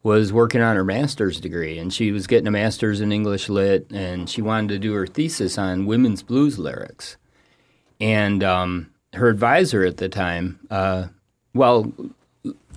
was 0.07 0.31
working 0.31 0.61
on 0.61 0.77
her 0.77 0.85
master's 0.85 1.41
degree, 1.41 1.77
and 1.77 1.93
she 1.93 2.13
was 2.13 2.27
getting 2.27 2.47
a 2.47 2.51
master's 2.51 3.01
in 3.01 3.11
English 3.11 3.49
lit, 3.49 3.91
and 3.91 4.29
she 4.29 4.41
wanted 4.41 4.69
to 4.69 4.79
do 4.79 4.93
her 4.93 5.05
thesis 5.05 5.57
on 5.57 5.85
women's 5.85 6.23
blues 6.23 6.57
lyrics. 6.57 7.17
And 7.99 8.41
um, 8.41 8.89
her 9.11 9.27
advisor 9.27 9.83
at 9.83 9.97
the 9.97 10.07
time, 10.07 10.61
uh, 10.71 11.07
well, 11.53 11.91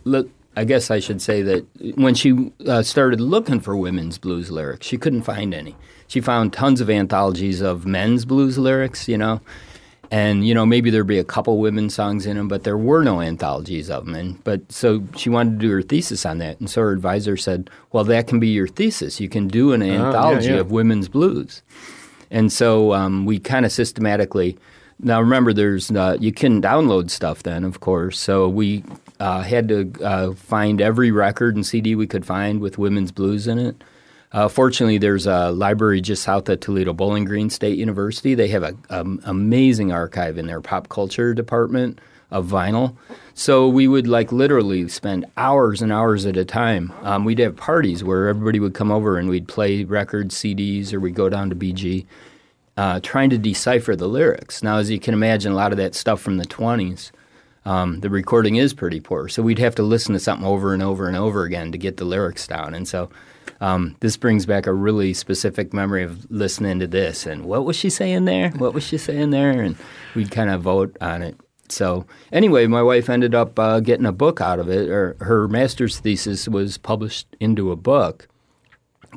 look, 0.03 0.29
I 0.57 0.64
guess 0.64 0.90
I 0.90 0.99
should 0.99 1.23
say 1.23 1.43
that 1.43 1.66
when 1.95 2.16
she 2.16 2.51
uh, 2.66 2.83
started 2.83 3.21
looking 3.21 3.61
for 3.61 3.77
women's 3.77 4.19
blues 4.19 4.51
lyrics, 4.51 4.88
she 4.88 4.99
couldn't 4.99 5.23
find 5.23 5.55
any. 5.55 5.77
She 6.09 6.21
found 6.21 6.53
tons 6.53 6.81
of 6.81 6.90
anthologies 6.90 7.61
of 7.61 7.87
men's 7.87 8.25
blues 8.25 8.59
lyrics, 8.59 9.07
you 9.07 9.16
know, 9.16 9.40
and 10.11 10.46
you 10.46 10.55
know 10.55 10.66
maybe 10.66 10.90
there'd 10.90 11.07
be 11.07 11.18
a 11.18 11.25
couple 11.25 11.59
women's 11.59 11.94
songs 11.94 12.27
in 12.27 12.37
them, 12.37 12.49
but 12.49 12.64
there 12.64 12.77
were 12.77 13.03
no 13.03 13.20
anthologies 13.20 13.90
of 13.90 14.07
them. 14.07 14.14
And 14.14 14.44
but 14.44 14.70
so 14.70 15.03
she 15.16 15.31
wanted 15.31 15.61
to 15.61 15.66
do 15.66 15.70
her 15.73 15.83
thesis 15.83 16.27
on 16.27 16.38
that, 16.38 16.59
and 16.61 16.68
so 16.68 16.83
her 16.83 16.92
advisor 16.92 17.37
said, 17.37 17.70
"Well, 17.92 18.05
that 18.05 18.27
can 18.27 18.40
be 18.40 18.49
your 18.49 18.68
thesis. 18.68 19.20
You 19.20 19.29
can 19.29 19.49
do 19.49 19.73
an 19.73 19.83
anthology 19.83 20.51
yeah. 20.51 20.61
of 20.61 20.70
women's 20.70 21.09
blues." 21.09 21.62
And 22.31 22.53
so 22.53 22.92
um, 22.92 23.25
we 23.25 23.38
kind 23.38 23.64
of 23.64 23.73
systematically. 23.73 24.57
Now 25.03 25.20
remember, 25.20 25.53
there's 25.53 25.90
uh, 25.90 26.16
you 26.20 26.33
can 26.33 26.61
download 26.61 27.11
stuff 27.11 27.42
then, 27.42 27.64
of 27.64 27.81
course. 27.81 28.18
So 28.18 28.49
we 28.49 28.85
uh, 29.18 29.42
had 29.42 29.68
to 29.68 29.92
uh, 30.03 30.33
find 30.33 30.81
every 30.81 31.11
record 31.11 31.55
and 31.55 31.64
CD 31.64 31.94
we 31.94 32.07
could 32.07 32.27
find 32.27 32.61
with 32.61 32.79
women's 32.79 33.12
blues 33.12 33.46
in 33.46 33.59
it. 33.59 33.83
Uh, 34.33 34.49
fortunately, 34.49 34.99
there's 34.99 35.27
a 35.27 35.51
library 35.51 36.01
just 36.01 36.23
south 36.23 36.49
of 36.49 36.61
Toledo, 36.61 36.93
Bowling 36.93 37.25
Green 37.25 37.51
State 37.51 37.79
University. 37.79 38.35
They 38.35 38.49
have 38.49 38.62
an 38.62 38.79
um, 38.88 39.21
amazing 39.25 39.93
archive 39.93 40.38
in 40.38 40.47
their 40.47 40.61
pop 40.61 40.88
culture 40.88 41.35
department 41.35 42.01
of 42.31 42.47
vinyl. 42.47 42.97
So 43.35 43.69
we 43.69 43.88
would 43.88 44.07
like 44.07 44.31
literally 44.31 44.87
spend 44.88 45.27
hours 45.37 45.83
and 45.83 45.93
hours 45.93 46.27
at 46.27 46.37
a 46.37 46.45
time. 46.45 46.93
Um, 47.03 47.25
we'd 47.25 47.40
have 47.40 47.57
parties 47.57 48.05
where 48.05 48.29
everybody 48.29 48.61
would 48.61 48.75
come 48.75 48.93
over 48.93 49.19
and 49.19 49.29
we'd 49.29 49.49
play 49.49 49.83
records, 49.83 50.37
CDs, 50.37 50.93
or 50.93 51.01
we'd 51.01 51.14
go 51.14 51.29
down 51.29 51.51
to 51.51 51.57
BG, 51.57 52.07
uh, 52.77 53.01
trying 53.03 53.31
to 53.31 53.38
decipher 53.38 53.97
the 53.97 54.07
lyrics. 54.07 54.62
Now, 54.62 54.77
as 54.77 54.90
you 54.90 55.01
can 55.01 55.12
imagine, 55.12 55.51
a 55.51 55.57
lot 55.57 55.73
of 55.73 55.79
that 55.79 55.97
stuff 55.97 56.21
from 56.21 56.37
the 56.37 56.47
20s, 56.47 57.11
um, 57.64 58.01
the 58.01 58.11
recording 58.11 58.57
is 58.57 58.75
pretty 58.75 59.01
poor. 59.01 59.29
So 59.29 59.43
we'd 59.43 59.59
have 59.59 59.75
to 59.75 59.83
listen 59.83 60.12
to 60.12 60.21
something 60.21 60.47
over 60.47 60.73
and 60.73 60.83
over 60.83 61.09
and 61.09 61.16
over 61.16 61.43
again 61.43 61.73
to 61.73 61.79
get 61.79 61.97
the 61.97 62.05
lyrics 62.05 62.47
down. 62.47 62.75
And 62.75 62.87
so 62.87 63.11
um, 63.61 63.96
this 64.01 64.16
brings 64.16 64.46
back 64.46 64.66
a 64.66 64.73
really 64.73 65.12
specific 65.12 65.73
memory 65.73 66.03
of 66.03 66.31
listening 66.31 66.79
to 66.81 66.87
this 66.87 67.27
and 67.27 67.44
what 67.44 67.64
was 67.64 67.77
she 67.77 67.90
saying 67.90 68.25
there? 68.25 68.51
What 68.51 68.75
was 68.75 68.85
she 68.85 68.99
saying 68.99 69.31
there? 69.31 69.61
And 69.61 69.77
we'd 70.14 70.31
kind 70.31 70.51
of 70.51 70.62
vote 70.62 70.96
on 71.01 71.23
it. 71.23 71.37
So 71.73 72.07
anyway, 72.33 72.66
my 72.66 72.83
wife 72.83 73.09
ended 73.09 73.35
up 73.35 73.59
uh, 73.59 73.81
getting 73.81 74.07
a 74.07 74.12
book 74.12 74.40
out 74.40 74.59
of 74.59 74.68
it, 74.68 74.88
or 74.88 75.16
her 75.20 75.49
master's 75.49 75.99
thesis 75.99 76.49
was 76.49 76.79
published 76.79 77.29
into 77.38 77.70
a 77.70 77.77
book 77.77 78.29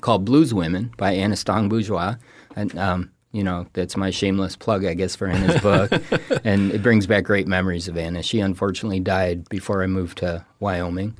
called 0.01 0.25
Blues 0.25 0.53
Women 0.53 0.93
by 0.97 1.13
Anna 1.13 1.35
Strong 1.35 1.69
Bourgeois. 1.69 2.15
And, 2.55 2.77
um, 2.77 3.11
you 3.31 3.43
know, 3.43 3.65
that's 3.73 3.97
my 3.97 4.11
shameless 4.11 4.55
plug, 4.55 4.85
I 4.85 4.93
guess, 4.93 5.15
for 5.15 5.27
Anna's 5.27 5.61
book. 5.61 5.91
and 6.43 6.71
it 6.71 6.83
brings 6.83 7.07
back 7.07 7.23
great 7.23 7.47
memories 7.47 7.87
of 7.87 7.97
Anna. 7.97 8.21
She 8.21 8.39
unfortunately 8.39 8.99
died 8.99 9.49
before 9.49 9.83
I 9.83 9.87
moved 9.87 10.19
to 10.19 10.45
Wyoming. 10.59 11.15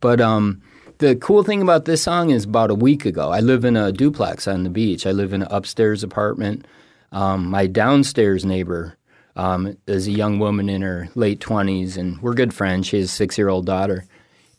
But 0.00 0.20
um, 0.20 0.60
the 0.98 1.16
cool 1.16 1.42
thing 1.42 1.62
about 1.62 1.84
this 1.84 2.02
song 2.02 2.30
is 2.30 2.44
about 2.44 2.70
a 2.70 2.74
week 2.74 3.04
ago, 3.04 3.30
I 3.30 3.40
live 3.40 3.64
in 3.64 3.76
a 3.76 3.92
duplex 3.92 4.46
on 4.46 4.64
the 4.64 4.70
beach. 4.70 5.06
I 5.06 5.12
live 5.12 5.32
in 5.32 5.42
an 5.42 5.48
upstairs 5.50 6.02
apartment. 6.02 6.66
Um, 7.12 7.46
my 7.46 7.66
downstairs 7.66 8.44
neighbor 8.44 8.96
um, 9.36 9.76
is 9.86 10.06
a 10.06 10.12
young 10.12 10.38
woman 10.38 10.68
in 10.68 10.82
her 10.82 11.08
late 11.14 11.40
20s, 11.40 11.96
and 11.96 12.20
we're 12.22 12.34
good 12.34 12.54
friends. 12.54 12.86
She 12.86 12.98
has 12.98 13.06
a 13.06 13.12
six 13.12 13.38
year 13.38 13.48
old 13.48 13.66
daughter. 13.66 14.04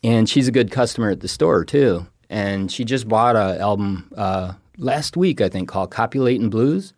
And 0.04 0.30
she's 0.30 0.48
a 0.48 0.52
good 0.52 0.72
customer 0.72 1.10
at 1.10 1.22
the 1.22 1.28
store, 1.28 1.66
too. 1.66 2.06
And 2.30 2.72
she 2.72 2.86
just 2.86 3.08
bought 3.08 3.36
an 3.36 3.60
album 3.60 4.12
uh, 4.16 4.54
last 4.78 5.18
week, 5.18 5.42
I 5.42 5.50
think, 5.50 5.68
called 5.68 5.90
Copulate 5.90 6.40
Copulating 6.40 6.50
Blues. 6.50 6.94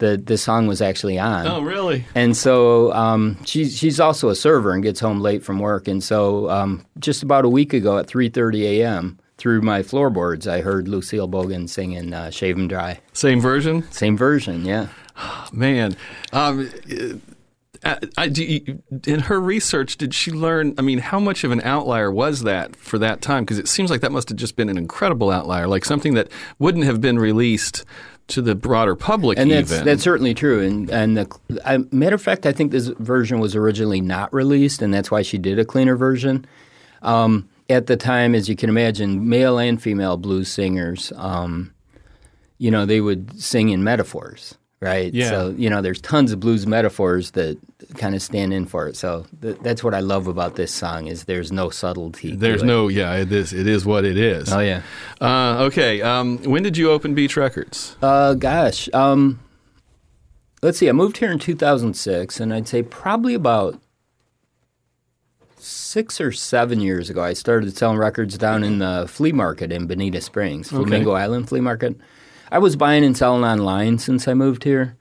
The, 0.00 0.16
the 0.16 0.36
song 0.36 0.66
was 0.66 0.82
actually 0.82 1.18
on. 1.18 1.46
Oh, 1.46 1.60
really? 1.60 2.04
And 2.14 2.36
so 2.36 2.92
um, 2.92 3.36
she's 3.44 3.76
she's 3.76 4.00
also 4.00 4.28
a 4.30 4.34
server 4.34 4.72
and 4.72 4.82
gets 4.82 4.98
home 4.98 5.20
late 5.20 5.44
from 5.44 5.58
work. 5.58 5.86
And 5.88 6.02
so 6.02 6.50
um, 6.50 6.84
just 6.98 7.22
about 7.22 7.44
a 7.44 7.48
week 7.48 7.72
ago 7.72 7.98
at 7.98 8.06
3:30 8.06 8.62
a.m. 8.80 9.18
through 9.36 9.60
my 9.62 9.82
floorboards, 9.82 10.48
I 10.48 10.62
heard 10.62 10.88
Lucille 10.88 11.28
Bogan 11.28 11.68
singing 11.68 12.12
uh, 12.12 12.30
"Shave 12.30 12.58
'Em 12.58 12.66
Dry." 12.66 12.98
Same 13.12 13.40
version? 13.40 13.84
Same 13.92 14.16
version, 14.16 14.64
yeah. 14.64 14.88
Man, 15.52 15.96
um, 16.32 16.70
uh, 17.82 17.96
I, 18.18 18.26
in 19.06 19.20
her 19.20 19.40
research, 19.40 19.96
did 19.96 20.12
she 20.12 20.30
learn? 20.30 20.74
I 20.76 20.82
mean, 20.82 20.98
how 20.98 21.18
much 21.18 21.44
of 21.44 21.50
an 21.50 21.62
outlier 21.62 22.10
was 22.10 22.42
that 22.42 22.76
for 22.76 22.98
that 22.98 23.22
time? 23.22 23.44
Because 23.44 23.58
it 23.58 23.68
seems 23.68 23.90
like 23.90 24.02
that 24.02 24.12
must 24.12 24.28
have 24.28 24.38
just 24.38 24.56
been 24.56 24.68
an 24.68 24.76
incredible 24.76 25.30
outlier, 25.30 25.66
like 25.66 25.84
something 25.84 26.14
that 26.14 26.28
wouldn't 26.58 26.84
have 26.84 27.00
been 27.00 27.18
released 27.18 27.84
to 28.30 28.42
the 28.42 28.54
broader 28.54 28.96
public. 28.96 29.38
And 29.38 29.50
that's 29.50 29.80
that's 29.80 30.02
certainly 30.02 30.34
true. 30.34 30.60
And 30.60 30.90
and 30.90 31.16
the, 31.16 31.60
I, 31.64 31.78
matter 31.90 32.14
of 32.14 32.22
fact, 32.22 32.46
I 32.46 32.52
think 32.52 32.72
this 32.72 32.86
version 32.86 33.38
was 33.40 33.54
originally 33.54 34.00
not 34.00 34.32
released, 34.32 34.82
and 34.82 34.92
that's 34.92 35.10
why 35.10 35.22
she 35.22 35.38
did 35.38 35.58
a 35.58 35.64
cleaner 35.64 35.96
version. 35.96 36.46
Um, 37.02 37.48
at 37.68 37.86
the 37.86 37.96
time, 37.96 38.34
as 38.34 38.48
you 38.48 38.56
can 38.56 38.68
imagine, 38.68 39.28
male 39.28 39.58
and 39.58 39.80
female 39.80 40.16
blues 40.16 40.48
singers, 40.48 41.12
um, 41.16 41.72
you 42.58 42.70
know, 42.70 42.84
they 42.84 43.00
would 43.00 43.40
sing 43.40 43.70
in 43.70 43.84
metaphors, 43.84 44.56
right? 44.80 45.12
Yeah. 45.12 45.28
So 45.28 45.54
you 45.56 45.68
know, 45.70 45.82
there's 45.82 46.00
tons 46.00 46.32
of 46.32 46.40
blues 46.40 46.66
metaphors 46.66 47.32
that 47.32 47.58
kind 47.96 48.14
of 48.14 48.22
stand 48.22 48.52
in 48.52 48.66
for 48.66 48.88
it. 48.88 48.96
So 48.96 49.26
th- 49.42 49.58
that's 49.62 49.84
what 49.84 49.94
I 49.94 50.00
love 50.00 50.26
about 50.26 50.56
this 50.56 50.72
song 50.72 51.06
is 51.06 51.24
there's 51.24 51.52
no 51.52 51.70
subtlety. 51.70 52.34
there's 52.34 52.62
no, 52.62 52.88
yeah, 52.88 53.14
it 53.16 53.32
is. 53.32 53.52
It 53.52 53.66
is 53.66 53.84
what 53.84 54.04
it 54.04 54.16
is. 54.16 54.52
Oh 54.52 54.60
yeah. 54.60 54.82
Uh, 55.20 55.64
okay. 55.64 56.00
Um, 56.02 56.38
when 56.44 56.62
did 56.62 56.76
you 56.76 56.90
open 56.90 57.14
Beach 57.14 57.36
Records? 57.36 57.96
Uh, 58.02 58.34
gosh. 58.34 58.88
Um, 58.92 59.40
let's 60.62 60.78
see. 60.78 60.88
I 60.88 60.92
moved 60.92 61.18
here 61.18 61.30
in 61.30 61.38
2006, 61.38 62.40
and 62.40 62.52
I'd 62.54 62.68
say 62.68 62.82
probably 62.82 63.34
about 63.34 63.80
six 65.58 66.20
or 66.20 66.32
seven 66.32 66.80
years 66.80 67.10
ago, 67.10 67.22
I 67.22 67.34
started 67.34 67.76
selling 67.76 67.98
records 67.98 68.38
down 68.38 68.64
in 68.64 68.78
the 68.78 69.06
flea 69.08 69.32
market 69.32 69.70
in 69.70 69.86
Bonita 69.86 70.20
Springs, 70.20 70.70
Flamingo 70.70 71.12
Island 71.12 71.48
Flea 71.48 71.60
Market. 71.60 71.96
I 72.52 72.58
was 72.58 72.74
buying 72.74 73.04
and 73.04 73.16
selling 73.16 73.44
online 73.44 73.98
since 73.98 74.26
I 74.26 74.34
moved 74.34 74.64
here, 74.64 74.96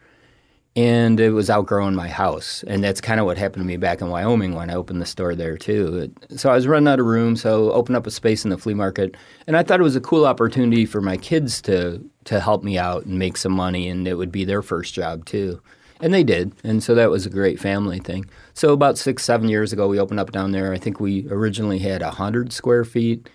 and 0.76 1.20
it 1.20 1.32
was 1.32 1.50
outgrowing 1.50 1.96
my 1.96 2.08
house. 2.08 2.64
And 2.68 2.84
that's 2.84 3.02
kind 3.02 3.20
of 3.20 3.26
what 3.26 3.40
happened 3.40 3.64
to 3.64 3.68
me 3.68 3.76
back 3.76 4.02
in 4.02 4.10
Wyoming 4.10 4.54
when 4.54 4.70
I 4.70 4.76
opened 4.76 5.02
the 5.02 5.06
store 5.08 5.34
there 5.34 5.58
too. 5.58 6.14
So 6.36 6.52
I 6.52 6.56
was 6.56 6.68
running 6.68 6.88
out 6.88 7.00
of 7.00 7.08
room, 7.08 7.36
so 7.36 7.72
opened 7.72 7.96
up 7.96 8.06
a 8.06 8.12
space 8.12 8.44
in 8.44 8.52
the 8.52 8.58
flea 8.58 8.76
market, 8.76 9.18
and 9.48 9.58
I 9.58 9.64
thought 9.64 9.80
it 9.80 9.84
was 9.84 9.96
a 9.96 10.02
cool 10.02 10.26
opportunity 10.28 10.86
for 10.86 11.02
my 11.02 11.18
kids 11.18 11.62
to 11.64 12.04
to 12.26 12.40
help 12.40 12.64
me 12.64 12.78
out 12.78 13.06
and 13.06 13.18
make 13.18 13.38
some 13.38 13.54
money, 13.54 13.90
and 13.90 14.08
it 14.08 14.14
would 14.16 14.32
be 14.32 14.46
their 14.46 14.62
first 14.62 14.94
job 14.94 15.26
too. 15.26 15.60
And 16.02 16.14
they 16.14 16.24
did, 16.24 16.54
and 16.64 16.84
so 16.84 16.94
that 16.96 17.10
was 17.10 17.26
a 17.26 17.32
great 17.32 17.60
family 17.60 18.00
thing. 18.00 18.30
So 18.54 18.72
about 18.72 18.98
six, 18.98 19.26
seven 19.26 19.50
years 19.50 19.74
ago, 19.74 19.88
we 19.88 20.00
opened 20.00 20.20
up 20.20 20.32
down 20.32 20.52
there. 20.52 20.72
I 20.72 20.78
think 20.78 21.00
we 21.00 21.28
originally 21.30 21.80
had 21.80 22.04
hundred 22.04 22.54
square 22.54 22.86
feet, 22.86 23.28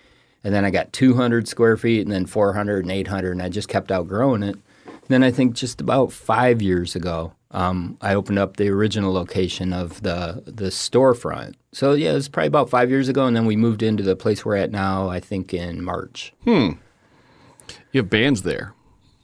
and 0.44 0.54
then 0.54 0.64
I 0.64 0.70
got 0.70 0.92
200 0.92 1.48
square 1.48 1.76
feet, 1.76 2.02
and 2.02 2.12
then 2.12 2.26
400 2.26 2.85
and 2.85 2.92
800, 2.92 3.33
and 3.33 3.42
I 3.42 3.48
just 3.48 3.68
kept 3.68 3.90
outgrowing 3.90 4.42
it. 4.42 4.57
Then 5.09 5.22
I 5.22 5.30
think 5.30 5.54
just 5.54 5.80
about 5.80 6.12
five 6.12 6.62
years 6.62 6.94
ago, 6.94 7.33
um, 7.50 7.96
I 8.00 8.14
opened 8.14 8.38
up 8.38 8.57
the 8.57 8.68
original 8.68 9.12
location 9.12 9.72
of 9.72 10.02
the 10.02 10.42
the 10.44 10.66
storefront. 10.66 11.54
So 11.72 11.92
yeah, 11.92 12.12
it 12.12 12.14
was 12.14 12.28
probably 12.28 12.48
about 12.48 12.70
five 12.70 12.90
years 12.90 13.09
ago, 13.09 13.26
and 13.26 13.37
then 13.37 13.46
we 13.46 13.57
moved 13.57 13.83
into 13.83 14.02
the 14.02 14.16
place 14.16 14.44
we're 14.44 14.57
at 14.57 14.70
now. 14.70 15.09
I 15.09 15.20
think 15.20 15.54
in 15.54 15.83
March. 15.83 16.33
Hmm. 16.44 16.72
You 17.92 18.00
have 18.00 18.11
bands 18.11 18.42
there. 18.42 18.74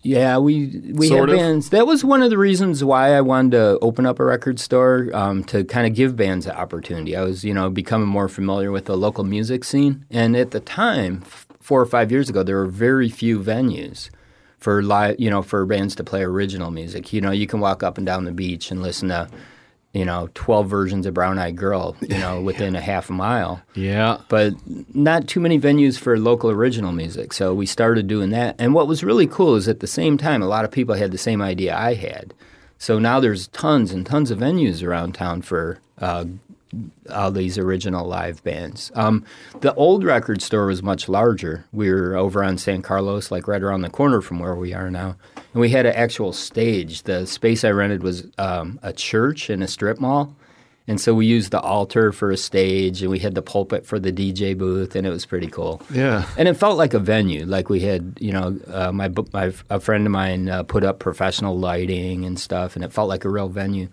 Yeah, 0.02 0.38
we 0.38 0.80
we 0.94 1.08
Sort 1.08 1.28
had 1.28 1.34
of? 1.34 1.36
bands. 1.36 1.70
That 1.70 1.86
was 1.86 2.02
one 2.02 2.22
of 2.22 2.30
the 2.30 2.38
reasons 2.38 2.82
why 2.82 3.14
I 3.14 3.20
wanted 3.20 3.52
to 3.52 3.78
open 3.80 4.06
up 4.06 4.18
a 4.18 4.24
record 4.24 4.58
store 4.58 5.10
um, 5.12 5.44
to 5.44 5.62
kind 5.64 5.86
of 5.86 5.94
give 5.94 6.16
bands 6.16 6.46
the 6.46 6.58
opportunity. 6.58 7.14
I 7.14 7.22
was, 7.22 7.44
you 7.44 7.52
know, 7.52 7.68
becoming 7.68 8.08
more 8.08 8.28
familiar 8.28 8.70
with 8.70 8.86
the 8.86 8.96
local 8.96 9.24
music 9.24 9.62
scene, 9.62 10.06
and 10.10 10.34
at 10.36 10.52
the 10.52 10.60
time, 10.60 11.22
f- 11.26 11.46
four 11.60 11.82
or 11.82 11.86
five 11.86 12.10
years 12.10 12.30
ago, 12.30 12.42
there 12.42 12.56
were 12.56 12.66
very 12.66 13.10
few 13.10 13.38
venues 13.38 14.08
for 14.56 14.82
live, 14.82 15.16
you 15.20 15.28
know, 15.28 15.42
for 15.42 15.66
bands 15.66 15.94
to 15.96 16.04
play 16.04 16.22
original 16.22 16.70
music. 16.70 17.12
You 17.12 17.20
know, 17.20 17.30
you 17.30 17.46
can 17.46 17.60
walk 17.60 17.82
up 17.82 17.98
and 17.98 18.06
down 18.06 18.24
the 18.24 18.32
beach 18.32 18.70
and 18.70 18.80
listen 18.82 19.08
to, 19.10 19.28
you 19.92 20.04
know, 20.04 20.28
twelve 20.34 20.68
versions 20.68 21.04
of 21.06 21.14
Brown 21.14 21.38
Eyed 21.38 21.56
Girl, 21.56 21.96
you 22.00 22.08
know, 22.24 22.40
within 22.40 22.76
a 22.76 22.80
half 22.80 23.10
a 23.10 23.12
mile 23.12 23.60
Yeah. 23.74 24.18
but 24.28 24.54
not 24.94 25.26
too 25.26 25.40
many 25.40 25.58
venues 25.58 25.98
for 25.98 26.18
local 26.18 26.50
original 26.50 26.92
music. 26.92 27.32
So 27.32 27.52
we 27.54 27.66
started 27.66 28.06
doing 28.06 28.30
that. 28.30 28.54
And 28.58 28.72
what 28.74 28.86
was 28.86 29.02
really 29.02 29.26
cool 29.26 29.56
is 29.56 29.66
at 29.68 29.80
the 29.80 29.86
same 29.86 30.16
time, 30.16 30.42
a 30.42 30.46
lot 30.46 30.64
of 30.64 30.70
people 30.70 30.94
had 30.94 31.10
the 31.10 31.18
same 31.18 31.42
idea 31.42 31.76
I 31.76 31.94
had. 31.94 32.34
So 32.78 32.98
now 32.98 33.20
there's 33.20 33.48
tons 33.48 33.92
and 33.92 34.06
tons 34.06 34.30
of 34.30 34.38
venues 34.38 34.82
around 34.82 35.14
town 35.14 35.42
for 35.42 35.80
uh, 35.98 36.24
all 37.12 37.30
these 37.32 37.58
original 37.58 38.06
live 38.06 38.42
bands. 38.44 38.92
Um, 38.94 39.24
the 39.60 39.74
old 39.74 40.04
record 40.04 40.40
store 40.40 40.66
was 40.66 40.82
much 40.82 41.08
larger. 41.08 41.64
We 41.72 41.90
were 41.92 42.14
over 42.16 42.44
on 42.44 42.58
San 42.58 42.80
Carlos, 42.80 43.30
like 43.32 43.48
right 43.48 43.62
around 43.62 43.82
the 43.82 43.90
corner 43.90 44.20
from 44.20 44.38
where 44.38 44.54
we 44.54 44.72
are 44.72 44.90
now. 44.90 45.16
And 45.52 45.60
we 45.60 45.70
had 45.70 45.86
an 45.86 45.94
actual 45.94 46.32
stage. 46.32 47.02
The 47.02 47.26
space 47.26 47.64
I 47.64 47.70
rented 47.70 48.02
was 48.02 48.26
um, 48.38 48.78
a 48.82 48.92
church 48.92 49.50
in 49.50 49.62
a 49.62 49.68
strip 49.68 50.00
mall. 50.00 50.34
And 50.86 51.00
so 51.00 51.14
we 51.14 51.24
used 51.24 51.52
the 51.52 51.60
altar 51.60 52.10
for 52.10 52.32
a 52.32 52.36
stage, 52.36 53.00
and 53.00 53.12
we 53.12 53.20
had 53.20 53.36
the 53.36 53.42
pulpit 53.42 53.86
for 53.86 54.00
the 54.00 54.10
DJ 54.10 54.58
booth, 54.58 54.96
and 54.96 55.06
it 55.06 55.10
was 55.10 55.24
pretty 55.24 55.46
cool. 55.46 55.80
Yeah. 55.92 56.26
And 56.36 56.48
it 56.48 56.54
felt 56.54 56.78
like 56.78 56.94
a 56.94 56.98
venue, 56.98 57.46
like 57.46 57.68
we 57.68 57.78
had, 57.80 58.18
you 58.20 58.32
know, 58.32 58.58
uh, 58.66 58.90
my 58.90 59.08
my 59.32 59.52
a 59.68 59.78
friend 59.78 60.04
of 60.04 60.10
mine 60.10 60.48
uh, 60.48 60.64
put 60.64 60.82
up 60.82 60.98
professional 60.98 61.56
lighting 61.56 62.24
and 62.24 62.40
stuff, 62.40 62.74
and 62.74 62.84
it 62.84 62.92
felt 62.92 63.08
like 63.08 63.24
a 63.24 63.28
real 63.28 63.48
venue. 63.48 63.88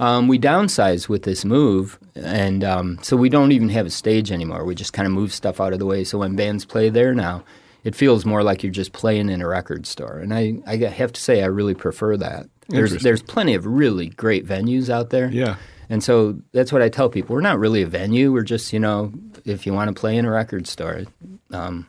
Um, 0.00 0.28
we 0.28 0.38
downsized 0.38 1.08
with 1.08 1.24
this 1.24 1.44
move, 1.44 1.98
and 2.14 2.62
um, 2.64 2.98
so 3.02 3.16
we 3.16 3.28
don't 3.28 3.52
even 3.52 3.68
have 3.68 3.84
a 3.84 3.90
stage 3.90 4.32
anymore. 4.32 4.64
We 4.64 4.74
just 4.74 4.94
kind 4.94 5.06
of 5.06 5.12
move 5.12 5.34
stuff 5.34 5.60
out 5.60 5.72
of 5.74 5.80
the 5.80 5.86
way. 5.86 6.02
So 6.04 6.18
when 6.18 6.34
bands 6.34 6.64
play 6.64 6.88
there 6.88 7.14
now, 7.14 7.44
it 7.88 7.94
feels 7.94 8.26
more 8.26 8.42
like 8.42 8.62
you're 8.62 8.70
just 8.70 8.92
playing 8.92 9.30
in 9.30 9.40
a 9.40 9.48
record 9.48 9.86
store, 9.86 10.18
and 10.18 10.34
I, 10.34 10.58
I 10.66 10.76
have 10.76 11.10
to 11.14 11.20
say 11.20 11.42
I 11.42 11.46
really 11.46 11.72
prefer 11.72 12.18
that. 12.18 12.46
There's 12.68 13.02
there's 13.02 13.22
plenty 13.22 13.54
of 13.54 13.64
really 13.64 14.10
great 14.10 14.46
venues 14.46 14.90
out 14.90 15.08
there. 15.08 15.30
Yeah. 15.30 15.56
And 15.88 16.04
so 16.04 16.38
that's 16.52 16.70
what 16.70 16.82
I 16.82 16.90
tell 16.90 17.08
people. 17.08 17.34
We're 17.34 17.40
not 17.40 17.58
really 17.58 17.80
a 17.80 17.86
venue. 17.86 18.30
We're 18.30 18.42
just, 18.42 18.74
you 18.74 18.78
know, 18.78 19.10
if 19.46 19.64
you 19.64 19.72
want 19.72 19.88
to 19.88 19.98
play 19.98 20.18
in 20.18 20.26
a 20.26 20.30
record 20.30 20.66
store, 20.66 21.04
um, 21.50 21.86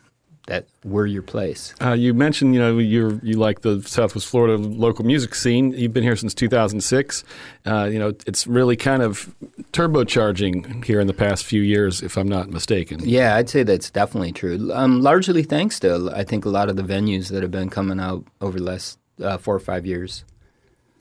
that 0.50 0.66
we're 0.84 1.06
your 1.06 1.22
place. 1.22 1.72
Uh, 1.80 1.92
you 1.92 2.12
mentioned, 2.12 2.54
you 2.54 2.60
know, 2.60 2.76
you 2.76 3.20
you 3.22 3.34
like 3.34 3.60
the 3.60 3.80
Southwest 3.82 4.26
Florida 4.26 4.58
local 4.58 5.04
music 5.04 5.36
scene. 5.36 5.72
You've 5.72 5.92
been 5.92 6.02
here 6.02 6.16
since 6.16 6.34
2006. 6.34 7.22
Uh, 7.66 7.84
you 7.84 8.00
know, 8.00 8.12
it's 8.26 8.48
really 8.48 8.76
kind 8.76 9.00
of 9.00 9.32
turbocharging 9.72 10.84
here 10.84 10.98
in 10.98 11.06
the 11.06 11.14
past 11.14 11.44
few 11.44 11.62
years, 11.62 12.02
if 12.02 12.16
I'm 12.18 12.26
not 12.26 12.50
mistaken. 12.50 12.98
Yeah, 13.04 13.36
I'd 13.36 13.48
say 13.48 13.62
that's 13.62 13.90
definitely 13.90 14.32
true. 14.32 14.72
Um, 14.72 15.02
largely 15.02 15.44
thanks 15.44 15.78
to, 15.80 16.10
I 16.12 16.24
think, 16.24 16.44
a 16.44 16.50
lot 16.50 16.68
of 16.68 16.74
the 16.74 16.82
venues 16.82 17.28
that 17.28 17.42
have 17.42 17.52
been 17.52 17.70
coming 17.70 18.00
out 18.00 18.24
over 18.40 18.58
the 18.58 18.64
last 18.64 18.98
uh, 19.22 19.38
four 19.38 19.54
or 19.54 19.60
five 19.60 19.86
years. 19.86 20.24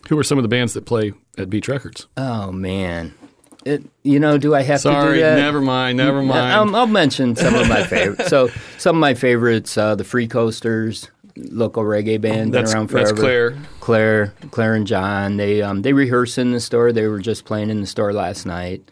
Who 0.10 0.20
are 0.20 0.24
some 0.24 0.38
of 0.38 0.44
the 0.44 0.48
bands 0.48 0.76
that 0.76 0.86
play 0.86 1.14
at 1.40 1.50
Beach 1.50 1.68
Records? 1.68 2.06
Oh, 2.18 2.52
man. 2.52 3.16
It, 3.66 3.84
you 4.04 4.20
know, 4.20 4.38
do 4.38 4.56
I 4.56 4.62
have 4.62 4.78
to 4.78 4.84
Sorry, 4.84 5.18
do 5.18 5.22
that? 5.24 5.36
never 5.36 5.60
mind, 5.60 5.98
never 5.98 6.22
mind. 6.22 6.54
Um, 6.54 6.74
I'll 6.74 6.88
mention 6.88 7.36
some 7.36 7.56
of 7.56 7.68
my 7.68 7.84
favorites. 7.84 8.28
so 8.30 8.50
some 8.78 8.96
of 8.96 9.02
my 9.02 9.14
favorites, 9.14 9.78
uh, 9.78 9.96
the 9.96 10.06
Free 10.06 10.28
Coasters, 10.28 11.12
local 11.36 11.84
reggae 11.84 12.22
band, 12.22 12.54
that's 12.54 12.72
been 12.72 12.78
around 12.78 12.88
forever. 12.88 13.08
that's 13.10 13.20
Claire. 13.20 13.58
Claire, 13.82 14.34
Claire 14.52 14.76
and 14.76 14.88
John. 14.88 15.38
They 15.38 15.62
um, 15.62 15.82
they 15.82 15.92
rehearse 15.94 16.38
in 16.38 16.52
the 16.52 16.60
store. 16.62 16.94
They 16.94 17.08
were 17.08 17.20
just 17.20 17.44
playing 17.46 17.70
in 17.70 17.82
the 17.82 17.88
store 17.88 18.14
last 18.14 18.46
night. 18.46 18.90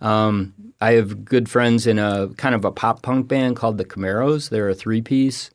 Um, 0.00 0.54
I 0.80 0.92
have 0.92 1.24
good 1.24 1.48
friends 1.48 1.86
in 1.86 1.98
a 1.98 2.28
kind 2.36 2.54
of 2.54 2.64
a 2.64 2.70
pop 2.70 3.02
punk 3.02 3.26
band 3.26 3.56
called 3.56 3.78
the 3.78 3.84
Camaros. 3.84 4.50
They're 4.50 4.68
a 4.68 4.74
three 4.74 5.02
piece, 5.02 5.50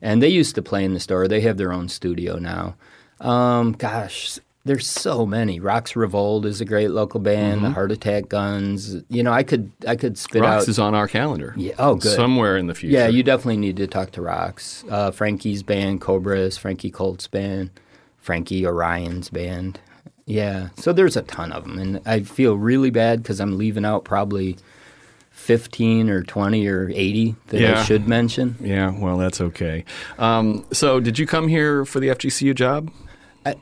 and 0.00 0.22
they 0.22 0.28
used 0.28 0.54
to 0.54 0.62
play 0.62 0.84
in 0.84 0.94
the 0.94 1.00
store. 1.00 1.26
They 1.26 1.40
have 1.40 1.56
their 1.56 1.72
own 1.72 1.88
studio 1.88 2.38
now. 2.38 2.76
Um, 3.20 3.72
gosh, 3.72 4.38
there's 4.64 4.86
so 4.86 5.26
many. 5.26 5.60
Rocks 5.60 5.94
Revolt 5.94 6.46
is 6.46 6.60
a 6.60 6.64
great 6.64 6.90
local 6.90 7.20
band. 7.20 7.62
The 7.64 7.70
Heart 7.70 7.92
Attack 7.92 8.28
Guns. 8.28 8.96
You 9.08 9.22
know, 9.22 9.32
I 9.32 9.42
could 9.42 9.70
I 9.86 9.96
could 9.96 10.16
spit 10.16 10.42
Mm-hmm. 10.42 10.52
Rocks 10.52 10.68
is 10.68 10.78
on 10.78 10.94
our 10.94 11.06
calendar. 11.06 11.52
Yeah, 11.56 11.74
oh, 11.78 11.96
good. 11.96 12.16
Somewhere 12.16 12.56
in 12.56 12.66
the 12.66 12.74
future. 12.74 12.96
Yeah, 12.96 13.08
you 13.08 13.22
definitely 13.22 13.58
need 13.58 13.76
to 13.76 13.86
talk 13.86 14.12
to 14.12 14.22
Rocks. 14.22 14.84
Uh, 14.90 15.10
Frankie's 15.10 15.62
band, 15.62 16.00
Cobras, 16.00 16.56
Frankie 16.56 16.90
Colt's 16.90 17.26
band, 17.28 17.70
Frankie 18.18 18.64
Orion's 18.66 19.28
band. 19.30 19.80
Yeah, 20.26 20.68
so 20.76 20.94
there's 20.94 21.18
a 21.18 21.22
ton 21.22 21.52
of 21.52 21.64
them, 21.64 21.78
and 21.78 22.00
I 22.06 22.20
feel 22.20 22.56
really 22.56 22.88
bad 22.88 23.22
because 23.22 23.40
I'm 23.40 23.58
leaving 23.58 23.84
out 23.84 24.04
probably 24.04 24.56
15 25.32 26.08
or 26.08 26.22
20 26.22 26.66
or 26.66 26.88
80 26.94 27.36
that 27.48 27.60
Yeah. 27.60 27.80
I 27.80 27.84
should 27.84 28.08
mention. 28.08 28.56
Yeah, 28.60 28.98
well, 28.98 29.18
that's 29.18 29.42
okay. 29.42 29.84
Um, 30.18 30.64
so, 30.72 31.00
did 31.00 31.18
you 31.18 31.26
come 31.26 31.48
here 31.48 31.84
for 31.84 32.00
the 32.00 32.08
FGCU 32.08 32.54
job? 32.54 32.90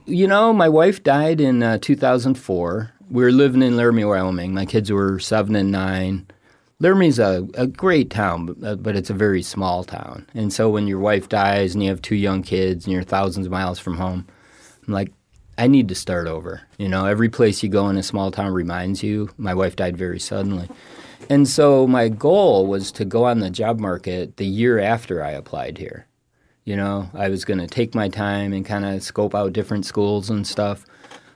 You 0.06 0.28
know, 0.28 0.52
my 0.52 0.68
wife 0.68 1.02
died 1.02 1.40
in 1.40 1.62
uh, 1.62 1.78
2004. 1.78 2.92
We 3.10 3.24
were 3.24 3.32
living 3.32 3.62
in 3.62 3.76
Laramie, 3.76 4.04
Wyoming. 4.04 4.54
My 4.54 4.64
kids 4.64 4.92
were 4.92 5.18
seven 5.18 5.56
and 5.56 5.72
nine. 5.72 6.26
Laramie's 6.78 7.18
a, 7.18 7.46
a 7.54 7.66
great 7.66 8.10
town, 8.10 8.46
but, 8.46 8.66
uh, 8.66 8.76
but 8.76 8.96
it's 8.96 9.10
a 9.10 9.14
very 9.14 9.42
small 9.42 9.84
town. 9.84 10.26
And 10.34 10.52
so 10.52 10.68
when 10.68 10.86
your 10.86 10.98
wife 10.98 11.28
dies 11.28 11.74
and 11.74 11.82
you 11.82 11.90
have 11.90 12.02
two 12.02 12.16
young 12.16 12.42
kids 12.42 12.84
and 12.84 12.92
you're 12.92 13.02
thousands 13.02 13.46
of 13.46 13.52
miles 13.52 13.78
from 13.78 13.96
home, 13.96 14.26
I'm 14.86 14.92
like, 14.92 15.12
I 15.58 15.66
need 15.66 15.88
to 15.88 15.94
start 15.94 16.26
over. 16.26 16.62
You 16.78 16.88
know, 16.88 17.06
every 17.06 17.28
place 17.28 17.62
you 17.62 17.68
go 17.68 17.88
in 17.88 17.96
a 17.98 18.02
small 18.02 18.30
town 18.30 18.52
reminds 18.52 19.02
you. 19.02 19.30
My 19.36 19.54
wife 19.54 19.76
died 19.76 19.96
very 19.96 20.18
suddenly. 20.18 20.68
And 21.30 21.46
so 21.46 21.86
my 21.86 22.08
goal 22.08 22.66
was 22.66 22.90
to 22.92 23.04
go 23.04 23.24
on 23.24 23.40
the 23.40 23.50
job 23.50 23.78
market 23.78 24.36
the 24.38 24.46
year 24.46 24.78
after 24.78 25.22
I 25.22 25.30
applied 25.30 25.78
here. 25.78 26.06
You 26.64 26.76
know, 26.76 27.10
I 27.14 27.28
was 27.28 27.44
going 27.44 27.58
to 27.58 27.66
take 27.66 27.94
my 27.94 28.08
time 28.08 28.52
and 28.52 28.64
kind 28.64 28.84
of 28.84 29.02
scope 29.02 29.34
out 29.34 29.52
different 29.52 29.84
schools 29.84 30.30
and 30.30 30.46
stuff. 30.46 30.84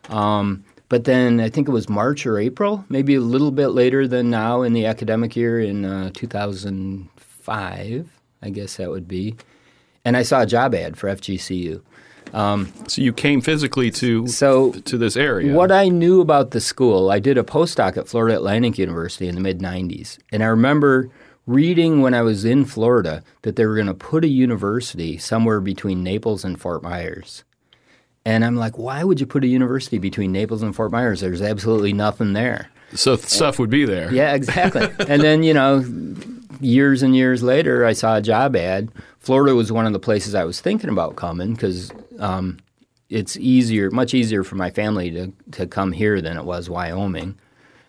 Um, 0.08 0.64
but 0.88 1.04
then 1.04 1.40
I 1.40 1.48
think 1.48 1.68
it 1.68 1.72
was 1.72 1.88
March 1.88 2.26
or 2.26 2.38
April, 2.38 2.84
maybe 2.88 3.16
a 3.16 3.20
little 3.20 3.50
bit 3.50 3.68
later 3.68 4.06
than 4.06 4.30
now 4.30 4.62
in 4.62 4.72
the 4.72 4.86
academic 4.86 5.34
year 5.34 5.60
in 5.60 5.84
uh, 5.84 6.10
2005, 6.14 8.20
I 8.42 8.50
guess 8.50 8.76
that 8.76 8.90
would 8.90 9.08
be. 9.08 9.34
And 10.04 10.16
I 10.16 10.22
saw 10.22 10.42
a 10.42 10.46
job 10.46 10.76
ad 10.76 10.96
for 10.96 11.08
FGCU. 11.08 11.82
So, 12.88 13.02
you 13.02 13.12
came 13.12 13.40
physically 13.40 13.90
to 13.92 14.26
So 14.26 14.72
to 14.72 14.98
this 14.98 15.16
area. 15.16 15.54
What 15.54 15.72
I 15.72 15.88
knew 15.88 16.20
about 16.20 16.52
the 16.52 16.60
school, 16.60 17.10
I 17.10 17.18
did 17.18 17.38
a 17.38 17.42
postdoc 17.42 17.96
at 17.96 18.08
Florida 18.08 18.36
Atlantic 18.36 18.78
University 18.78 19.28
in 19.28 19.34
the 19.34 19.40
mid 19.40 19.60
90s. 19.60 20.18
And 20.30 20.42
I 20.42 20.46
remember 20.46 21.10
reading 21.46 22.02
when 22.02 22.12
I 22.12 22.22
was 22.22 22.44
in 22.44 22.64
Florida 22.64 23.22
that 23.42 23.56
they 23.56 23.66
were 23.66 23.76
going 23.76 23.86
to 23.86 23.94
put 23.94 24.24
a 24.24 24.28
university 24.28 25.16
somewhere 25.16 25.60
between 25.60 26.02
Naples 26.02 26.44
and 26.44 26.60
Fort 26.60 26.82
Myers. 26.82 27.44
And 28.24 28.44
I'm 28.44 28.56
like, 28.56 28.76
why 28.76 29.04
would 29.04 29.20
you 29.20 29.26
put 29.26 29.44
a 29.44 29.46
university 29.46 29.98
between 29.98 30.32
Naples 30.32 30.62
and 30.62 30.74
Fort 30.74 30.90
Myers? 30.90 31.20
There's 31.20 31.40
absolutely 31.40 31.92
nothing 31.92 32.32
there. 32.32 32.68
so 32.94 33.14
stuff 33.16 33.60
would 33.60 33.70
be 33.70 33.84
there. 33.84 34.12
Yeah, 34.12 34.34
exactly. 34.34 34.88
and 35.08 35.22
then, 35.22 35.44
you 35.44 35.54
know, 35.54 35.84
years 36.60 37.02
and 37.02 37.14
years 37.14 37.44
later, 37.44 37.84
I 37.84 37.92
saw 37.92 38.16
a 38.16 38.22
job 38.22 38.56
ad. 38.56 38.90
Florida 39.20 39.54
was 39.54 39.70
one 39.70 39.86
of 39.86 39.92
the 39.92 40.00
places 40.00 40.34
I 40.34 40.44
was 40.44 40.60
thinking 40.60 40.90
about 40.90 41.14
coming 41.14 41.54
because 41.54 41.92
um, 42.18 42.58
it's 43.08 43.36
easier, 43.36 43.90
much 43.92 44.12
easier 44.12 44.42
for 44.42 44.56
my 44.56 44.70
family 44.70 45.12
to, 45.12 45.32
to 45.52 45.66
come 45.68 45.92
here 45.92 46.20
than 46.20 46.36
it 46.36 46.44
was 46.44 46.68
Wyoming. 46.68 47.38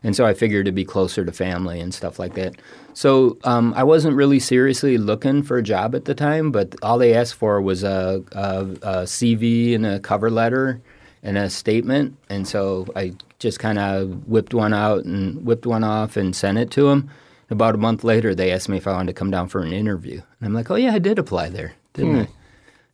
And 0.07 0.15
so 0.15 0.25
I 0.25 0.33
figured 0.33 0.65
to 0.67 0.71
be 0.71 0.85
closer 0.85 1.25
to 1.25 1.33
family 1.33 1.81
and 1.81 1.93
stuff 1.93 2.17
like 2.17 2.35
that. 2.35 2.55
So 2.93 3.37
um, 3.43 3.73
I 3.75 3.83
wasn't 3.83 4.15
really 4.15 4.39
seriously 4.39 4.97
looking 4.97 5.43
for 5.43 5.57
a 5.57 5.61
job 5.61 5.93
at 5.95 6.05
the 6.05 6.15
time, 6.15 6.49
but 6.49 6.75
all 6.81 6.97
they 6.97 7.13
asked 7.13 7.33
for 7.33 7.61
was 7.61 7.83
a, 7.83 8.23
a, 8.31 8.61
a 8.61 9.03
CV 9.03 9.75
and 9.75 9.85
a 9.85 9.99
cover 9.99 10.29
letter 10.29 10.81
and 11.23 11.37
a 11.37 11.49
statement. 11.49 12.15
And 12.29 12.47
so 12.47 12.87
I 12.95 13.15
just 13.39 13.59
kind 13.59 13.77
of 13.77 14.29
whipped 14.29 14.53
one 14.53 14.73
out 14.73 15.03
and 15.03 15.45
whipped 15.45 15.65
one 15.65 15.83
off 15.83 16.15
and 16.15 16.33
sent 16.33 16.57
it 16.57 16.71
to 16.71 16.83
them. 16.83 17.09
About 17.49 17.75
a 17.75 17.77
month 17.77 18.05
later, 18.05 18.33
they 18.33 18.53
asked 18.53 18.69
me 18.69 18.77
if 18.77 18.87
I 18.87 18.93
wanted 18.93 19.07
to 19.07 19.19
come 19.19 19.29
down 19.29 19.49
for 19.49 19.61
an 19.61 19.73
interview. 19.73 20.21
And 20.39 20.47
I'm 20.47 20.53
like, 20.53 20.71
oh, 20.71 20.75
yeah, 20.75 20.93
I 20.93 20.99
did 20.99 21.19
apply 21.19 21.49
there, 21.49 21.73
didn't 21.91 22.15
I? 22.17 22.27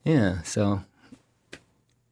Yeah, 0.03 0.41
so 0.41 0.81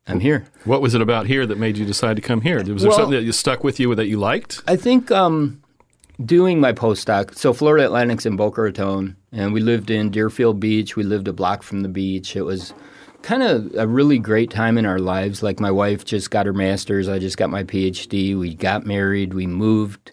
I'm 0.08 0.20
here. 0.20 0.46
What 0.66 0.82
was 0.82 0.96
it 0.96 1.02
about 1.02 1.28
here 1.28 1.46
that 1.46 1.58
made 1.58 1.78
you 1.78 1.86
decide 1.86 2.16
to 2.16 2.22
come 2.22 2.42
here? 2.42 2.58
Was 2.58 2.82
there 2.82 2.90
Well- 2.90 2.98
something 2.98 3.18
that 3.18 3.24
you 3.24 3.32
stuck 3.32 3.64
with 3.64 3.80
you 3.80 3.94
that 3.96 4.08
you 4.08 4.18
liked? 4.18 4.62
I 4.68 4.76
think 4.76 5.12
um, 5.12 5.62
doing 6.24 6.60
my 6.60 6.74
postdoc, 6.74 7.36
so 7.36 7.54
Florida 7.54 7.86
Atlantic's 7.86 8.26
in 8.26 8.36
Boca 8.36 8.62
Raton, 8.62 9.16
and 9.32 9.54
we 9.54 9.62
lived 9.62 9.92
in 9.92 10.10
Deerfield 10.10 10.60
Beach. 10.60 10.96
We 10.96 11.04
lived 11.04 11.28
a 11.28 11.34
block 11.34 11.62
from 11.64 11.82
the 11.82 11.90
beach. 11.90 12.36
It 12.36 12.42
was 12.44 12.74
kind 13.22 13.44
of 13.44 13.72
a 13.78 13.88
really 13.88 14.18
great 14.18 14.50
time 14.50 14.78
in 14.80 14.86
our 14.88 14.98
lives. 15.00 15.44
Like 15.44 15.60
my 15.60 15.72
wife 15.72 16.04
just 16.04 16.32
got 16.32 16.48
her 16.48 16.54
master's, 16.54 17.08
I 17.08 17.20
just 17.20 17.38
got 17.38 17.52
my 17.52 17.64
PhD. 17.64 18.38
We 18.38 18.56
got 18.56 18.86
married, 18.88 19.36
we 19.36 19.46
moved 19.46 20.12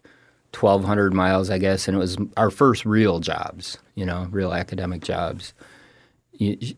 1,200 0.59 1.15
miles, 1.15 1.49
I 1.49 1.57
guess, 1.57 1.89
and 1.89 1.97
it 1.97 2.01
was 2.01 2.19
our 2.37 2.51
first 2.51 2.85
real 2.85 3.21
jobs, 3.21 3.79
you 3.95 4.05
know, 4.05 4.29
real 4.31 4.53
academic 4.53 5.03
jobs. 5.03 5.55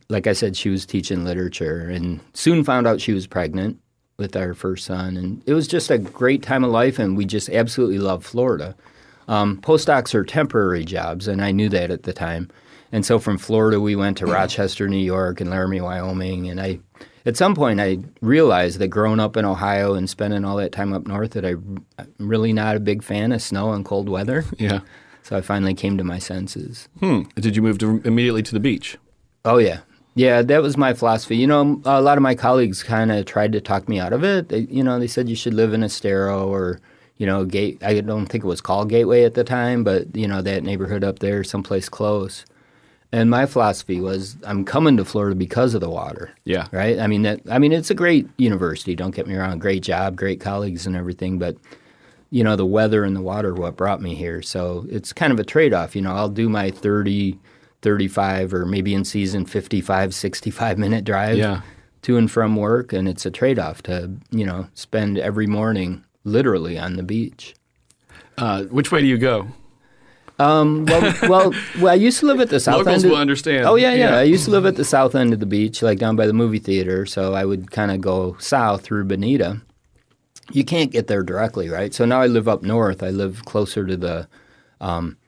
Like 0.09 0.27
I 0.27 0.33
said, 0.33 0.57
she 0.57 0.71
was 0.71 0.87
teaching 0.87 1.25
literature, 1.25 1.89
and 1.89 2.21
soon 2.35 2.65
found 2.65 2.87
out 2.87 3.01
she 3.01 3.13
was 3.13 3.27
pregnant 3.27 3.79
with 4.17 4.37
our 4.37 4.55
first 4.55 4.85
son, 4.85 5.17
and 5.17 5.43
it 5.47 5.55
was 5.55 5.67
just 5.67 5.91
a 5.91 5.99
great 5.99 6.43
time 6.43 6.65
of 6.65 6.71
life, 6.71 6.99
and 6.99 7.17
we 7.17 7.25
just 7.25 7.49
absolutely 7.49 7.99
loved 7.99 8.25
Florida. 8.25 8.77
Um, 9.29 9.59
postdocs 9.63 10.15
are 10.15 10.25
temporary 10.25 10.85
jobs, 10.85 11.29
and 11.29 11.43
I 11.43 11.53
knew 11.53 11.69
that 11.69 11.91
at 11.91 12.03
the 12.03 12.13
time. 12.13 12.51
And 12.93 13.07
so 13.07 13.19
from 13.19 13.39
Florida, 13.39 13.81
we 13.81 13.95
went 13.95 14.19
to 14.19 14.27
Rochester, 14.27 14.89
New 14.89 14.97
York, 14.97 15.41
and 15.41 15.49
Laramie, 15.49 15.81
Wyoming. 15.81 16.49
And 16.49 16.61
I, 16.61 16.81
at 17.25 17.37
some 17.37 17.55
point, 17.55 17.81
I 17.81 17.99
realized 18.21 18.81
that 18.81 18.89
growing 18.89 19.21
up 19.21 19.37
in 19.37 19.45
Ohio 19.45 19.95
and 19.95 20.11
spending 20.11 20.45
all 20.45 20.57
that 20.57 20.73
time 20.73 20.93
up 20.93 21.07
north, 21.07 21.31
that 21.33 21.45
I, 21.45 21.51
I'm 21.99 22.13
really 22.19 22.53
not 22.53 22.75
a 22.75 22.81
big 22.81 23.05
fan 23.05 23.31
of 23.31 23.41
snow 23.41 23.73
and 23.73 23.85
cold 23.85 24.09
weather. 24.09 24.45
Yeah. 24.59 24.81
So 25.23 25.37
I 25.37 25.41
finally 25.41 25.75
came 25.75 25.99
to 25.99 26.05
my 26.05 26.19
senses. 26.19 26.89
Hmm. 26.99 27.23
Did 27.37 27.55
you 27.55 27.63
move 27.63 27.79
to, 27.79 28.03
immediately 28.05 28.43
to 28.43 28.53
the 28.53 28.59
beach? 28.59 28.99
Oh 29.45 29.59
yeah, 29.59 29.81
yeah. 30.15 30.43
That 30.43 30.63
was 30.63 30.77
my 30.77 30.95
philosophy. 30.95 31.37
You 31.37 31.47
know, 31.47 31.81
a 31.85 32.03
lot 32.03 32.19
of 32.19 32.23
my 32.23 32.35
colleagues 32.35 32.83
kind 32.83 33.11
of 33.11 33.25
tried 33.27 33.53
to 33.53 33.61
talk 33.61 33.89
me 33.89 33.99
out 33.99 34.13
of 34.13 34.25
it. 34.25 34.49
They, 34.49 34.61
you 34.61 34.83
know, 34.83 34.99
they 34.99 35.07
said 35.07 35.29
you 35.29 35.37
should 35.37 35.55
live 35.55 35.73
in 35.73 35.83
Estero 35.83 36.49
or 36.49 36.81
you 37.21 37.27
know, 37.27 37.45
Gate. 37.45 37.83
I 37.85 38.01
don't 38.01 38.25
think 38.25 38.45
it 38.45 38.47
was 38.47 38.63
called 38.63 38.89
Gateway 38.89 39.25
at 39.25 39.35
the 39.35 39.45
time, 39.45 39.85
but 39.85 40.17
you 40.17 40.27
know 40.27 40.41
that 40.41 40.63
neighborhood 40.63 41.05
up 41.05 41.19
there, 41.19 41.45
someplace 41.45 41.87
close. 41.87 42.47
And 43.13 43.29
my 43.29 43.45
philosophy 43.45 44.01
was, 44.01 44.37
I'm 44.45 44.65
coming 44.65 44.97
to 44.97 45.05
Florida 45.05 45.37
because 45.37 45.75
of 45.75 45.83
the 45.83 45.91
water. 45.91 46.31
Yeah. 46.45 46.69
Right. 46.73 46.99
I 46.99 47.09
mean 47.09 47.23
that. 47.23 47.41
I 47.51 47.59
mean 47.59 47.73
it's 47.73 47.91
a 47.91 47.95
great 47.95 48.27
university. 48.39 48.97
Don't 48.97 49.15
get 49.15 49.27
me 49.27 49.37
wrong. 49.37 49.59
Great 49.59 49.83
job, 49.83 50.17
great 50.17 50.41
colleagues, 50.41 50.87
and 50.87 50.97
everything. 50.97 51.39
But 51.39 51.59
you 52.31 52.43
know 52.43 52.57
the 52.57 52.65
weather 52.65 53.05
and 53.05 53.15
the 53.15 53.21
water 53.21 53.53
what 53.53 53.77
brought 53.77 54.01
me 54.01 54.15
here. 54.15 54.41
So 54.41 54.87
it's 54.89 55.13
kind 55.13 55.31
of 55.31 55.39
a 55.39 55.45
trade 55.45 55.75
off. 55.75 55.95
You 55.95 56.01
know, 56.01 56.15
I'll 56.15 56.31
do 56.31 56.49
my 56.49 56.71
30, 56.71 57.39
35, 57.83 58.53
or 58.55 58.67
maybe 58.67 58.95
in 58.95 59.05
season 59.05 59.45
55, 59.47 60.15
65 60.15 60.79
minute 60.79 61.05
drive 61.05 61.37
Yeah. 61.39 61.63
to 62.03 62.17
and 62.17 62.31
from 62.31 62.57
work, 62.57 62.93
and 62.93 63.09
it's 63.09 63.25
a 63.27 63.31
trade 63.31 63.59
off 63.59 63.83
to 63.85 64.11
you 64.31 64.45
know 64.47 64.67
spend 64.75 65.19
every 65.19 65.47
morning 65.47 66.05
literally 66.25 66.79
on 66.79 66.97
the 66.97 67.03
beach. 67.03 67.55
Uh, 68.39 68.65
which 68.65 68.91
way 68.93 69.01
do 69.01 69.07
you 69.07 69.19
go? 69.19 69.49
Um, 70.39 70.87
well, 70.87 71.15
well, 71.29 71.55
well, 71.81 71.89
I 71.93 71.95
used 71.97 72.21
to 72.21 72.27
live 72.27 72.41
at 72.41 72.49
the 72.49 72.61
south 72.61 72.79
Locals 72.79 72.97
end. 72.97 73.05
of- 73.05 73.11
will 73.11 73.19
understand. 73.19 73.67
Oh 73.67 73.75
yeah, 73.75 73.93
yeah, 73.93 74.11
Yeah. 74.13 74.19
I 74.19 74.23
used 74.23 74.47
to 74.47 74.51
live 74.51 74.65
at 74.65 74.77
the 74.77 74.85
south 74.87 75.15
end 75.15 75.35
of 75.35 75.41
the 75.41 75.45
beach, 75.47 75.83
like 75.83 75.99
down 75.99 76.17
by 76.17 76.27
the 76.27 76.33
movie 76.33 76.59
theater. 76.59 77.05
So 77.05 77.35
I 77.35 77.45
would 77.45 77.71
kind 77.71 77.91
of 77.91 78.01
go 78.01 78.37
south 78.39 78.81
through 78.83 79.05
Bonita. 79.05 79.61
You 80.53 80.65
can't 80.65 80.91
get 80.91 81.09
there 81.09 81.23
directly, 81.23 81.69
right? 81.69 81.93
So 81.93 82.07
now 82.07 82.23
I 82.23 82.27
live 82.27 82.49
up 82.49 82.63
north. 82.63 83.03
I 83.03 83.11
live 83.11 83.45
closer 83.45 83.87
to 83.87 83.97
the 83.99 84.29
um, 84.81 85.19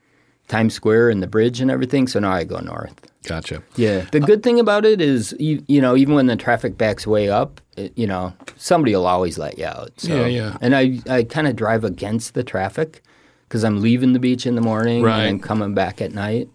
Times 0.53 0.75
Square 0.75 1.09
and 1.11 1.23
the 1.23 1.27
bridge 1.27 1.61
and 1.63 1.71
everything. 1.71 2.07
So 2.07 2.21
now 2.21 2.33
I 2.33 2.45
go 2.45 2.59
north. 2.61 2.95
Gotcha. 3.25 3.63
Yeah. 3.77 4.05
The 4.13 4.21
good 4.21 4.43
thing 4.43 4.61
about 4.61 4.85
it 4.85 5.01
is, 5.01 5.35
you, 5.39 5.63
you 5.67 5.81
know, 5.81 5.97
even 5.97 6.15
when 6.15 6.27
the 6.27 6.37
traffic 6.37 6.77
backs 6.77 7.07
way 7.07 7.31
up, 7.31 7.61
it, 7.77 7.93
you 7.97 8.07
know, 8.07 8.35
somebody 8.57 8.95
will 8.95 9.07
always 9.07 9.39
let 9.39 9.59
you 9.59 9.65
out. 9.67 9.93
So, 9.97 10.15
Yeah, 10.15 10.27
yeah. 10.27 10.57
And 10.61 10.75
I, 10.77 10.99
I 11.09 11.23
kind 11.23 11.47
of 11.47 11.57
drive 11.57 11.85
against 11.85 12.35
the 12.35 12.45
traffic 12.45 13.03
because 13.49 13.65
I'm 13.65 13.81
leaving 13.81 14.13
the 14.13 14.19
beach 14.19 14.45
in 14.45 14.55
the 14.57 14.61
morning 14.61 15.03
Right. 15.03 15.21
and 15.21 15.29
I'm 15.29 15.41
coming 15.41 15.73
back 15.73 16.03
at 16.03 16.13
night. 16.13 16.49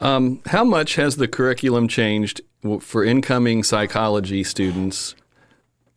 Um, 0.00 0.40
how 0.46 0.64
much 0.64 0.94
has 0.96 1.16
the 1.16 1.28
curriculum 1.28 1.88
changed 1.88 2.40
for 2.80 3.04
incoming 3.04 3.62
psychology 3.62 4.42
students 4.44 5.14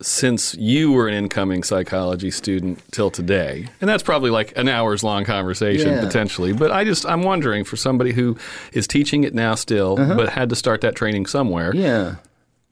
since 0.02 0.54
you 0.56 0.92
were 0.92 1.08
an 1.08 1.14
incoming 1.14 1.62
psychology 1.62 2.30
student 2.30 2.80
till 2.92 3.10
today? 3.10 3.66
And 3.80 3.88
that's 3.88 4.02
probably 4.02 4.30
like 4.30 4.56
an 4.56 4.68
hour's 4.68 5.02
long 5.02 5.24
conversation 5.24 5.92
Yeah. 5.92 6.00
potentially. 6.04 6.52
But 6.52 6.70
I 6.70 6.84
just 6.84 7.06
I'm 7.06 7.22
wondering 7.22 7.64
for 7.64 7.76
somebody 7.76 8.12
who 8.12 8.36
is 8.72 8.86
teaching 8.86 9.24
it 9.24 9.34
now 9.34 9.54
still, 9.54 9.96
but 9.96 10.28
had 10.30 10.48
to 10.50 10.56
start 10.56 10.80
that 10.82 10.94
training 10.94 11.26
somewhere. 11.26 11.70
Uh-huh. 11.70 11.78
Yeah. 11.80 12.14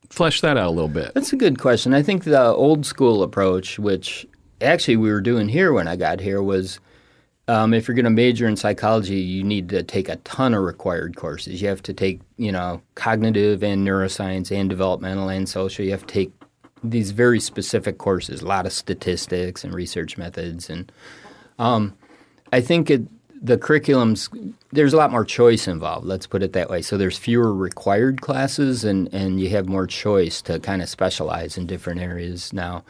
Flesh 0.09 0.41
that 0.41 0.57
out 0.57 0.67
a 0.67 0.71
little 0.71 0.89
bit. 0.89 1.13
That's 1.15 1.33
a 1.33 1.37
good 1.37 1.59
question. 1.61 1.95
I 1.95 2.03
think 2.03 2.25
the 2.25 2.43
old 2.47 2.85
school 2.85 3.23
approach, 3.23 3.79
which 3.79 4.27
actually 4.61 4.97
we 4.97 5.11
were 5.13 5.21
doing 5.21 5.49
here 5.49 5.73
when 5.73 5.87
I 5.87 5.95
got 5.97 6.19
here, 6.21 6.43
was 6.43 6.81
um, 7.47 7.73
if 7.75 7.87
you're 7.89 7.95
going 7.95 8.05
to 8.05 8.11
major 8.11 8.47
in 8.47 8.57
psychology, 8.57 9.17
you 9.21 9.43
need 9.45 9.69
to 9.71 9.83
take 9.83 10.09
a 10.09 10.17
ton 10.17 10.53
of 10.55 10.63
required 10.63 11.17
courses. 11.17 11.63
You 11.63 11.69
have 11.69 11.83
to 11.85 11.93
take, 11.93 12.21
you 12.37 12.51
know, 12.53 12.81
cognitive 12.97 13.63
and 13.65 13.87
neuroscience 13.87 14.51
and 14.57 14.69
developmental 14.69 15.29
and 15.29 15.49
social. 15.49 15.85
You 15.85 15.91
have 15.93 16.07
to 16.07 16.15
take 16.15 16.33
these 16.83 17.11
very 17.11 17.41
specific 17.41 17.99
courses, 17.99 18.43
a 18.43 18.47
lot 18.47 18.67
of 18.67 18.73
statistics 18.73 19.65
and 19.65 19.75
research 19.75 20.17
methods. 20.17 20.71
And 20.71 20.91
um, 21.59 21.95
I 22.53 22.61
think 22.61 22.91
it, 22.91 23.03
the 23.43 23.57
curriculums, 23.57 24.55
there's 24.73 24.93
a 24.93 24.97
lot 24.97 25.11
more 25.11 25.25
choice 25.25 25.67
involved, 25.67 26.07
let's 26.07 26.27
put 26.27 26.43
it 26.43 26.53
that 26.53 26.69
way. 26.71 26.83
So 26.83 26.97
there's 26.97 27.19
fewer 27.19 27.55
required 27.55 28.21
classes 28.21 28.85
and, 28.85 29.13
and 29.15 29.41
you 29.41 29.49
have 29.51 29.69
more 29.69 29.87
choice 29.87 30.43
to 30.43 30.59
kind 30.61 30.83
of 30.83 30.89
specialize 30.89 31.57
in 31.57 31.67
different 31.67 32.01
areas 32.01 32.53
now. 32.53 32.85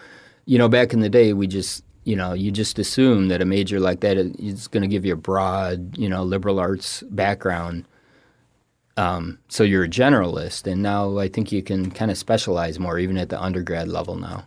You 0.46 0.58
know, 0.58 0.68
back 0.68 0.92
in 0.92 1.00
the 1.00 1.08
day, 1.08 1.32
we 1.32 1.46
just, 1.46 1.84
you 2.04 2.16
know, 2.16 2.32
you 2.32 2.50
just 2.50 2.78
assume 2.78 3.28
that 3.28 3.42
a 3.42 3.44
major 3.44 3.78
like 3.78 4.00
that 4.00 4.16
is 4.16 4.66
going 4.66 4.82
to 4.82 4.88
give 4.88 5.04
you 5.04 5.12
a 5.12 5.16
broad, 5.16 5.96
you 5.96 6.08
know, 6.08 6.24
liberal 6.24 6.58
arts 6.58 7.02
background. 7.10 7.84
Um, 9.00 9.38
so 9.48 9.64
you're 9.64 9.84
a 9.84 9.88
generalist, 9.88 10.70
and 10.70 10.82
now 10.82 11.16
I 11.16 11.28
think 11.28 11.52
you 11.52 11.62
can 11.62 11.90
kind 11.90 12.10
of 12.10 12.18
specialize 12.18 12.78
more, 12.78 12.98
even 12.98 13.16
at 13.16 13.30
the 13.30 13.40
undergrad 13.40 13.88
level 13.88 14.16
now. 14.16 14.46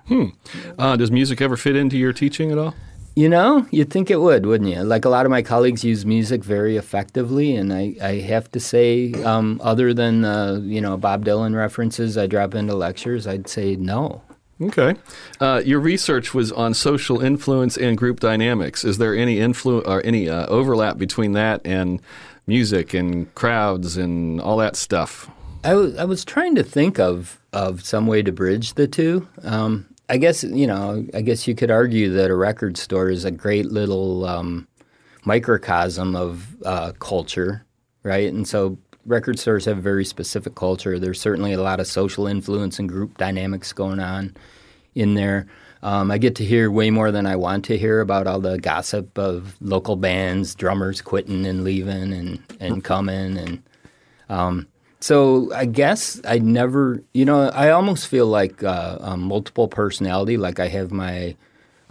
Uh, 0.78 0.96
does 0.96 1.10
music 1.10 1.42
ever 1.42 1.58
fit 1.58 1.76
into 1.76 1.98
your 1.98 2.14
teaching 2.14 2.52
at 2.52 2.58
all? 2.58 2.76
You 3.16 3.30
know, 3.30 3.66
you'd 3.72 3.90
think 3.90 4.12
it 4.12 4.22
would, 4.22 4.46
wouldn't 4.46 4.70
you? 4.70 4.82
Like 4.84 5.06
a 5.06 5.10
lot 5.10 5.26
of 5.26 5.32
my 5.32 5.42
colleagues 5.42 5.84
use 5.84 6.06
music 6.06 6.44
very 6.44 6.78
effectively, 6.78 7.56
and 7.56 7.74
I, 7.74 7.96
I 8.02 8.20
have 8.22 8.52
to 8.52 8.60
say, 8.60 9.14
um, 9.24 9.60
other 9.64 9.94
than 9.94 10.26
uh, 10.26 10.60
you 10.64 10.82
know 10.82 10.98
Bob 10.98 11.26
Dylan 11.26 11.56
references 11.56 12.18
I 12.18 12.28
drop 12.28 12.54
into 12.54 12.76
lectures, 12.76 13.26
I'd 13.26 13.48
say 13.48 13.76
no. 13.76 14.22
Okay. 14.62 14.96
Uh, 15.40 15.62
your 15.66 15.80
research 15.80 16.34
was 16.34 16.52
on 16.52 16.74
social 16.74 17.22
influence 17.22 17.76
and 17.76 17.98
group 17.98 18.20
dynamics. 18.20 18.84
Is 18.84 18.98
there 18.98 19.16
any 19.16 19.38
influ- 19.38 19.86
or 19.88 20.02
any 20.06 20.30
uh, 20.30 20.46
overlap 20.46 20.98
between 20.98 21.34
that 21.34 21.62
and 21.66 22.02
music 22.48 22.94
and 22.94 23.34
crowds 23.36 23.98
and 23.98 24.42
all 24.42 24.58
that 24.58 24.76
stuff? 24.76 25.30
I 25.64 25.76
was 25.76 25.96
was 25.96 26.26
trying 26.26 26.56
to 26.56 26.64
think 26.64 27.00
of 27.00 27.40
of 27.54 27.84
some 27.84 28.08
way 28.08 28.22
to 28.22 28.32
bridge 28.32 28.74
the 28.74 28.88
two. 28.88 29.28
Um, 29.44 29.88
I 30.10 30.18
guess 30.18 30.44
you 30.44 30.68
know, 30.68 31.06
I 31.14 31.22
guess 31.22 31.48
you 31.48 31.56
could 31.56 31.72
argue 31.72 32.12
that 32.14 32.30
a 32.30 32.36
record 32.36 32.78
store 32.78 33.10
is 33.10 33.26
a 33.26 33.32
great 33.32 33.72
little 33.72 34.26
um, 34.26 34.68
microcosm 35.26 36.16
of 36.16 36.56
uh, 36.66 36.92
culture, 37.00 37.66
right? 38.04 38.32
And 38.32 38.48
so 38.48 38.78
record 39.06 39.40
stores 39.40 39.66
have 39.66 39.78
a 39.78 39.82
very 39.82 40.06
specific 40.06 40.56
culture. 40.56 41.00
There's 41.00 41.20
certainly 41.20 41.54
a 41.54 41.62
lot 41.62 41.80
of 41.80 41.88
social 41.88 42.28
influence 42.28 42.80
and 42.80 42.90
group 42.90 43.18
dynamics 43.18 43.74
going 43.74 44.00
on 44.00 44.36
in 44.96 45.14
there. 45.14 45.48
Um, 45.84 46.10
I 46.10 46.18
get 46.18 46.36
to 46.38 46.46
hear 46.46 46.72
way 46.72 46.90
more 46.90 47.12
than 47.12 47.28
I 47.28 47.36
want 47.36 47.66
to 47.66 47.78
hear 47.78 48.00
about 48.00 48.26
all 48.26 48.40
the 48.40 48.58
gossip 48.58 49.18
of 49.20 49.56
local 49.62 49.98
bands, 49.98 50.56
drummers 50.56 51.02
quitting 51.02 51.46
and 51.46 51.64
leaving 51.64 52.14
and, 52.14 52.42
and 52.60 52.84
coming 52.84 53.38
and 53.38 53.62
um, 54.30 54.68
so 55.00 55.54
I 55.54 55.66
guess 55.66 56.22
I 56.26 56.40
never, 56.40 57.04
you 57.14 57.26
know, 57.26 57.50
I 57.50 57.72
almost 57.72 58.08
feel 58.08 58.26
like 58.26 58.64
uh, 58.64 58.98
um, 59.02 59.24
multiple 59.24 59.68
personality. 59.68 60.38
Like 60.38 60.62
I 60.62 60.70
have 60.70 60.92
my 60.92 61.36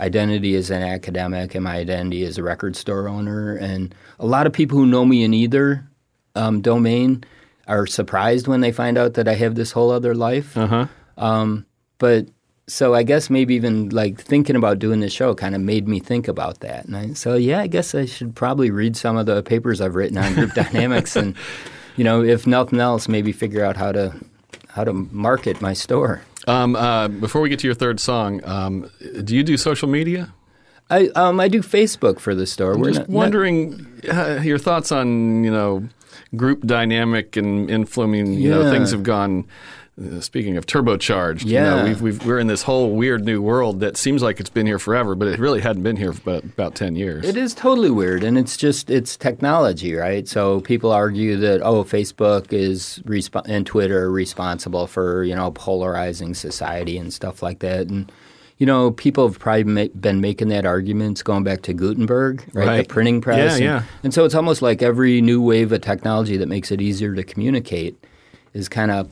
identity 0.01 0.57
as 0.57 0.71
an 0.71 0.83
academic 0.83 1.55
and 1.55 1.65
my 1.65 1.77
identity 1.77 2.25
as 2.25 2.39
a 2.39 2.43
record 2.43 2.75
store 2.75 3.09
owner, 3.09 3.55
and 3.55 3.95
a 4.19 4.27
lot 4.27 4.47
of 4.47 4.55
people 4.55 4.79
who 4.79 4.87
know 4.87 5.05
me 5.05 5.25
in 5.25 5.35
either 5.35 5.87
um, 6.35 6.63
domain 6.63 7.23
are 7.69 7.87
surprised 7.87 8.49
when 8.49 8.63
they 8.63 8.73
find 8.73 8.97
out 8.97 9.15
that 9.15 9.29
I 9.29 9.35
have 9.35 9.57
this 9.57 9.73
whole 9.73 9.91
other 9.91 10.15
life. 10.15 10.57
Uh 10.57 10.67
huh. 10.67 10.87
Um, 11.19 11.67
but 11.99 12.29
so 12.67 12.95
I 12.95 13.03
guess 13.03 13.29
maybe 13.29 13.55
even 13.55 13.89
like 13.91 14.21
thinking 14.21 14.57
about 14.57 14.79
doing 14.79 15.01
this 15.01 15.13
show 15.13 15.35
kind 15.35 15.55
of 15.55 15.61
made 15.61 15.89
me 15.89 15.99
think 16.01 16.29
about 16.29 16.61
that. 16.61 16.85
And 16.87 16.97
I, 16.97 17.13
so 17.15 17.35
yeah, 17.35 17.61
I 17.61 17.67
guess 17.67 17.95
I 17.95 18.05
should 18.07 18.35
probably 18.35 18.71
read 18.71 18.97
some 18.97 19.17
of 19.17 19.27
the 19.27 19.43
papers 19.43 19.81
I've 19.81 19.95
written 19.95 20.17
on 20.19 20.35
group 20.35 20.53
dynamics 20.55 21.17
and 21.17 21.35
you 21.97 22.05
know, 22.05 22.23
if 22.23 22.47
nothing 22.47 22.81
else, 22.81 23.09
maybe 23.09 23.33
figure 23.33 23.65
out 23.65 23.77
how 23.77 23.93
to 23.93 24.15
how 24.69 24.85
to 24.85 24.93
market 24.93 25.61
my 25.61 25.75
store. 25.75 26.23
Um, 26.49 26.75
uh, 26.75 27.09
before 27.09 27.41
we 27.43 27.49
get 27.51 27.59
to 27.61 27.67
your 27.67 27.75
third 27.75 28.01
song, 28.01 28.41
um, 28.45 28.91
do 29.23 29.37
you 29.37 29.43
do 29.43 29.57
social 29.57 29.89
media? 29.89 30.33
I 30.91 31.09
um 31.15 31.39
I 31.41 31.49
do 31.49 31.63
Facebook 31.63 32.19
for 32.21 32.35
the 32.35 32.47
store. 32.47 32.73
I'm 32.73 32.81
We're 32.81 32.89
just 32.89 33.01
not- 33.01 33.09
not- 33.11 33.17
wondering 33.17 33.87
uh, 34.11 34.41
your 34.43 34.59
thoughts 34.59 34.91
on 34.93 35.45
you 35.45 35.51
know 35.51 35.89
group 36.35 36.67
dynamic 36.67 37.37
and 37.37 37.71
influencing. 37.71 38.35
You 38.35 38.51
know 38.51 38.71
things 38.71 38.91
have 38.93 39.03
gone. 39.03 39.47
Uh, 40.01 40.21
speaking 40.21 40.57
of 40.57 40.65
turbocharged, 40.65 41.45
you 41.45 41.53
Yeah. 41.53 41.75
know, 41.77 41.85
we've, 41.85 42.01
we've, 42.01 42.27
we're 42.27 42.39
in 42.39 42.47
this 42.47 42.63
whole 42.63 42.93
weird 42.93 43.27
new 43.27 43.43
world 43.43 43.81
that 43.81 43.99
seems 43.99 44.23
like 44.23 44.41
it's 44.41 44.49
been 44.49 44.65
here 44.67 44.79
forever, 44.79 45.15
but 45.15 45.29
it 45.29 45.39
really 45.39 45.61
hadn't 45.61 45.83
been 45.83 45.97
here 45.97 46.15
for 46.15 46.23
about, 46.31 46.45
about 46.45 46.75
ten 46.75 46.97
years. 46.97 47.27
It 47.27 47.37
is 47.37 47.53
totally 47.53 47.91
weird, 47.91 48.25
and 48.25 48.39
it's 48.39 48.57
just 48.57 48.89
it's 48.89 49.19
technology, 49.19 49.95
right? 49.95 50.27
So 50.27 50.61
people 50.63 50.93
argue 50.93 51.37
that 51.37 51.61
oh, 51.61 51.85
Facebook 51.85 52.55
is 52.55 53.03
resp- 53.05 53.47
and 53.47 53.67
Twitter 53.67 54.05
are 54.05 54.11
responsible 54.11 54.87
for 54.87 55.25
you 55.25 55.37
know 55.37 55.51
polarizing 55.51 56.33
society 56.33 56.97
and 56.97 57.13
stuff 57.13 57.43
like 57.43 57.59
that, 57.59 57.89
and 57.89 58.11
you 58.57 58.65
know 58.65 58.93
people 58.93 59.29
have 59.29 59.39
probably 59.39 59.65
ma- 59.65 59.93
been 60.01 60.23
making 60.23 60.49
that 60.49 60.65
argument 60.65 61.23
going 61.23 61.45
back 61.45 61.61
to 61.63 61.75
Gutenberg, 61.75 62.49
right? 62.55 62.67
Right. 62.67 62.77
The 62.89 62.95
printing 62.95 63.21
press, 63.21 63.37
Yeah, 63.39 63.55
and, 63.57 63.63
yeah. 63.65 63.83
and 64.05 64.15
so 64.15 64.25
it's 64.25 64.35
almost 64.35 64.63
like 64.63 64.81
every 64.81 65.21
new 65.21 65.43
wave 65.43 65.71
of 65.71 65.83
technology 65.83 66.39
that 66.39 66.49
makes 66.49 66.71
it 66.73 66.81
easier 66.81 67.15
to 67.15 67.23
communicate 67.23 68.03
is 68.55 68.71
kind 68.71 68.91
of, 68.91 69.11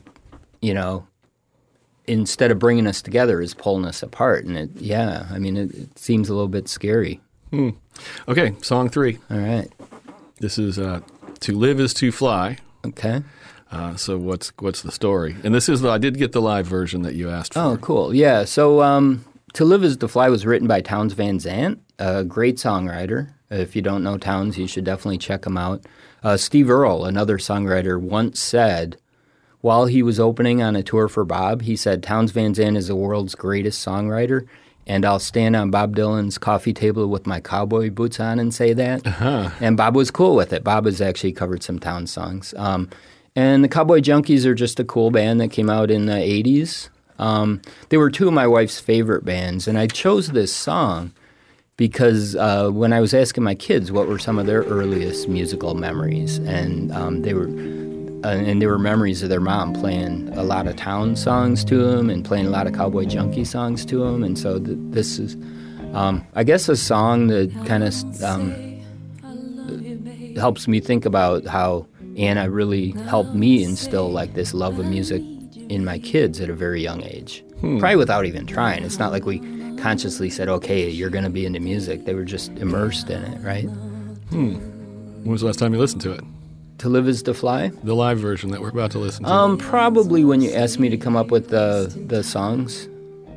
you 0.61 0.73
know, 0.73 1.07
instead 2.05 2.51
of 2.51 2.59
bringing 2.59 2.87
us 2.87 3.01
together, 3.01 3.41
is 3.41 3.53
pulling 3.53 3.85
us 3.85 4.03
apart. 4.03 4.45
And 4.45 4.57
it, 4.57 4.69
yeah, 4.75 5.27
I 5.31 5.39
mean, 5.39 5.57
it, 5.57 5.73
it 5.73 5.99
seems 5.99 6.29
a 6.29 6.33
little 6.33 6.47
bit 6.47 6.67
scary. 6.67 7.21
Okay, 8.27 8.55
song 8.61 8.89
three. 8.89 9.19
All 9.29 9.37
right. 9.37 9.69
This 10.39 10.57
is 10.57 10.79
uh, 10.79 11.01
"To 11.41 11.57
Live 11.57 11.79
Is 11.79 11.93
to 11.95 12.11
Fly." 12.11 12.57
Okay. 12.85 13.21
Uh, 13.71 13.95
so 13.95 14.17
what's 14.17 14.51
what's 14.59 14.81
the 14.81 14.91
story? 14.91 15.35
And 15.43 15.53
this 15.53 15.69
is 15.69 15.81
the, 15.81 15.89
I 15.89 15.97
did 15.97 16.17
get 16.17 16.31
the 16.31 16.41
live 16.41 16.65
version 16.65 17.03
that 17.03 17.15
you 17.15 17.29
asked 17.29 17.53
for. 17.53 17.59
Oh, 17.59 17.77
cool. 17.77 18.13
Yeah. 18.13 18.43
So, 18.43 18.81
um, 18.81 19.23
To 19.53 19.65
Live 19.65 19.83
Is 19.83 19.97
to 19.97 20.07
Fly 20.07 20.29
was 20.29 20.45
written 20.45 20.67
by 20.67 20.81
Townes 20.81 21.13
Van 21.13 21.39
Zandt, 21.39 21.79
a 21.99 22.23
great 22.23 22.57
songwriter. 22.57 23.33
If 23.49 23.75
you 23.75 23.81
don't 23.81 24.03
know 24.03 24.17
Townes, 24.17 24.57
you 24.57 24.67
should 24.67 24.83
definitely 24.83 25.17
check 25.17 25.45
him 25.45 25.57
out. 25.57 25.85
Uh, 26.23 26.37
Steve 26.37 26.69
Earle, 26.69 27.05
another 27.05 27.37
songwriter, 27.37 27.99
once 27.99 28.39
said, 28.39 28.97
while 29.61 29.85
he 29.85 30.03
was 30.03 30.19
opening 30.19 30.61
on 30.61 30.75
a 30.75 30.83
tour 30.83 31.07
for 31.07 31.23
Bob, 31.23 31.61
he 31.61 31.75
said, 31.75 32.03
Townes 32.03 32.31
Van 32.31 32.53
Zandt 32.53 32.77
is 32.77 32.87
the 32.87 32.95
world's 32.95 33.35
greatest 33.35 33.85
songwriter, 33.85 34.47
and 34.87 35.05
I'll 35.05 35.19
stand 35.19 35.55
on 35.55 35.71
Bob 35.71 35.95
Dylan's 35.95 36.37
coffee 36.37 36.73
table 36.73 37.07
with 37.07 37.27
my 37.27 37.39
cowboy 37.39 37.91
boots 37.91 38.19
on 38.19 38.39
and 38.39 38.53
say 38.53 38.73
that. 38.73 39.05
And 39.61 39.77
Bob 39.77 39.95
was 39.95 40.09
cool 40.11 40.35
with 40.35 40.51
it. 40.51 40.63
Bob 40.63 40.85
has 40.85 40.99
actually 40.99 41.33
covered 41.33 41.63
some 41.63 41.79
Townes 41.79 42.11
songs. 42.11 42.53
Um, 42.57 42.89
and 43.35 43.63
the 43.63 43.69
Cowboy 43.69 44.01
Junkies 44.01 44.45
are 44.45 44.55
just 44.55 44.79
a 44.79 44.83
cool 44.83 45.11
band 45.11 45.39
that 45.39 45.49
came 45.49 45.69
out 45.69 45.91
in 45.91 46.07
the 46.07 46.13
80s. 46.13 46.89
Um, 47.19 47.61
they 47.89 47.97
were 47.97 48.09
two 48.09 48.27
of 48.27 48.33
my 48.33 48.47
wife's 48.47 48.79
favorite 48.79 49.23
bands, 49.23 49.67
and 49.67 49.77
I 49.77 49.85
chose 49.87 50.29
this 50.29 50.53
song 50.53 51.13
because 51.77 52.35
uh, 52.35 52.69
when 52.71 52.93
I 52.93 52.99
was 52.99 53.13
asking 53.13 53.43
my 53.43 53.55
kids 53.55 53.91
what 53.91 54.07
were 54.07 54.19
some 54.19 54.39
of 54.39 54.47
their 54.47 54.63
earliest 54.63 55.29
musical 55.29 55.75
memories, 55.75 56.39
and 56.39 56.91
um, 56.91 57.21
they 57.21 57.35
were 57.35 57.47
and 58.23 58.61
there 58.61 58.69
were 58.69 58.79
memories 58.79 59.23
of 59.23 59.29
their 59.29 59.41
mom 59.41 59.73
playing 59.73 60.29
a 60.37 60.43
lot 60.43 60.67
of 60.67 60.75
town 60.75 61.15
songs 61.15 61.63
to 61.65 61.77
them 61.77 62.09
and 62.09 62.23
playing 62.23 62.45
a 62.45 62.49
lot 62.49 62.67
of 62.67 62.73
cowboy 62.73 63.05
junkie 63.05 63.45
songs 63.45 63.85
to 63.85 63.99
them, 63.99 64.23
and 64.23 64.37
so 64.37 64.59
th- 64.59 64.77
this 64.91 65.17
is, 65.19 65.35
um, 65.93 66.25
I 66.35 66.43
guess, 66.43 66.69
a 66.69 66.75
song 66.75 67.27
that 67.27 67.51
kind 67.65 67.83
of 67.83 68.23
um, 68.23 68.53
helps 70.37 70.67
me 70.67 70.79
think 70.79 71.05
about 71.05 71.45
how 71.45 71.87
Anna 72.17 72.49
really 72.49 72.91
helped 73.07 73.33
me 73.33 73.63
instill 73.63 74.11
like 74.11 74.33
this 74.33 74.53
love 74.53 74.79
of 74.79 74.85
music 74.85 75.21
in 75.69 75.85
my 75.85 75.97
kids 75.99 76.39
at 76.41 76.49
a 76.49 76.53
very 76.53 76.81
young 76.81 77.03
age. 77.03 77.43
Probably 77.59 77.95
without 77.95 78.25
even 78.25 78.45
trying. 78.47 78.83
It's 78.83 78.97
not 78.97 79.11
like 79.11 79.25
we 79.25 79.39
consciously 79.77 80.29
said, 80.31 80.49
"Okay, 80.49 80.89
you're 80.89 81.11
going 81.11 81.23
to 81.23 81.29
be 81.29 81.45
into 81.45 81.59
music." 81.59 82.05
They 82.05 82.15
were 82.15 82.25
just 82.25 82.51
immersed 82.57 83.09
in 83.09 83.23
it, 83.23 83.39
right? 83.43 83.65
When 84.31 85.23
was 85.25 85.41
the 85.41 85.47
last 85.47 85.59
time 85.59 85.73
you 85.73 85.79
listened 85.79 86.01
to 86.01 86.11
it? 86.13 86.23
To 86.81 86.89
live 86.89 87.07
is 87.07 87.21
to 87.23 87.35
fly. 87.35 87.71
The 87.83 87.93
live 87.95 88.17
version 88.17 88.49
that 88.49 88.59
we're 88.59 88.69
about 88.69 88.89
to 88.91 88.97
listen 88.97 89.23
to. 89.25 89.31
Um, 89.31 89.59
probably 89.59 90.23
when 90.23 90.41
you 90.41 90.51
asked 90.51 90.79
me 90.79 90.89
to 90.89 90.97
come 90.97 91.15
up 91.15 91.29
with 91.29 91.49
the 91.49 91.93
the 92.07 92.23
songs 92.23 92.89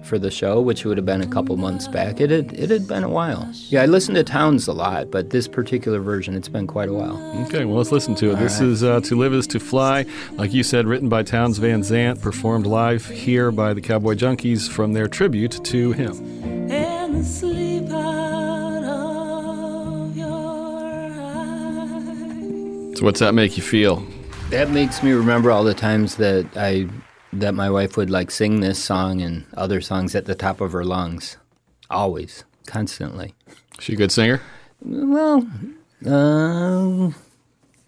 for 0.03 0.19
the 0.19 0.31
show, 0.31 0.63
which 0.63 0.87
would 0.87 0.97
have 0.97 1.05
been 1.05 1.21
a 1.21 1.27
couple 1.27 1.55
months 1.59 1.87
back. 1.87 2.23
It 2.23 2.31
had 2.31 2.55
it 2.55 2.71
had 2.71 2.89
been 2.89 3.05
a 3.05 3.09
while. 3.11 3.47
Yeah, 3.69 3.83
I 3.83 3.87
listened 3.87 4.17
to 4.17 4.25
Townes 4.25 4.67
a 4.67 4.73
lot, 4.73 5.11
but 5.11 5.29
this 5.29 5.47
particular 5.47 6.01
version, 6.01 6.35
it's 6.35 6.49
been 6.49 6.67
quite 6.67 6.89
a 6.89 6.95
while. 6.95 7.19
Okay, 7.47 7.67
well, 7.67 7.77
let's 7.77 7.93
listen 7.93 8.15
to 8.15 8.33
it. 8.33 8.39
this 8.39 8.63
is 8.63 8.83
uh, 8.83 9.01
To 9.01 9.15
Live 9.15 9.35
Is 9.35 9.47
to 9.49 9.61
Fly. 9.61 10.07
Like 10.33 10.55
you 10.55 10.63
said, 10.63 10.87
written 10.87 11.11
by 11.11 11.23
Townes 11.23 11.59
Van 11.59 11.83
Zandt, 11.83 12.23
performed 12.23 12.67
live 12.67 13.05
here 13.05 13.51
by 13.51 13.75
the 13.75 13.83
Cowboy 13.83 14.15
Junkies 14.15 14.71
from 14.71 14.95
their 14.95 15.07
tribute 15.07 15.63
to 15.65 15.93
him. 15.93 16.15
So, 22.97 23.05
what's 23.05 23.21
that 23.21 23.35
make 23.35 23.57
you 23.57 23.63
feel? 23.63 24.07
That 24.51 24.71
makes 24.71 25.03
me 25.03 25.13
remember 25.13 25.51
all 25.51 25.65
the 25.65 25.75
times 25.75 26.17
that 26.17 26.47
I 26.57 26.89
that 27.33 27.55
my 27.55 27.69
wife 27.69 27.97
would 27.97 28.11
like 28.11 28.31
sing 28.31 28.61
this 28.61 28.83
song 28.83 29.21
and 29.21 29.45
other 29.57 29.81
songs 29.81 30.15
at 30.15 30.27
the 30.27 30.35
top 30.35 30.61
of 30.61 30.73
her 30.73 30.85
lungs, 30.85 31.37
always, 31.91 32.45
constantly. 32.67 33.35
She 33.81 33.95
a 33.95 33.97
good 33.97 34.13
singer? 34.13 34.41
Well, 34.81 35.49
uh, 36.07 37.11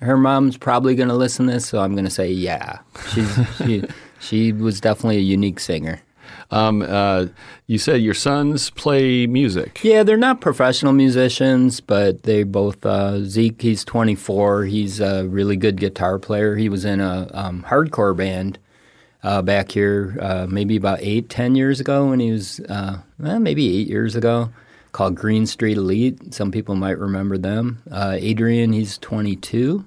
her 0.05 0.17
mom's 0.17 0.57
probably 0.57 0.97
going 0.97 1.09
to 1.09 1.15
listen 1.15 1.47
to 1.47 1.53
this, 1.53 1.67
so 1.67 1.79
I'm 1.79 1.93
going 1.93 2.05
to 2.05 2.11
say 2.11 2.29
yeah. 2.31 2.81
She's 3.13 3.39
she 3.59 3.85
she 4.19 4.53
was 4.53 4.81
definitely 4.81 5.19
a 5.19 5.21
unique 5.21 5.61
singer. 5.61 6.01
Um, 6.51 6.83
uh, 6.83 7.27
you 7.67 7.79
said 7.79 8.03
your 8.03 8.15
sons 8.15 8.71
play 8.71 9.27
music. 9.27 9.81
Yeah, 9.83 10.03
they're 10.03 10.17
not 10.17 10.41
professional 10.41 10.93
musicians, 10.93 11.81
but 11.81 12.23
they 12.23 12.45
both. 12.45 12.85
Uh, 12.87 13.25
Zeke, 13.25 13.61
he's 13.61 13.85
24. 13.85 14.65
He's 14.65 15.01
a 15.01 15.27
really 15.27 15.57
good 15.57 15.77
guitar 15.79 16.19
player. 16.19 16.57
He 16.57 16.69
was 16.69 16.85
in 16.85 17.01
a 17.01 17.29
um, 17.35 17.65
hardcore 17.69 18.17
band 18.17 18.59
uh, 19.23 19.43
back 19.43 19.73
here, 19.73 20.17
uh, 20.21 20.47
maybe 20.49 20.77
about 20.77 21.01
eight, 21.03 21.29
ten 21.29 21.57
years 21.57 21.81
ago, 21.81 22.11
when 22.11 22.21
he 22.21 22.31
was 22.31 22.61
uh, 22.69 22.99
well, 23.19 23.41
maybe 23.41 23.77
eight 23.79 23.89
years 23.89 24.15
ago, 24.15 24.51
called 24.93 25.17
Green 25.17 25.47
Street 25.47 25.77
Elite. 25.77 26.33
Some 26.33 26.53
people 26.53 26.77
might 26.77 26.99
remember 26.99 27.37
them. 27.37 27.83
Uh, 27.91 28.17
Adrian, 28.19 28.73
he's 28.73 28.99
22. 28.99 29.85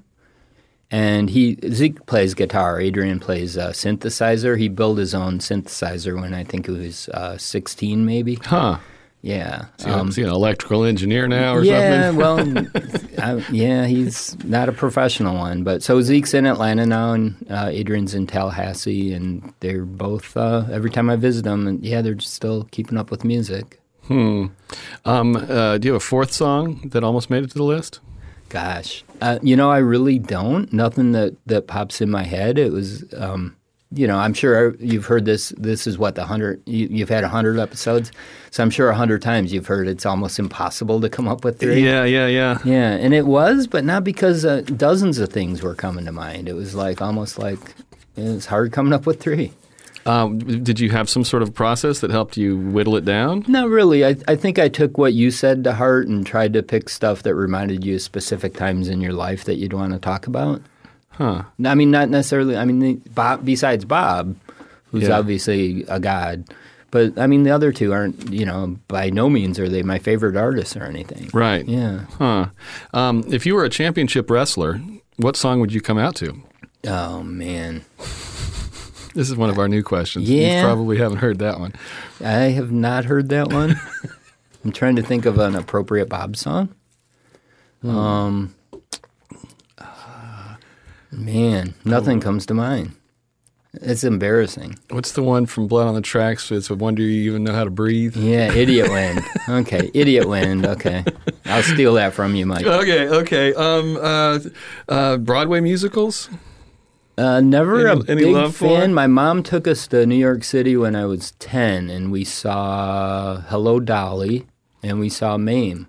And 0.92 1.30
he 1.30 1.58
Zeke 1.72 2.06
plays 2.08 2.34
guitar. 2.34 2.80
Adrian 2.80 3.20
plays 3.20 3.58
uh, 3.58 3.70
synthesizer. 3.70 4.58
He 4.58 4.70
built 4.70 4.98
his 4.98 5.14
own 5.14 5.38
synthesizer 5.40 6.20
when 6.20 6.34
I 6.34 6.44
think 6.44 6.66
he 6.66 6.72
was 6.72 7.10
uh, 7.10 7.38
16, 7.38 8.06
maybe. 8.06 8.36
Huh. 8.36 8.80
Yeah. 9.22 9.66
Is 9.78 9.86
he, 9.86 9.92
is 9.92 10.16
he 10.16 10.24
an 10.24 10.30
electrical 10.30 10.86
engineer 10.86 11.28
now 11.28 11.56
or 11.56 11.64
yeah, 11.64 12.12
something? 12.12 12.66
well, 12.66 12.68
I, 13.22 13.46
yeah, 13.52 13.86
he's 13.86 14.42
not 14.46 14.70
a 14.70 14.72
professional 14.72 15.38
one, 15.38 15.64
but 15.64 15.84
so 15.84 16.02
Zeke's 16.02 16.34
in 16.34 16.46
Atlanta 16.46 16.86
now, 16.86 17.14
and 17.14 17.46
uh, 17.50 17.68
Adrian's 17.70 18.16
in 18.16 18.28
Tallahassee, 18.28 19.14
and 19.14 19.54
they're 19.60 19.86
both. 19.86 20.38
Uh, 20.38 20.66
every 20.72 20.90
time 20.90 21.10
I 21.10 21.18
visit 21.18 21.44
them, 21.44 21.68
and 21.68 21.84
yeah, 21.84 22.02
they're 22.02 22.14
just 22.14 22.34
still 22.34 22.68
keeping 22.72 22.98
up 22.98 23.12
with 23.12 23.24
music. 23.24 23.82
um, 25.06 25.36
uh, 25.36 25.78
do 25.78 25.88
you 25.88 25.94
have 25.94 26.02
a 26.02 26.06
fourth 26.06 26.32
song 26.32 26.90
that 26.90 27.04
almost 27.04 27.30
made 27.30 27.44
it 27.44 27.52
to 27.52 27.58
the 27.58 27.64
list? 27.64 28.00
Gosh, 28.50 29.04
uh, 29.22 29.40
you 29.42 29.56
know, 29.56 29.70
I 29.72 29.78
really 29.78 30.20
don't. 30.20 30.72
Nothing 30.74 31.12
that 31.14 31.36
that 31.46 31.68
pops 31.68 32.02
in 32.02 32.10
my 32.10 32.24
head. 32.24 32.58
It 32.58 32.72
was. 32.72 33.06
Um, 33.16 33.56
you 33.92 34.06
know, 34.06 34.18
I'm 34.18 34.36
sure 34.36 34.76
you've 34.76 35.06
heard 35.06 35.26
this. 35.26 35.50
This 35.58 35.88
is 35.88 35.98
what 35.98 36.14
the 36.14 36.24
hundred. 36.24 36.62
You, 36.68 36.88
you've 36.92 37.10
had 37.10 37.24
a 37.24 37.28
hundred 37.28 37.58
episodes, 37.58 38.12
so 38.52 38.62
I'm 38.62 38.70
sure 38.70 38.90
a 38.90 38.96
hundred 38.96 39.24
times 39.24 39.52
you've 39.52 39.66
heard 39.66 39.88
it's 39.88 40.06
almost 40.06 40.38
impossible 40.38 41.02
to 41.02 41.10
come 41.10 41.28
up 41.28 41.44
with 41.44 41.60
three. 41.60 41.84
Yeah, 41.84 42.04
yeah, 42.04 42.28
yeah. 42.28 42.60
Yeah, 42.64 42.92
and 42.92 43.16
it 43.16 43.26
was, 43.26 43.66
but 43.66 43.84
not 43.84 44.04
because 44.04 44.46
uh, 44.46 44.62
dozens 44.62 45.18
of 45.18 45.30
things 45.30 45.64
were 45.64 45.74
coming 45.74 46.06
to 46.06 46.12
mind. 46.12 46.48
It 46.48 46.54
was 46.54 46.76
like 46.76 47.02
almost 47.02 47.40
like 47.40 47.60
it 48.16 48.24
was 48.24 48.46
hard 48.46 48.72
coming 48.72 48.94
up 48.94 49.08
with 49.08 49.20
three. 49.20 49.54
Um, 50.06 50.40
did 50.40 50.80
you 50.80 50.90
have 50.92 51.10
some 51.10 51.24
sort 51.24 51.44
of 51.44 51.54
process 51.54 52.00
that 52.00 52.10
helped 52.10 52.38
you 52.38 52.58
whittle 52.58 52.96
it 52.96 53.06
down? 53.06 53.44
Not 53.48 53.70
really. 53.70 54.06
I, 54.06 54.16
I 54.28 54.36
think 54.36 54.58
I 54.58 54.68
took 54.70 54.98
what 54.98 55.14
you 55.14 55.30
said 55.30 55.64
to 55.66 55.74
heart 55.74 56.08
and 56.08 56.26
tried 56.26 56.54
to 56.54 56.64
pick 56.64 56.90
stuff 56.90 57.24
that 57.24 57.36
reminded 57.36 57.84
you 57.84 57.96
of 57.96 58.02
specific 58.02 58.54
times 58.56 58.88
in 58.88 59.02
your 59.02 59.14
life 59.14 59.44
that 59.46 59.56
you'd 59.56 59.74
want 59.74 59.94
to 59.94 60.00
talk 60.00 60.26
about. 60.26 60.62
Huh. 61.10 61.44
I 61.66 61.76
mean, 61.76 61.92
not 61.92 62.10
necessarily. 62.10 62.56
I 62.56 62.66
mean, 62.66 63.02
Bob, 63.14 63.44
besides 63.46 63.84
Bob, 63.86 64.36
who's 64.92 65.04
Yeah. 65.10 65.18
obviously 65.20 65.84
a 65.90 66.00
god, 66.00 66.46
but 66.92 67.20
I 67.20 67.28
mean, 67.28 67.44
the 67.44 67.52
other 67.52 67.72
two 67.74 67.92
aren't. 67.92 68.32
You 68.32 68.46
know, 68.46 68.78
by 68.88 69.10
no 69.10 69.30
means 69.30 69.60
are 69.60 69.68
they 69.70 69.84
my 69.84 70.00
favorite 70.00 70.38
artists 70.38 70.78
or 70.78 70.84
anything. 70.86 71.30
Right. 71.34 71.68
Yeah. 71.68 72.06
Huh. 72.18 72.48
Um, 72.94 73.26
if 73.28 73.46
you 73.46 73.54
were 73.54 73.66
a 73.66 73.70
championship 73.70 74.30
wrestler, 74.32 74.80
what 75.18 75.36
song 75.36 75.60
would 75.60 75.74
you 75.74 75.82
come 75.82 75.98
out 75.98 76.16
to? 76.16 76.42
Oh 76.88 77.22
man, 77.22 77.84
This 79.14 79.30
is 79.30 79.36
one 79.36 79.50
of 79.50 79.58
our 79.58 79.68
new 79.68 79.84
questions. 79.84 80.30
Yeah. 80.30 80.62
You 80.62 80.66
probably 80.66 80.98
haven't 80.98 81.18
heard 81.18 81.40
that 81.40 81.60
one. 81.60 81.74
I 82.24 82.52
have 82.52 82.72
not 82.72 83.06
heard 83.06 83.30
that 83.30 83.52
one. 83.52 83.80
I'm 84.66 84.72
trying 84.72 84.96
to 84.98 85.02
think 85.02 85.26
of 85.26 85.40
an 85.40 85.56
appropriate 85.56 86.10
Bob 86.10 86.36
song. 86.36 86.74
Um, 87.84 88.54
uh, 89.78 90.56
man, 91.12 91.74
nothing 91.86 92.20
comes 92.20 92.46
to 92.48 92.54
mind. 92.54 92.92
It's 93.74 94.04
embarrassing. 94.04 94.80
What's 94.90 95.12
the 95.12 95.22
one 95.22 95.46
from 95.46 95.68
Blood 95.68 95.88
on 95.88 95.94
the 95.94 96.02
Tracks? 96.02 96.52
It's 96.52 96.70
a 96.72 96.76
wonder 96.76 97.04
you 97.04 97.32
even 97.32 97.44
know 97.44 97.54
how 97.54 97.64
to 97.64 97.70
breathe. 97.70 98.18
Yeah, 98.18 98.52
idiot 98.52 98.90
wind. 98.92 99.22
Okay, 99.48 99.92
idiot 99.94 100.28
wind. 100.28 100.66
Okay, 100.66 101.06
I'll 101.46 101.62
steal 101.64 101.94
that 101.94 102.14
from 102.14 102.36
you, 102.36 102.46
Mike. 102.48 102.66
Okay, 102.66 103.08
okay. 103.08 103.54
Um, 103.54 103.96
uh, 104.02 104.40
uh, 104.90 105.18
Broadway 105.18 105.62
musicals? 105.62 106.30
Uh, 107.20 107.42
never 107.42 107.86
Any- 107.88 108.00
a 108.00 108.04
any 108.12 108.24
big 108.24 108.34
love 108.34 108.56
fan. 108.56 108.94
My 108.94 109.08
mom 109.08 109.44
took 109.44 109.68
us 109.68 109.88
to 109.88 110.06
New 110.06 110.16
York 110.16 110.44
City 110.44 110.78
when 110.78 110.96
I 110.96 111.06
was 111.06 111.32
ten, 111.32 111.90
and 111.90 112.12
we 112.12 112.24
saw 112.24 113.42
Hello 113.50 113.80
Dolly, 113.80 114.46
and 114.82 115.00
we 115.00 115.10
saw 115.10 115.38
Mame. 115.38 115.88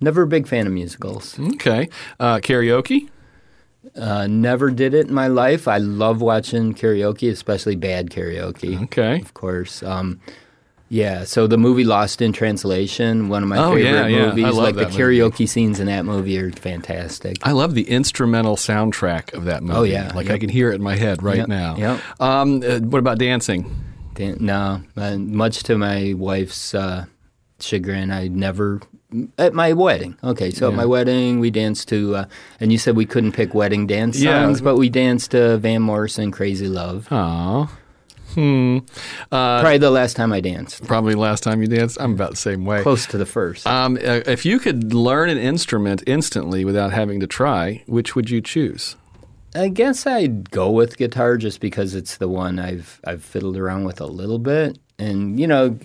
Never 0.00 0.22
a 0.22 0.26
big 0.26 0.46
fan 0.46 0.66
of 0.66 0.72
musicals. 0.72 1.38
Okay. 1.54 1.88
Uh, 2.20 2.36
karaoke? 2.38 3.08
Uh, 3.96 4.26
never 4.26 4.70
did 4.70 4.94
it 4.94 5.08
in 5.08 5.14
my 5.14 5.26
life. 5.26 5.66
I 5.66 5.78
love 5.78 6.20
watching 6.20 6.74
karaoke, 6.74 7.30
especially 7.30 7.76
bad 7.76 8.10
karaoke. 8.10 8.82
Okay. 8.84 9.20
Of 9.20 9.32
course. 9.34 9.82
Um, 9.82 10.20
Yeah, 10.88 11.24
so 11.24 11.46
the 11.48 11.58
movie 11.58 11.82
Lost 11.82 12.22
in 12.22 12.32
Translation, 12.32 13.28
one 13.28 13.42
of 13.42 13.48
my 13.48 13.58
Oh, 13.58 13.74
favorite 13.74 13.84
yeah, 13.90 14.06
yeah. 14.06 14.22
I 14.24 14.26
movies. 14.28 14.54
like 14.54 14.74
the 14.76 14.82
that 14.84 14.90
movie. 14.92 15.18
karaoke 15.18 15.48
scenes 15.48 15.80
in 15.80 15.86
that 15.86 16.04
movie 16.04 16.38
are 16.38 16.52
fantastic. 16.52 17.38
I 17.42 17.52
love 17.52 17.74
the 17.74 17.88
instrumental 17.90 18.54
soundtrack 18.56 19.32
of 19.34 19.46
that 19.46 19.64
movie. 19.64 19.78
Oh, 19.78 19.82
yeah. 19.82 20.12
like 20.14 20.26
Yep. 20.26 20.34
I 20.34 20.38
can 20.38 20.48
hear 20.48 20.70
it 20.70 20.76
in 20.76 20.82
my 20.82 20.94
head 20.94 21.22
right 21.24 21.38
Yep. 21.38 21.48
now. 21.48 21.76
Yep. 21.76 22.00
Um, 22.20 22.62
uh, 22.64 22.78
what 22.80 22.98
about 23.00 23.18
dancing? 23.18 23.68
Dan- 24.14 24.36
No, 24.40 24.80
uh, 24.96 25.16
much 25.18 25.64
to 25.64 25.76
my 25.76 26.14
wife's 26.16 26.72
uh, 26.72 27.06
chagrin, 27.58 28.12
I 28.12 28.28
never. 28.28 28.80
At 29.38 29.54
my 29.54 29.72
wedding. 29.72 30.16
Okay, 30.22 30.50
so 30.50 30.68
at 30.68 30.74
my 30.74 30.84
wedding, 30.84 31.38
we 31.40 31.50
danced 31.50 31.88
to, 31.88 32.14
uh, 32.16 32.24
and 32.60 32.70
you 32.72 32.76
said 32.78 32.96
we 32.96 33.06
couldn't 33.06 33.32
pick 33.32 33.54
wedding 33.54 33.86
dance 33.86 34.20
Yeah. 34.20 34.42
songs, 34.44 34.60
but 34.60 34.76
we 34.76 34.88
danced 34.88 35.30
to 35.32 35.56
Van 35.58 35.80
Morrison, 35.82 36.30
Crazy 36.32 36.66
Love. 36.68 37.06
Aw. 37.10 37.68
Hmm. 38.36 38.78
Uh, 39.32 39.60
Probably 39.62 39.78
the 39.78 39.90
last 39.90 40.14
time 40.14 40.30
I 40.32 40.40
danced. 40.40 40.84
probably 40.84 41.14
last 41.14 41.42
time 41.42 41.62
you 41.62 41.66
danced. 41.68 41.96
I'm 41.98 42.12
about 42.12 42.30
the 42.32 42.36
same 42.36 42.66
way. 42.66 42.82
Close 42.82 43.06
to 43.06 43.16
the 43.18 43.24
first. 43.24 43.66
Um, 43.66 43.96
uh, 43.96 44.20
if 44.26 44.44
you 44.44 44.58
could 44.58 44.92
learn 44.92 45.30
an 45.30 45.38
instrument 45.38 46.02
instantly 46.06 46.64
without 46.64 46.92
having 46.92 47.18
to 47.20 47.26
try, 47.26 47.82
which 47.86 48.14
would 48.14 48.28
you 48.28 48.42
choose? 48.42 48.94
I 49.54 49.68
guess 49.68 50.06
I'd 50.06 50.50
go 50.50 50.70
with 50.70 50.98
guitar 50.98 51.38
just 51.38 51.60
because 51.60 51.94
it's 51.94 52.18
the 52.18 52.28
one 52.28 52.58
I've 52.58 53.00
I've 53.06 53.24
fiddled 53.24 53.56
around 53.56 53.84
with 53.84 54.02
a 54.02 54.06
little 54.06 54.38
bit, 54.38 54.78
and 54.98 55.40
you 55.40 55.46
know, 55.46 55.78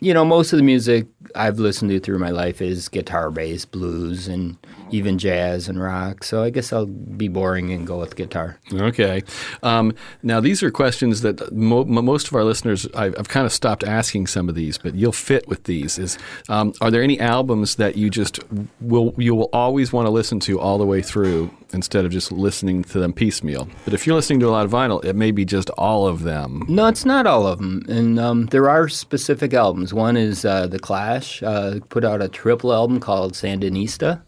you 0.00 0.14
know, 0.14 0.24
most 0.24 0.52
of 0.52 0.58
the 0.58 0.62
music 0.62 1.06
I've 1.34 1.58
listened 1.58 1.90
to 1.90 1.98
through 1.98 2.20
my 2.20 2.30
life 2.30 2.62
is 2.62 2.88
guitar 2.88 3.30
based, 3.32 3.72
blues, 3.72 4.28
and 4.28 4.56
even 4.94 5.18
jazz 5.18 5.68
and 5.68 5.82
rock. 5.82 6.22
So 6.22 6.42
I 6.42 6.50
guess 6.50 6.72
I'll 6.72 6.86
be 6.86 7.26
boring 7.28 7.72
and 7.72 7.86
go 7.86 7.98
with 7.98 8.14
guitar. 8.14 8.58
Okay. 8.72 9.22
Um, 9.62 9.92
now, 10.22 10.40
these 10.40 10.62
are 10.62 10.70
questions 10.70 11.22
that 11.22 11.52
mo- 11.52 11.84
mo- 11.84 12.02
most 12.02 12.28
of 12.28 12.34
our 12.34 12.44
listeners, 12.44 12.86
I've, 12.94 13.14
I've 13.18 13.28
kind 13.28 13.44
of 13.44 13.52
stopped 13.52 13.82
asking 13.82 14.28
some 14.28 14.48
of 14.48 14.54
these, 14.54 14.78
but 14.78 14.94
you'll 14.94 15.12
fit 15.12 15.48
with 15.48 15.64
these. 15.64 15.98
Is 15.98 16.16
um, 16.48 16.72
Are 16.80 16.90
there 16.90 17.02
any 17.02 17.18
albums 17.18 17.74
that 17.76 17.96
you 17.96 18.08
just 18.08 18.38
will 18.80 19.14
you 19.18 19.34
will 19.34 19.50
always 19.52 19.92
want 19.92 20.06
to 20.06 20.10
listen 20.10 20.38
to 20.40 20.60
all 20.60 20.78
the 20.78 20.86
way 20.86 21.02
through 21.02 21.50
instead 21.72 22.04
of 22.04 22.12
just 22.12 22.30
listening 22.30 22.84
to 22.84 23.00
them 23.00 23.12
piecemeal? 23.12 23.68
But 23.84 23.94
if 23.94 24.06
you're 24.06 24.16
listening 24.16 24.40
to 24.40 24.48
a 24.48 24.50
lot 24.50 24.64
of 24.64 24.70
vinyl, 24.70 25.04
it 25.04 25.16
may 25.16 25.32
be 25.32 25.44
just 25.44 25.70
all 25.70 26.06
of 26.06 26.22
them. 26.22 26.64
No, 26.68 26.86
it's 26.86 27.04
not 27.04 27.26
all 27.26 27.46
of 27.46 27.58
them, 27.58 27.84
and 27.88 28.20
um, 28.20 28.46
there 28.46 28.70
are 28.70 28.88
specific 28.88 29.52
albums. 29.54 29.92
One 29.92 30.16
is 30.16 30.44
uh, 30.44 30.68
the 30.68 30.78
Clash 30.78 31.42
uh, 31.42 31.80
put 31.88 32.04
out 32.04 32.22
a 32.22 32.28
triple 32.28 32.72
album 32.72 33.00
called 33.00 33.32
Sandinista, 33.34 34.22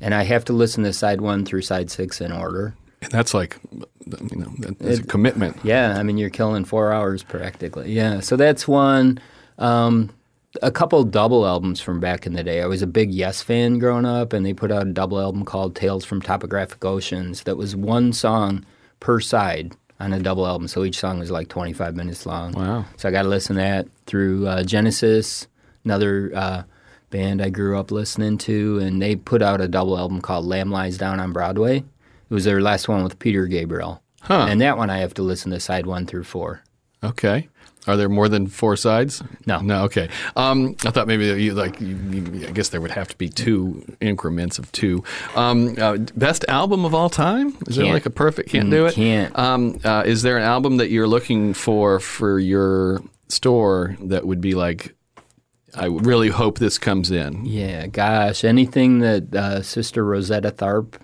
and 0.00 0.14
I 0.14 0.22
have 0.24 0.44
to 0.46 0.52
listen 0.52 0.84
to 0.84 0.92
side 0.92 1.20
one 1.20 1.44
through 1.44 1.62
side 1.62 1.90
six 1.90 2.20
in 2.20 2.32
order. 2.32 2.74
And 3.02 3.12
that's 3.12 3.34
like, 3.34 3.58
you 3.72 4.36
know, 4.36 4.52
that's 4.78 5.00
a 5.00 5.02
commitment. 5.04 5.56
Yeah, 5.62 5.98
I 5.98 6.02
mean 6.02 6.18
you're 6.18 6.30
killing 6.30 6.64
four 6.64 6.92
hours 6.92 7.22
practically. 7.22 7.92
Yeah, 7.92 8.20
so 8.20 8.36
that's 8.36 8.66
one. 8.66 9.20
Um, 9.58 10.10
a 10.62 10.70
couple 10.70 11.02
double 11.04 11.46
albums 11.46 11.80
from 11.80 12.00
back 12.00 12.26
in 12.26 12.34
the 12.34 12.44
day. 12.44 12.62
I 12.62 12.66
was 12.66 12.82
a 12.82 12.86
big 12.86 13.12
Yes 13.12 13.42
fan 13.42 13.78
growing 13.78 14.04
up, 14.04 14.32
and 14.32 14.46
they 14.46 14.54
put 14.54 14.70
out 14.70 14.86
a 14.86 14.92
double 14.92 15.20
album 15.20 15.44
called 15.44 15.74
Tales 15.74 16.04
from 16.04 16.20
Topographic 16.20 16.84
Oceans. 16.84 17.42
That 17.42 17.56
was 17.56 17.74
one 17.74 18.12
song 18.12 18.64
per 19.00 19.20
side 19.20 19.74
on 20.00 20.12
a 20.12 20.20
double 20.20 20.46
album, 20.46 20.68
so 20.68 20.84
each 20.84 20.98
song 20.98 21.18
was 21.18 21.30
like 21.30 21.48
25 21.48 21.94
minutes 21.94 22.26
long. 22.26 22.52
Wow. 22.52 22.84
So 22.96 23.08
I 23.08 23.12
got 23.12 23.22
to 23.22 23.28
listen 23.28 23.56
to 23.56 23.62
that 23.62 23.88
through 24.06 24.46
uh, 24.46 24.62
Genesis, 24.64 25.46
another 25.84 26.30
uh, 26.34 26.62
band 27.14 27.40
I 27.40 27.48
grew 27.48 27.78
up 27.78 27.92
listening 27.92 28.38
to, 28.38 28.80
and 28.80 29.00
they 29.00 29.14
put 29.14 29.40
out 29.40 29.60
a 29.60 29.68
double 29.68 29.96
album 29.96 30.20
called 30.20 30.44
Lamb 30.46 30.70
Lies 30.72 30.98
Down 30.98 31.20
on 31.20 31.32
Broadway. 31.32 31.76
It 31.78 32.34
was 32.34 32.44
their 32.44 32.60
last 32.60 32.88
one 32.88 33.04
with 33.04 33.18
Peter 33.20 33.46
Gabriel. 33.46 34.02
Huh. 34.22 34.46
And 34.48 34.60
that 34.60 34.76
one 34.76 34.90
I 34.90 34.98
have 34.98 35.14
to 35.14 35.22
listen 35.22 35.52
to 35.52 35.60
side 35.60 35.86
one 35.86 36.06
through 36.06 36.24
four. 36.24 36.62
Okay. 37.04 37.48
Are 37.86 37.96
there 37.96 38.08
more 38.08 38.28
than 38.30 38.46
four 38.48 38.76
sides? 38.76 39.22
No. 39.46 39.60
No. 39.60 39.84
Okay. 39.84 40.08
Um, 40.34 40.74
I 40.86 40.90
thought 40.90 41.06
maybe 41.06 41.26
you 41.40 41.52
like. 41.54 41.78
You, 41.80 41.94
you, 42.10 42.48
I 42.48 42.50
guess 42.50 42.70
there 42.70 42.80
would 42.80 42.90
have 42.92 43.08
to 43.08 43.16
be 43.18 43.28
two 43.28 43.84
increments 44.00 44.58
of 44.58 44.72
two. 44.72 45.04
Um, 45.36 45.76
uh, 45.78 45.98
best 46.16 46.44
album 46.48 46.84
of 46.86 46.94
all 46.94 47.10
time? 47.10 47.48
Is 47.68 47.76
there 47.76 47.84
Can't. 47.84 47.94
like 47.94 48.06
a 48.06 48.10
perfect? 48.10 48.48
Can't 48.48 48.68
Mm, 48.68 48.70
do 48.70 48.86
it. 48.86 48.94
can't. 48.94 49.38
Um, 49.38 49.78
uh, 49.84 50.02
is 50.06 50.22
there 50.22 50.38
an 50.38 50.44
album 50.44 50.78
that 50.78 50.88
you're 50.90 51.06
looking 51.06 51.52
for 51.52 52.00
for 52.00 52.38
your 52.38 53.02
store 53.28 53.96
that 54.00 54.26
would 54.26 54.40
be 54.40 54.54
like? 54.54 54.94
I 55.76 55.86
really 55.86 56.28
hope 56.28 56.58
this 56.58 56.78
comes 56.78 57.10
in. 57.10 57.44
Yeah, 57.44 57.86
gosh, 57.86 58.44
anything 58.44 59.00
that 59.00 59.34
uh, 59.34 59.62
Sister 59.62 60.04
Rosetta 60.04 60.50
Tharpe 60.50 60.94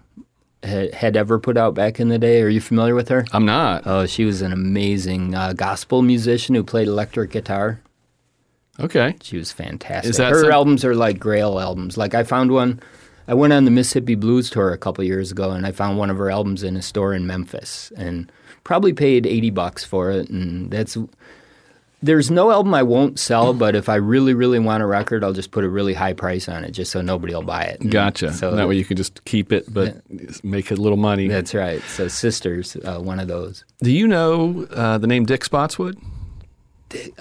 had, 0.62 0.95
had 0.95 1.16
ever 1.16 1.39
put 1.39 1.57
out 1.57 1.75
back 1.75 1.99
in 2.01 2.09
the 2.09 2.18
day. 2.18 2.43
Are 2.43 2.49
you 2.49 2.61
familiar 2.61 2.95
with 2.95 3.09
her? 3.09 3.25
I'm 3.33 3.47
not. 3.47 3.83
Oh, 3.87 4.07
she 4.07 4.25
was 4.25 4.43
an 4.43 4.53
amazing 4.53 5.35
uh, 5.35 5.53
gospel 5.55 6.03
musician 6.03 6.55
who 6.55 6.62
played 6.62 6.87
electric 6.89 7.31
guitar. 7.31 7.81
Okay. 8.79 9.16
She 9.23 9.37
was 9.37 9.53
fantastic. 9.53 10.11
Is 10.11 10.16
that 10.18 10.33
her 10.33 10.43
some- 10.43 10.53
albums 10.53 10.85
are 10.85 10.95
like 10.95 11.18
Grail 11.18 11.59
albums. 11.59 11.97
Like 11.97 12.14
I 12.14 12.23
found 12.23 12.53
one. 12.53 12.81
I 13.29 13.35
went 13.35 13.53
on 13.53 13.64
the 13.64 13.71
Mississippi 13.71 14.14
Blues 14.16 14.51
tour 14.51 14.73
a 14.73 14.79
couple 14.79 15.05
years 15.05 15.31
ago, 15.31 15.51
and 15.51 15.66
I 15.66 15.71
found 15.73 15.99
one 15.99 16.11
of 16.11 16.16
her 16.18 16.31
albums 16.31 16.62
in 16.62 16.77
a 16.77 16.83
store 16.83 17.14
in 17.14 17.27
Memphis, 17.27 17.93
and 17.97 18.31
probably 18.64 18.93
paid 18.93 19.27
eighty 19.27 19.51
bucks 19.51 19.85
for 19.85 20.11
it. 20.11 20.29
And 20.31 20.71
that's 20.71 20.97
there's 22.03 22.30
no 22.30 22.51
album 22.51 22.72
I 22.74 22.82
won't 22.82 23.18
sell, 23.18 23.53
but 23.53 23.74
if 23.74 23.88
I 23.88 23.96
really, 23.96 24.34
really 24.34 24.59
want 24.59 24.82
a 24.82 24.86
record, 24.86 25.22
I'll 25.22 25.32
just 25.32 25.51
put 25.51 25.64
a 25.64 25.68
really 25.68 25.94
high 25.94 26.12
price 26.12 26.48
on 26.48 26.64
it, 26.64 26.70
just 26.72 26.90
so 26.92 27.01
nobody 27.01 27.34
will 27.34 27.42
buy 27.42 27.64
it. 27.64 27.80
And 27.80 27.90
Gotcha. 27.90 28.32
So 28.32 28.55
that 28.57 28.68
way 28.68 28.76
you 28.76 28.84
can 28.84 28.96
just 28.96 29.24
keep 29.24 29.53
it, 29.53 29.72
but 29.72 30.03
make 30.44 30.70
a 30.70 30.74
little 30.74 30.96
money. 30.98 31.28
that's 31.28 31.55
right. 31.55 31.82
So 31.82 32.09
Sisters, 32.09 32.76
uh, 32.76 32.98
one 32.98 33.20
of 33.20 33.28
those. 33.28 33.64
Do 33.82 33.90
you 33.90 34.09
know 34.09 34.66
uh, 34.70 34.98
the 34.98 35.07
name 35.07 35.24
Dick 35.26 35.44
Spotswood? 35.44 35.98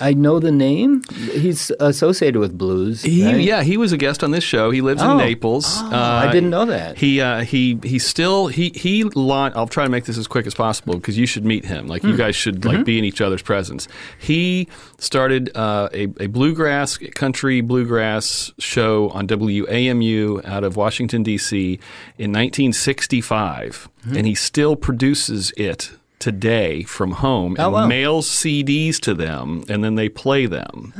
I 0.01 0.13
know 0.13 0.39
the 0.39 0.51
name. 0.51 1.03
He's 1.31 1.71
associated 1.79 2.39
with 2.39 2.57
blues. 2.57 3.03
He, 3.03 3.25
right? 3.25 3.39
yeah, 3.39 3.61
he 3.63 3.77
was 3.77 3.91
a 3.91 3.97
guest 3.97 4.23
on 4.23 4.31
this 4.31 4.43
show. 4.43 4.71
He 4.71 4.81
lives 4.81 5.01
in 5.01 5.07
Oh. 5.07 5.17
Naples. 5.17 5.65
Oh, 5.79 5.89
I 5.93 6.31
didn't 6.31 6.49
know 6.49 6.65
that. 6.65 6.97
He 6.97 7.21
uh, 7.21 7.41
he 7.41 7.77
he 7.83 7.99
still 7.99 8.47
he 8.47 8.69
he 8.73 9.03
laun- 9.03 9.51
I'll 9.55 9.67
try 9.67 9.83
to 9.83 9.89
make 9.89 10.05
this 10.05 10.17
as 10.17 10.27
quick 10.27 10.47
as 10.47 10.55
possible 10.55 10.95
because 10.95 11.17
you 11.17 11.25
should 11.27 11.45
meet 11.45 11.65
him. 11.65 11.87
Like 11.87 12.01
Hmm. 12.01 12.09
you 12.09 12.17
guys 12.17 12.35
should 12.35 12.61
Mm-hmm. 12.61 12.77
like 12.77 12.85
be 12.85 12.97
in 12.97 13.05
each 13.05 13.21
other's 13.21 13.41
presence. 13.43 13.87
He 14.17 14.67
started 14.97 15.51
uh, 15.55 15.89
a 15.93 16.03
a 16.19 16.27
bluegrass 16.27 16.97
country 17.13 17.61
bluegrass 17.61 18.51
show 18.59 19.09
on 19.09 19.27
WAMU 19.27 20.43
out 20.45 20.63
of 20.63 20.75
Washington 20.77 21.21
D.C. 21.23 21.79
in 22.17 22.31
1965, 22.33 23.89
Hmm. 24.03 24.15
and 24.17 24.25
he 24.25 24.33
still 24.35 24.75
produces 24.75 25.51
it. 25.57 25.91
Today 26.19 26.83
from 26.83 27.11
home 27.11 27.55
Oh, 27.57 27.63
and 27.65 27.73
wow. 27.73 27.87
mails 27.87 28.29
CDs 28.29 28.99
to 28.99 29.13
them, 29.13 29.63
and 29.69 29.83
then 29.85 29.95
they 29.95 30.09
play 30.09 30.45
them. 30.47 30.93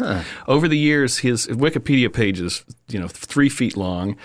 Over 0.48 0.70
the 0.70 0.78
years, 0.78 1.18
his 1.20 1.46
Wikipedia 1.48 2.12
page 2.12 2.40
is 2.40 2.64
you 2.88 3.00
know 3.00 3.10
three 3.10 3.50
feet 3.50 3.76
long. 3.76 4.16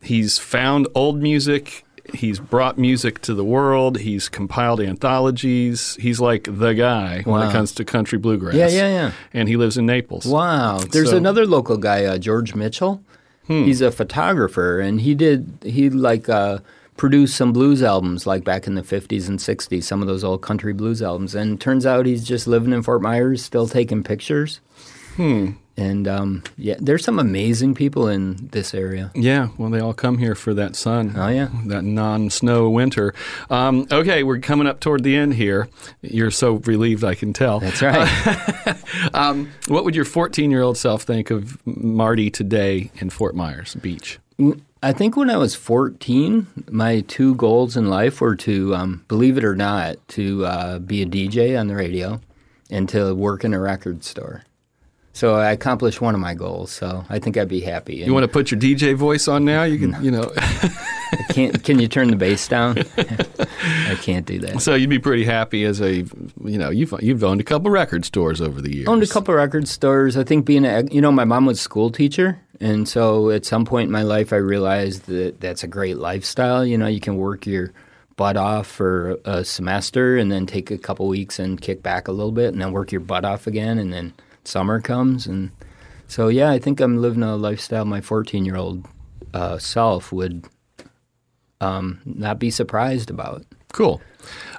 He's 0.00 0.38
found 0.38 0.86
old 0.94 1.20
music. 1.20 1.84
He's 2.12 2.38
brought 2.38 2.78
music 2.78 3.20
to 3.22 3.34
the 3.34 3.42
world. 3.44 3.98
He's 3.98 4.28
compiled 4.28 4.80
anthologies. 4.80 5.96
He's 6.00 6.20
like 6.20 6.44
the 6.50 6.72
guy 6.72 7.22
when 7.24 7.42
it 7.48 7.50
comes 7.50 7.72
to 7.72 7.84
country 7.84 8.18
bluegrass. 8.18 8.54
Yeah, 8.54 8.68
yeah, 8.68 8.88
yeah. 8.88 9.10
And 9.32 9.48
he 9.48 9.56
lives 9.56 9.76
in 9.76 9.86
Naples. 9.86 10.26
Wow. 10.26 10.78
There's 10.78 11.10
So- 11.10 11.16
another 11.16 11.46
local 11.46 11.78
guy, 11.78 12.04
uh, 12.04 12.18
George 12.18 12.54
Mitchell. 12.54 13.02
Hmm. 13.46 13.64
He's 13.64 13.80
a 13.80 13.90
photographer, 13.90 14.78
and 14.80 15.00
he 15.00 15.14
did 15.14 15.58
he 15.64 15.90
like 15.90 16.28
uh, 16.28 16.58
produced 16.96 17.36
some 17.36 17.52
blues 17.52 17.82
albums 17.82 18.26
like 18.26 18.44
back 18.44 18.66
in 18.66 18.74
the 18.74 18.82
50s 18.82 19.28
and 19.28 19.38
60s, 19.38 19.84
some 19.84 20.00
of 20.00 20.08
those 20.08 20.24
old 20.24 20.42
country 20.42 20.72
blues 20.72 21.02
albums. 21.02 21.34
And 21.34 21.60
turns 21.60 21.86
out 21.86 22.06
he's 22.06 22.24
just 22.24 22.46
living 22.46 22.72
in 22.72 22.82
Fort 22.82 23.02
Myers, 23.02 23.42
still 23.42 23.66
taking 23.66 24.02
pictures. 24.02 24.60
Hmm. 25.16 25.52
And 25.76 26.06
um, 26.06 26.44
yeah, 26.56 26.76
there's 26.78 27.04
some 27.04 27.18
amazing 27.18 27.74
people 27.74 28.06
in 28.06 28.48
this 28.52 28.74
area. 28.74 29.10
Yeah, 29.14 29.48
well, 29.58 29.70
they 29.70 29.80
all 29.80 29.92
come 29.92 30.18
here 30.18 30.36
for 30.36 30.54
that 30.54 30.76
sun. 30.76 31.14
Oh, 31.16 31.26
yeah. 31.26 31.48
that 31.66 31.82
non-snow 31.82 32.70
winter. 32.70 33.12
Um, 33.50 33.88
okay, 33.90 34.22
we're 34.22 34.38
coming 34.38 34.68
up 34.68 34.78
toward 34.78 35.02
the 35.02 35.16
end 35.16 35.34
here. 35.34 35.68
You're 36.00 36.30
so 36.30 36.54
relieved, 36.64 37.02
I 37.02 37.16
can 37.16 37.32
tell. 37.32 37.60
That's 37.60 37.82
right. 37.82 38.76
Um, 39.12 39.50
what 39.66 39.84
would 39.84 39.96
your 39.96 40.04
14-year-old 40.04 40.78
self 40.78 41.02
think 41.02 41.30
of 41.30 41.58
Marty 41.66 42.30
today 42.30 42.90
in 42.96 43.10
Fort 43.10 43.34
Myers 43.34 43.74
Beach? 43.74 44.18
I 44.84 44.92
think 44.92 45.16
when 45.16 45.30
I 45.30 45.38
was 45.38 45.54
14, 45.54 46.46
my 46.70 47.00
two 47.00 47.36
goals 47.36 47.74
in 47.74 47.88
life 47.88 48.20
were 48.20 48.36
to, 48.36 48.74
um, 48.74 49.02
believe 49.08 49.38
it 49.38 49.44
or 49.44 49.56
not, 49.56 49.96
to 50.08 50.44
uh, 50.44 50.78
be 50.78 51.00
a 51.00 51.06
DJ 51.06 51.58
on 51.58 51.68
the 51.68 51.74
radio 51.74 52.20
and 52.70 52.86
to 52.90 53.14
work 53.14 53.44
in 53.44 53.54
a 53.54 53.60
record 53.60 54.04
store. 54.04 54.42
So 55.14 55.36
I 55.36 55.52
accomplished 55.52 56.02
one 56.02 56.14
of 56.14 56.20
my 56.20 56.34
goals. 56.34 56.70
So 56.70 57.06
I 57.08 57.18
think 57.18 57.38
I'd 57.38 57.48
be 57.48 57.60
happy. 57.60 57.96
You 57.96 58.12
want 58.12 58.24
to 58.24 58.28
put 58.28 58.50
your 58.50 58.60
DJ 58.60 58.94
voice 58.94 59.26
on 59.26 59.46
now? 59.46 59.62
You 59.62 59.78
can, 59.78 60.04
you 60.04 60.10
know. 60.10 60.24
to? 60.34 61.24
Can't, 61.30 61.64
can 61.64 61.78
you 61.78 61.88
turn 61.88 62.08
the 62.08 62.16
bass 62.16 62.46
down? 62.46 62.76
I 62.98 63.94
can't 64.02 64.26
do 64.26 64.38
that. 64.40 64.60
so 64.60 64.74
you'd 64.74 64.90
be 64.90 64.98
pretty 64.98 65.24
happy 65.24 65.64
as 65.64 65.80
a, 65.80 66.04
you 66.44 66.58
know, 66.58 66.68
you've 66.68 66.92
you've 67.00 67.24
owned 67.24 67.40
a 67.40 67.44
couple 67.44 67.70
record 67.70 68.04
stores 68.04 68.42
over 68.42 68.60
the 68.60 68.74
years. 68.74 68.88
Owned 68.88 69.02
a 69.02 69.06
couple 69.06 69.32
record 69.32 69.66
stores. 69.66 70.16
I 70.18 70.24
think 70.24 70.44
being 70.44 70.66
a, 70.66 70.82
you 70.90 71.00
know, 71.00 71.12
my 71.12 71.24
mom 71.24 71.46
was 71.46 71.58
a 71.58 71.62
school 71.62 71.90
teacher. 71.90 72.43
And 72.60 72.88
so 72.88 73.30
at 73.30 73.44
some 73.44 73.64
point 73.64 73.86
in 73.86 73.92
my 73.92 74.02
life, 74.02 74.32
I 74.32 74.36
realized 74.36 75.06
that 75.06 75.40
that's 75.40 75.64
a 75.64 75.68
great 75.68 75.98
lifestyle. 75.98 76.64
You 76.64 76.78
know, 76.78 76.86
you 76.86 77.00
can 77.00 77.16
work 77.16 77.46
your 77.46 77.72
butt 78.16 78.36
off 78.36 78.66
for 78.66 79.18
a 79.24 79.44
semester 79.44 80.16
and 80.16 80.30
then 80.30 80.46
take 80.46 80.70
a 80.70 80.78
couple 80.78 81.08
weeks 81.08 81.38
and 81.38 81.60
kick 81.60 81.82
back 81.82 82.06
a 82.06 82.12
little 82.12 82.32
bit 82.32 82.52
and 82.52 82.60
then 82.60 82.72
work 82.72 82.92
your 82.92 83.00
butt 83.00 83.24
off 83.24 83.46
again 83.46 83.78
and 83.78 83.92
then 83.92 84.14
summer 84.44 84.80
comes, 84.80 85.26
and 85.26 85.50
so 86.06 86.28
yeah, 86.28 86.50
I 86.50 86.58
think 86.58 86.80
I'm 86.80 87.00
living 87.00 87.22
a 87.22 87.36
lifestyle 87.36 87.84
my 87.84 88.00
14 88.00 88.44
year 88.44 88.56
old 88.56 88.86
uh, 89.32 89.58
self 89.58 90.12
would 90.12 90.46
um, 91.60 92.00
not 92.04 92.38
be 92.38 92.50
surprised 92.50 93.10
about. 93.10 93.44
Cool. 93.72 94.00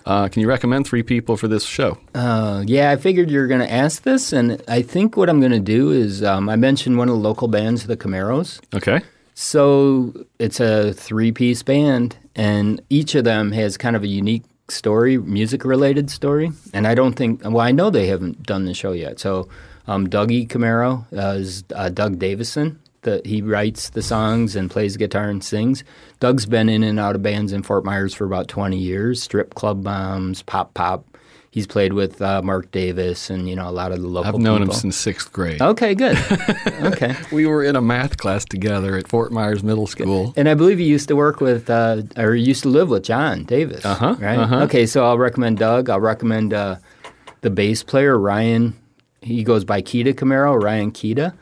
Uh, 0.05 0.28
can 0.28 0.41
you 0.41 0.47
recommend 0.47 0.88
three 0.88 1.03
people 1.03 1.38
for 1.38 1.47
this 1.47 1.63
show? 1.63 1.97
Uh, 2.13 2.63
yeah, 2.66 2.91
I 2.91 2.95
figured 2.97 3.32
you 3.32 3.39
were 3.39 3.47
going 3.47 3.61
to 3.61 3.72
ask 3.72 4.03
this, 4.03 4.32
and 4.34 4.61
I 4.68 4.82
think 4.82 5.18
what 5.18 5.30
I'm 5.30 5.39
going 5.39 5.51
to 5.51 5.59
do 5.59 5.91
is 5.91 6.24
um, 6.24 6.49
I 6.49 6.55
mentioned 6.55 6.97
one 6.97 7.09
of 7.09 7.16
the 7.16 7.22
local 7.22 7.47
bands, 7.47 7.88
the 7.88 7.97
Camaros. 7.97 8.61
Okay. 8.74 9.01
So 9.34 10.26
it's 10.39 10.59
a 10.59 10.93
three 10.93 11.32
piece 11.32 11.63
band, 11.63 12.18
and 12.36 12.82
each 12.89 13.16
of 13.16 13.24
them 13.24 13.51
has 13.51 13.78
kind 13.78 13.95
of 13.95 14.03
a 14.03 14.07
unique 14.07 14.43
story, 14.70 15.18
music 15.18 15.66
related 15.66 16.09
story. 16.09 16.51
And 16.74 16.88
I 16.88 16.95
don't 16.95 17.13
think, 17.13 17.41
well, 17.43 17.59
I 17.59 17.72
know 17.72 17.89
they 17.89 18.07
haven't 18.07 18.43
done 18.43 18.66
the 18.66 18.74
show 18.74 18.93
yet. 18.93 19.20
So 19.20 19.49
um, 19.88 20.07
Dougie 20.07 20.47
Camaro 20.47 21.05
uh, 21.13 21.38
is 21.38 21.63
uh, 21.76 21.89
Doug 21.89 22.20
Davison. 22.20 22.80
The, 23.06 23.22
he 23.24 23.41
writes 23.41 23.89
the 23.91 24.01
songs 24.01 24.56
and 24.56 24.70
plays 24.70 24.97
guitar 24.97 25.30
and 25.30 25.43
sings. 25.43 25.84
Doug's 26.20 26.45
been 26.45 26.70
in 26.70 26.84
and 26.84 26.99
out 26.99 27.16
of 27.16 27.22
bands 27.22 27.53
in 27.53 27.62
Fort 27.64 27.86
Myers 27.86 28.14
for 28.14 28.26
about 28.26 28.47
20 28.47 28.78
years 28.78 29.22
strip 29.22 29.53
club 29.53 29.84
bombs, 29.84 30.41
pop 30.43 30.74
pop. 30.74 31.06
He's 31.51 31.68
played 31.68 31.93
with 31.93 32.22
uh, 32.22 32.41
Mark 32.41 32.70
Davis 32.72 33.30
and, 33.30 33.47
you 33.47 33.56
know, 33.56 33.70
a 33.70 33.72
lot 33.72 33.93
of 33.93 34.01
the 34.01 34.08
local 34.10 34.36
I've 34.36 34.41
known 34.41 34.62
him 34.64 34.72
since 34.72 34.97
sixth 34.97 35.32
grade. 35.32 35.62
Okay, 35.62 35.95
good. 35.95 36.18
okay. 36.82 37.16
We 37.32 37.45
were 37.45 37.64
in 37.64 37.78
a 37.78 37.82
math 37.82 38.18
class 38.18 38.43
together 38.43 38.97
at 38.97 39.08
Fort 39.08 39.32
Myers 39.32 39.64
Middle 39.64 39.88
School. 39.88 40.34
And 40.36 40.49
I 40.49 40.53
believe 40.56 40.80
he 40.80 40.86
used 40.86 41.08
to 41.08 41.16
work 41.16 41.39
with, 41.39 41.70
uh, 41.70 42.01
or 42.18 42.36
used 42.36 42.64
to 42.64 42.70
live 42.70 42.89
with 42.89 43.03
John 43.03 43.45
Davis. 43.45 43.86
Uh-huh, 43.86 44.18
Right. 44.20 44.38
uh-huh. 44.38 44.64
Okay, 44.64 44.86
so 44.86 45.06
I'll 45.06 45.18
recommend 45.18 45.58
Doug. 45.60 45.89
I'll 45.89 46.01
recommend 46.01 46.53
uh, 46.53 46.76
the 47.39 47.49
bass 47.49 47.84
player 47.84 48.18
Ryan. 48.20 48.76
He 49.22 49.43
goes 49.45 49.64
by 49.64 49.82
Kita 49.82 50.14
Camaro, 50.14 50.62
Ryan 50.62 50.91
Kita. 50.91 51.34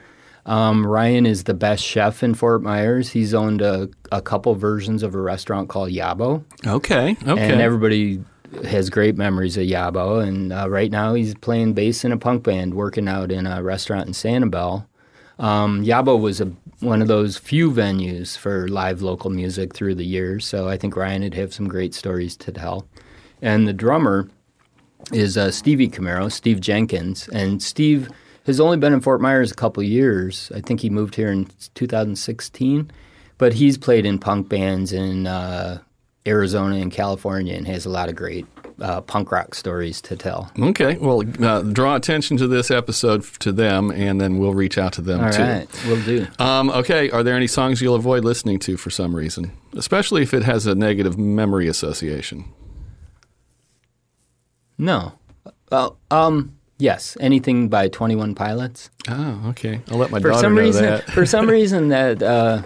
Um, 0.45 0.85
Ryan 0.85 1.25
is 1.25 1.45
the 1.45 1.53
best 1.53 1.83
chef 1.83 2.21
in 2.21 2.33
Fort 2.33 2.61
Myers. 2.61 3.09
He's 3.11 3.33
owned 3.33 3.61
a, 3.61 3.89
a 4.11 4.21
couple 4.21 4.53
versions 4.55 5.01
of 5.01 5.15
a 5.15 5.21
restaurant 5.21 5.69
called 5.69 5.89
Yabo, 5.91 6.43
Okay. 6.67 7.15
Okay. 7.25 7.51
and 7.51 7.61
everybody 7.61 8.21
has 8.65 8.89
great 8.89 9.15
memories 9.17 9.55
of 9.57 9.63
Yabo. 9.63 10.21
And 10.21 10.51
uh, 10.51 10.69
right 10.69 10.91
now, 10.91 11.13
he's 11.13 11.33
playing 11.35 11.73
bass 11.73 12.03
in 12.03 12.11
a 12.11 12.17
punk 12.17 12.43
band, 12.43 12.73
working 12.73 13.07
out 13.07 13.31
in 13.31 13.47
a 13.47 13.63
restaurant 13.63 14.07
in 14.07 14.13
Sanibel. 14.13 14.85
Um, 15.39 15.83
Yabo 15.83 16.19
was 16.19 16.41
a, 16.41 16.45
one 16.81 17.01
of 17.01 17.07
those 17.07 17.37
few 17.37 17.71
venues 17.71 18.37
for 18.37 18.67
live 18.67 19.01
local 19.01 19.29
music 19.29 19.73
through 19.73 19.95
the 19.95 20.05
years, 20.05 20.45
so 20.45 20.67
I 20.67 20.77
think 20.77 20.95
Ryan 20.95 21.23
would 21.23 21.33
have 21.35 21.53
some 21.53 21.67
great 21.67 21.93
stories 21.93 22.35
to 22.37 22.51
tell. 22.51 22.85
And 23.41 23.67
the 23.67 23.73
drummer 23.73 24.29
is 25.11 25.37
uh, 25.37 25.51
Stevie 25.51 25.89
Camaro, 25.89 26.31
Steve 26.31 26.61
Jenkins, 26.61 27.27
and 27.29 27.63
Steve 27.63 28.09
has 28.45 28.59
only 28.59 28.77
been 28.77 28.93
in 28.93 29.01
Fort 29.01 29.21
Myers 29.21 29.51
a 29.51 29.55
couple 29.55 29.83
years. 29.83 30.51
I 30.53 30.61
think 30.61 30.81
he 30.81 30.89
moved 30.89 31.15
here 31.15 31.31
in 31.31 31.47
2016, 31.75 32.91
but 33.37 33.53
he's 33.53 33.77
played 33.77 34.05
in 34.05 34.19
punk 34.19 34.49
bands 34.49 34.91
in 34.93 35.27
uh, 35.27 35.79
Arizona 36.27 36.77
and 36.77 36.91
California 36.91 37.55
and 37.55 37.67
has 37.67 37.85
a 37.85 37.89
lot 37.89 38.09
of 38.09 38.15
great 38.15 38.45
uh, 38.81 39.01
punk 39.01 39.31
rock 39.31 39.55
stories 39.55 40.01
to 40.01 40.15
tell. 40.15 40.51
Okay. 40.59 40.97
Well, 40.97 41.23
uh, 41.43 41.61
draw 41.61 41.95
attention 41.95 42.37
to 42.37 42.47
this 42.47 42.71
episode 42.71 43.23
to 43.39 43.51
them, 43.51 43.91
and 43.91 44.19
then 44.19 44.39
we'll 44.39 44.53
reach 44.53 44.77
out 44.77 44.93
to 44.93 45.01
them 45.01 45.23
All 45.23 45.31
too. 45.31 45.41
right, 45.41 45.67
we'll 45.85 46.03
do. 46.03 46.27
Um, 46.39 46.69
okay. 46.69 47.09
Are 47.11 47.23
there 47.23 47.35
any 47.35 47.47
songs 47.47 47.81
you'll 47.81 47.95
avoid 47.95 48.23
listening 48.25 48.59
to 48.59 48.77
for 48.77 48.89
some 48.89 49.15
reason, 49.15 49.51
especially 49.77 50.23
if 50.23 50.33
it 50.33 50.43
has 50.43 50.65
a 50.65 50.75
negative 50.75 51.17
memory 51.17 51.67
association? 51.67 52.45
No. 54.77 55.13
Well, 55.71 55.97
um, 56.11 56.57
yes. 56.77 57.17
Anything 57.19 57.69
by 57.69 57.87
Twenty 57.87 58.15
One 58.15 58.35
Pilots. 58.35 58.89
Oh, 59.07 59.41
okay. 59.49 59.81
I'll 59.89 59.97
let 59.97 60.11
my 60.11 60.19
For 60.19 60.29
daughter 60.29 60.41
some 60.41 60.55
know 60.55 60.61
reason, 60.61 60.85
that. 60.85 61.03
for 61.11 61.25
some 61.25 61.47
reason 61.49 61.89
that 61.89 62.21
uh, 62.23 62.61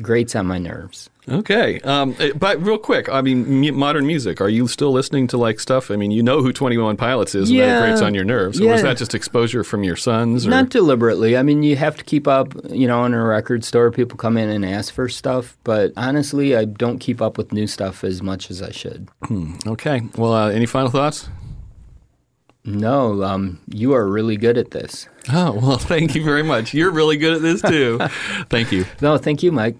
grates 0.00 0.34
on 0.34 0.46
my 0.46 0.58
nerves. 0.58 1.10
Okay. 1.28 1.80
Um, 1.80 2.14
eh, 2.20 2.30
but 2.36 2.62
real 2.62 2.78
quick, 2.78 3.08
I 3.08 3.20
mean, 3.20 3.74
modern 3.74 4.06
music. 4.06 4.40
Are 4.40 4.48
you 4.48 4.68
still 4.68 4.92
listening 4.92 5.26
to 5.28 5.36
like 5.36 5.58
stuff? 5.58 5.90
I 5.90 5.96
mean, 5.96 6.12
you 6.12 6.22
know 6.22 6.40
who 6.40 6.52
Twenty 6.52 6.78
One 6.78 6.96
Pilots 6.96 7.34
is, 7.34 7.50
and 7.50 7.58
that 7.58 7.80
grates 7.82 8.00
on 8.00 8.14
your 8.14 8.24
nerves. 8.24 8.60
Or 8.60 8.68
was 8.68 8.82
that 8.82 8.96
just 8.96 9.12
exposure 9.12 9.64
from 9.64 9.82
your 9.82 9.96
sons? 9.96 10.46
Or? 10.46 10.50
Not 10.50 10.68
deliberately. 10.68 11.36
I 11.36 11.42
mean, 11.42 11.64
you 11.64 11.74
have 11.76 11.96
to 11.96 12.04
keep 12.04 12.28
up. 12.28 12.54
You 12.70 12.86
know, 12.86 13.04
in 13.04 13.12
a 13.12 13.24
record 13.24 13.64
store, 13.64 13.90
people 13.90 14.16
come 14.16 14.36
in 14.36 14.48
and 14.50 14.64
ask 14.64 14.94
for 14.94 15.08
stuff. 15.08 15.56
But 15.64 15.92
honestly, 15.96 16.54
I 16.56 16.64
don't 16.64 17.00
keep 17.00 17.20
up 17.20 17.36
with 17.38 17.52
new 17.52 17.66
stuff 17.66 18.04
as 18.04 18.22
much 18.22 18.48
as 18.48 18.62
I 18.62 18.70
should. 18.70 19.08
okay. 19.66 20.02
Well, 20.16 20.32
uh, 20.32 20.50
any 20.50 20.66
final 20.66 20.90
thoughts? 20.90 21.28
No, 22.66 23.22
um, 23.22 23.60
you 23.68 23.94
are 23.94 24.06
really 24.06 24.36
good 24.36 24.58
at 24.58 24.72
this. 24.72 25.08
Oh, 25.32 25.52
well, 25.52 25.78
thank 25.78 26.14
you 26.14 26.24
very 26.24 26.42
much. 26.42 26.74
You're 26.74 26.90
really 26.90 27.16
good 27.16 27.34
at 27.34 27.42
this 27.42 27.62
too. 27.62 27.98
thank 28.50 28.72
you. 28.72 28.84
No, 29.00 29.16
thank 29.16 29.42
you, 29.42 29.52
Mike. 29.52 29.76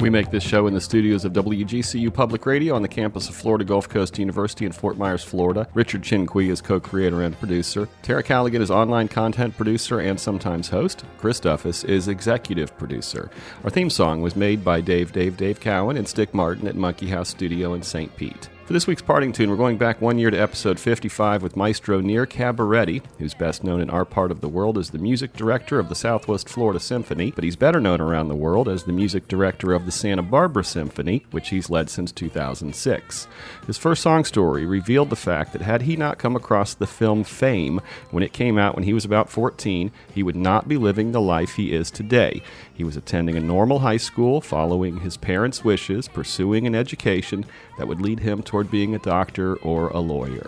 We 0.00 0.10
make 0.10 0.30
this 0.30 0.44
show 0.44 0.68
in 0.68 0.74
the 0.74 0.80
studios 0.80 1.24
of 1.24 1.32
WGCU 1.32 2.14
Public 2.14 2.46
Radio 2.46 2.76
on 2.76 2.82
the 2.82 2.88
campus 2.88 3.28
of 3.28 3.34
Florida 3.34 3.64
Gulf 3.64 3.88
Coast 3.88 4.16
University 4.16 4.64
in 4.64 4.70
Fort 4.70 4.96
Myers, 4.96 5.24
Florida. 5.24 5.66
Richard 5.74 6.02
Chinqui 6.02 6.50
is 6.50 6.60
co 6.60 6.78
creator 6.78 7.22
and 7.22 7.36
producer. 7.36 7.88
Tara 8.02 8.22
Callaghan 8.22 8.62
is 8.62 8.70
online 8.70 9.08
content 9.08 9.56
producer 9.56 9.98
and 9.98 10.18
sometimes 10.18 10.68
host. 10.68 11.04
Chris 11.18 11.40
Duffus 11.40 11.84
is 11.84 12.06
executive 12.06 12.76
producer. 12.78 13.28
Our 13.64 13.70
theme 13.70 13.90
song 13.90 14.22
was 14.22 14.36
made 14.36 14.64
by 14.64 14.80
Dave, 14.80 15.12
Dave, 15.12 15.36
Dave 15.36 15.58
Cowan 15.58 15.96
and 15.96 16.06
Stick 16.06 16.32
Martin 16.32 16.68
at 16.68 16.76
Monkey 16.76 17.08
House 17.08 17.30
Studio 17.30 17.74
in 17.74 17.82
St. 17.82 18.16
Pete. 18.16 18.48
For 18.68 18.74
this 18.74 18.86
week's 18.86 19.00
parting 19.00 19.32
tune, 19.32 19.48
we're 19.48 19.56
going 19.56 19.78
back 19.78 20.02
one 20.02 20.18
year 20.18 20.30
to 20.30 20.36
episode 20.36 20.78
55 20.78 21.42
with 21.42 21.56
Maestro 21.56 22.02
Nir 22.02 22.26
Kabaretti, 22.26 23.00
who's 23.16 23.32
best 23.32 23.64
known 23.64 23.80
in 23.80 23.88
our 23.88 24.04
part 24.04 24.30
of 24.30 24.42
the 24.42 24.48
world 24.48 24.76
as 24.76 24.90
the 24.90 24.98
music 24.98 25.32
director 25.32 25.78
of 25.78 25.88
the 25.88 25.94
Southwest 25.94 26.50
Florida 26.50 26.78
Symphony, 26.78 27.30
but 27.30 27.44
he's 27.44 27.56
better 27.56 27.80
known 27.80 27.98
around 27.98 28.28
the 28.28 28.34
world 28.34 28.68
as 28.68 28.84
the 28.84 28.92
music 28.92 29.26
director 29.26 29.72
of 29.72 29.86
the 29.86 29.90
Santa 29.90 30.20
Barbara 30.20 30.64
Symphony, 30.64 31.24
which 31.30 31.48
he's 31.48 31.70
led 31.70 31.88
since 31.88 32.12
2006. 32.12 33.26
His 33.66 33.78
first 33.78 34.02
song 34.02 34.26
story 34.26 34.66
revealed 34.66 35.08
the 35.08 35.16
fact 35.16 35.54
that 35.54 35.62
had 35.62 35.80
he 35.80 35.96
not 35.96 36.18
come 36.18 36.36
across 36.36 36.74
the 36.74 36.86
film 36.86 37.24
Fame 37.24 37.80
when 38.10 38.22
it 38.22 38.34
came 38.34 38.58
out 38.58 38.74
when 38.74 38.84
he 38.84 38.92
was 38.92 39.06
about 39.06 39.30
14, 39.30 39.90
he 40.14 40.22
would 40.22 40.36
not 40.36 40.68
be 40.68 40.76
living 40.76 41.12
the 41.12 41.22
life 41.22 41.54
he 41.54 41.72
is 41.72 41.90
today. 41.90 42.42
He 42.74 42.84
was 42.84 42.98
attending 42.98 43.34
a 43.34 43.40
normal 43.40 43.78
high 43.78 43.96
school, 43.96 44.42
following 44.42 45.00
his 45.00 45.16
parents' 45.16 45.64
wishes, 45.64 46.06
pursuing 46.06 46.66
an 46.66 46.74
education 46.74 47.46
that 47.78 47.88
would 47.88 48.02
lead 48.02 48.20
him 48.20 48.42
toward 48.58 48.70
being 48.72 48.92
a 48.92 48.98
doctor 48.98 49.54
or 49.58 49.88
a 49.90 50.00
lawyer. 50.00 50.44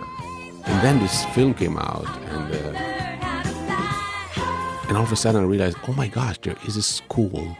And 0.64 0.84
then 0.84 0.98
this 0.98 1.24
film 1.26 1.54
came 1.54 1.76
out, 1.78 2.08
and 2.34 2.48
uh, 2.52 2.72
and 4.88 4.96
all 4.96 5.04
of 5.04 5.12
a 5.12 5.16
sudden 5.16 5.40
I 5.40 5.44
realized, 5.46 5.76
oh 5.86 5.92
my 5.92 6.08
gosh, 6.08 6.38
there 6.42 6.56
is 6.66 6.76
a 6.76 6.82
school 6.82 7.56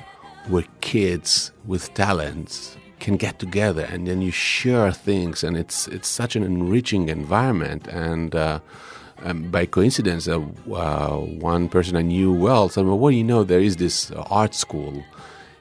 where 0.49 0.65
kids 0.81 1.53
with 1.65 1.95
talents 1.95 2.77
can 2.99 3.17
get 3.17 3.39
together, 3.39 3.85
and 3.93 4.09
then 4.09 4.23
you 4.23 4.33
share 4.33 4.91
things, 4.91 5.45
and 5.45 5.57
it's 5.57 5.87
it's 5.87 6.09
such 6.09 6.35
an 6.35 6.43
enriching 6.43 7.09
environment. 7.09 7.87
And 7.87 8.35
uh, 8.35 8.59
um, 9.23 9.53
by 9.53 9.67
coincidence, 9.67 10.27
uh, 10.27 10.41
uh, 10.75 11.17
one 11.53 11.69
person 11.69 11.95
I 11.97 12.03
knew 12.03 12.33
well 12.33 12.69
said, 12.69 12.87
"Well, 12.87 13.13
you 13.13 13.23
know? 13.23 13.45
There 13.45 13.61
is 13.61 13.77
this 13.77 14.11
art 14.41 14.55
school 14.55 15.05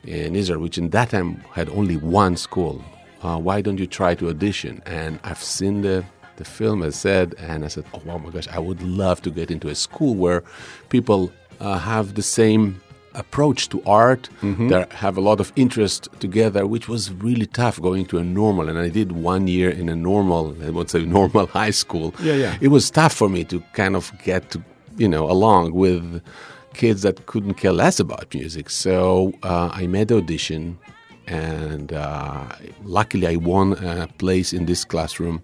in 0.03 0.35
Israel, 0.35 0.61
which 0.61 0.79
in 0.79 0.89
that 0.89 1.11
time 1.11 1.43
had 1.53 1.69
only 1.69 1.97
one 1.97 2.37
school. 2.37 2.83
Uh, 3.23 3.37
why 3.37 3.61
don't 3.61 3.79
you 3.79 3.87
try 3.87 4.15
to 4.15 4.29
audition?" 4.29 4.81
And 4.85 5.19
I've 5.23 5.43
seen 5.43 5.81
the 5.81 6.03
the 6.37 6.45
film, 6.45 6.83
as 6.83 6.95
said, 6.95 7.35
and 7.37 7.65
I 7.65 7.67
said, 7.69 7.83
"Oh, 7.93 8.01
oh 8.07 8.19
my 8.19 8.29
gosh, 8.29 8.47
I 8.47 8.59
would 8.59 8.81
love 8.81 9.21
to 9.23 9.29
get 9.29 9.51
into 9.51 9.67
a 9.69 9.75
school 9.75 10.15
where 10.15 10.41
people 10.89 11.31
uh, 11.59 11.77
have 11.79 12.15
the 12.15 12.23
same." 12.23 12.81
approach 13.15 13.69
to 13.69 13.81
art 13.87 14.29
that 14.69 14.91
have 14.93 15.17
a 15.17 15.21
lot 15.29 15.39
of 15.41 15.51
interest 15.55 16.07
together 16.19 16.67
which 16.67 16.87
was 16.87 17.11
really 17.11 17.47
tough 17.47 17.81
going 17.81 18.05
to 18.05 18.19
a 18.19 18.23
normal 18.23 18.69
and 18.69 18.77
i 18.77 18.87
did 18.87 19.11
one 19.11 19.47
year 19.47 19.71
in 19.71 19.89
a 19.89 19.95
normal 19.95 20.55
i 20.63 20.69
would 20.69 20.89
say 20.91 21.03
normal 21.19 21.47
high 21.47 21.71
school 21.71 22.13
Yeah, 22.21 22.35
yeah. 22.35 22.57
it 22.61 22.67
was 22.67 22.91
tough 22.91 23.11
for 23.13 23.27
me 23.27 23.43
to 23.45 23.61
kind 23.73 23.95
of 23.95 24.11
get 24.23 24.51
to 24.51 24.61
you 24.95 25.09
know 25.09 25.27
along 25.29 25.73
with 25.73 26.21
kids 26.75 27.01
that 27.01 27.25
couldn't 27.25 27.55
care 27.55 27.73
less 27.73 27.99
about 27.99 28.31
music 28.33 28.69
so 28.69 29.33
uh, 29.41 29.69
i 29.73 29.87
made 29.87 30.07
the 30.09 30.17
audition 30.17 30.77
and 31.29 31.93
uh, 31.93 32.47
luckily 32.83 33.27
i 33.27 33.35
won 33.35 33.73
a 33.73 34.07
place 34.17 34.51
in 34.53 34.65
this 34.65 34.83
classroom. 34.83 35.41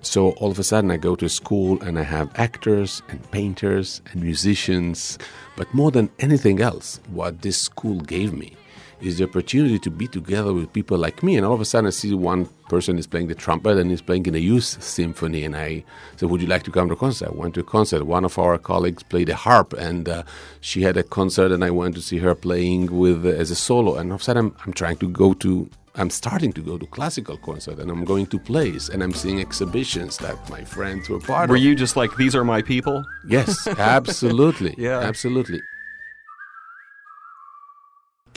So 0.00 0.30
all 0.32 0.50
of 0.50 0.58
a 0.58 0.64
sudden 0.64 0.90
i 0.90 0.96
go 0.96 1.16
to 1.16 1.28
school 1.28 1.80
and 1.82 1.98
i 1.98 2.02
have 2.02 2.30
actors 2.34 3.02
and 3.08 3.18
painters 3.30 4.02
and 4.10 4.22
musicians 4.22 5.18
but 5.56 5.72
more 5.74 5.90
than 5.90 6.10
anything 6.18 6.60
else 6.60 7.00
what 7.10 7.42
this 7.42 7.58
school 7.60 8.00
gave 8.00 8.32
me 8.32 8.56
is 9.00 9.18
the 9.18 9.24
opportunity 9.24 9.78
to 9.78 9.90
be 9.90 10.06
together 10.06 10.52
with 10.52 10.72
people 10.72 10.98
like 10.98 11.22
me. 11.22 11.36
And 11.36 11.46
all 11.46 11.52
of 11.52 11.60
a 11.60 11.64
sudden, 11.64 11.86
I 11.86 11.90
see 11.90 12.14
one 12.14 12.46
person 12.68 12.98
is 12.98 13.06
playing 13.06 13.28
the 13.28 13.34
trumpet 13.34 13.78
and 13.78 13.90
is 13.90 14.02
playing 14.02 14.26
in 14.26 14.34
a 14.34 14.38
youth 14.38 14.82
symphony. 14.82 15.44
And 15.44 15.56
I 15.56 15.84
said, 16.16 16.30
Would 16.30 16.40
you 16.40 16.48
like 16.48 16.64
to 16.64 16.70
come 16.70 16.88
to 16.88 16.94
a 16.94 16.96
concert? 16.96 17.28
I 17.28 17.32
went 17.32 17.54
to 17.54 17.60
a 17.60 17.64
concert. 17.64 18.04
One 18.04 18.24
of 18.24 18.38
our 18.38 18.58
colleagues 18.58 19.02
played 19.02 19.28
a 19.28 19.36
harp, 19.36 19.72
and 19.72 20.08
uh, 20.08 20.22
she 20.60 20.82
had 20.82 20.96
a 20.96 21.02
concert, 21.02 21.52
and 21.52 21.64
I 21.64 21.70
went 21.70 21.94
to 21.96 22.02
see 22.02 22.18
her 22.18 22.34
playing 22.34 22.96
with 22.96 23.24
as 23.26 23.50
a 23.50 23.56
solo. 23.56 23.96
And 23.96 24.10
all 24.10 24.16
of 24.16 24.20
a 24.22 24.24
sudden, 24.24 24.46
I'm, 24.46 24.56
I'm 24.66 24.72
trying 24.72 24.96
to 24.98 25.08
go 25.08 25.34
to 25.34 25.70
I'm 25.98 26.10
starting 26.10 26.52
to 26.52 26.60
go 26.60 26.78
to 26.78 26.86
classical 26.86 27.36
concert 27.38 27.80
and 27.80 27.90
I'm 27.90 28.04
going 28.04 28.26
to 28.26 28.38
plays 28.38 28.88
and 28.88 29.02
I'm 29.02 29.12
seeing 29.12 29.40
exhibitions 29.40 30.16
that 30.18 30.36
my 30.48 30.62
friends 30.62 31.08
were 31.08 31.18
part 31.18 31.28
Were 31.28 31.44
of. 31.44 31.50
Were 31.50 31.56
you 31.56 31.74
just 31.74 31.96
like, 31.96 32.16
these 32.16 32.36
are 32.36 32.44
my 32.44 32.62
people? 32.62 33.04
Yes, 33.26 33.66
absolutely. 33.78 34.76
Yeah. 34.78 35.00
Absolutely. 35.00 35.60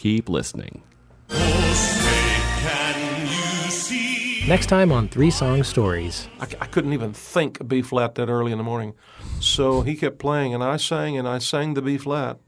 Keep 0.02 0.30
listening. 0.30 0.82
Next 4.47 4.66
time 4.66 4.91
on 4.91 5.08
Three 5.08 5.30
Song 5.30 5.62
Stories. 5.62 6.28
I 6.39 6.66
couldn't 6.66 6.93
even 6.93 7.14
think 7.14 7.68
B 7.68 7.84
flat 7.84 8.16
that 8.16 8.28
early 8.28 8.52
in 8.52 8.58
the 8.58 8.64
morning. 8.64 8.95
So 9.39 9.82
he 9.84 9.95
kept 9.95 10.18
playing, 10.18 10.56
and 10.56 10.64
I 10.64 10.78
sang, 10.78 11.20
and 11.20 11.28
I 11.28 11.38
sang 11.38 11.76
the 11.76 11.84
B 11.84 11.99
flat 11.99 12.39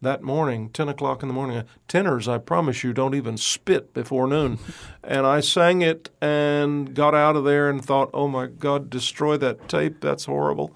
that 0.00 0.22
morning, 0.22 0.70
10 0.70 0.88
o'clock 0.88 1.22
in 1.22 1.28
the 1.28 1.34
morning. 1.34 1.64
Tenors, 1.86 2.28
I 2.28 2.38
promise 2.38 2.82
you, 2.82 2.94
don't 2.94 3.14
even 3.14 3.36
spit 3.36 3.92
before 3.92 4.26
noon. 4.26 4.58
and 5.04 5.26
I 5.26 5.40
sang 5.40 5.82
it 5.82 6.08
and 6.22 6.94
got 6.94 7.14
out 7.14 7.36
of 7.36 7.44
there 7.44 7.68
and 7.68 7.84
thought, 7.84 8.08
oh 8.14 8.26
my 8.26 8.46
God, 8.46 8.88
destroy 8.88 9.36
that 9.36 9.68
tape. 9.68 10.00
That's 10.00 10.24
horrible. 10.24 10.74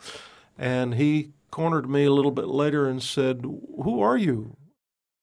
And 0.58 0.96
he 0.96 1.30
cornered 1.50 1.88
me 1.88 2.04
a 2.04 2.12
little 2.12 2.30
bit 2.30 2.48
later 2.48 2.86
and 2.86 3.02
said, 3.02 3.40
Who 3.42 4.02
are 4.02 4.18
you? 4.18 4.58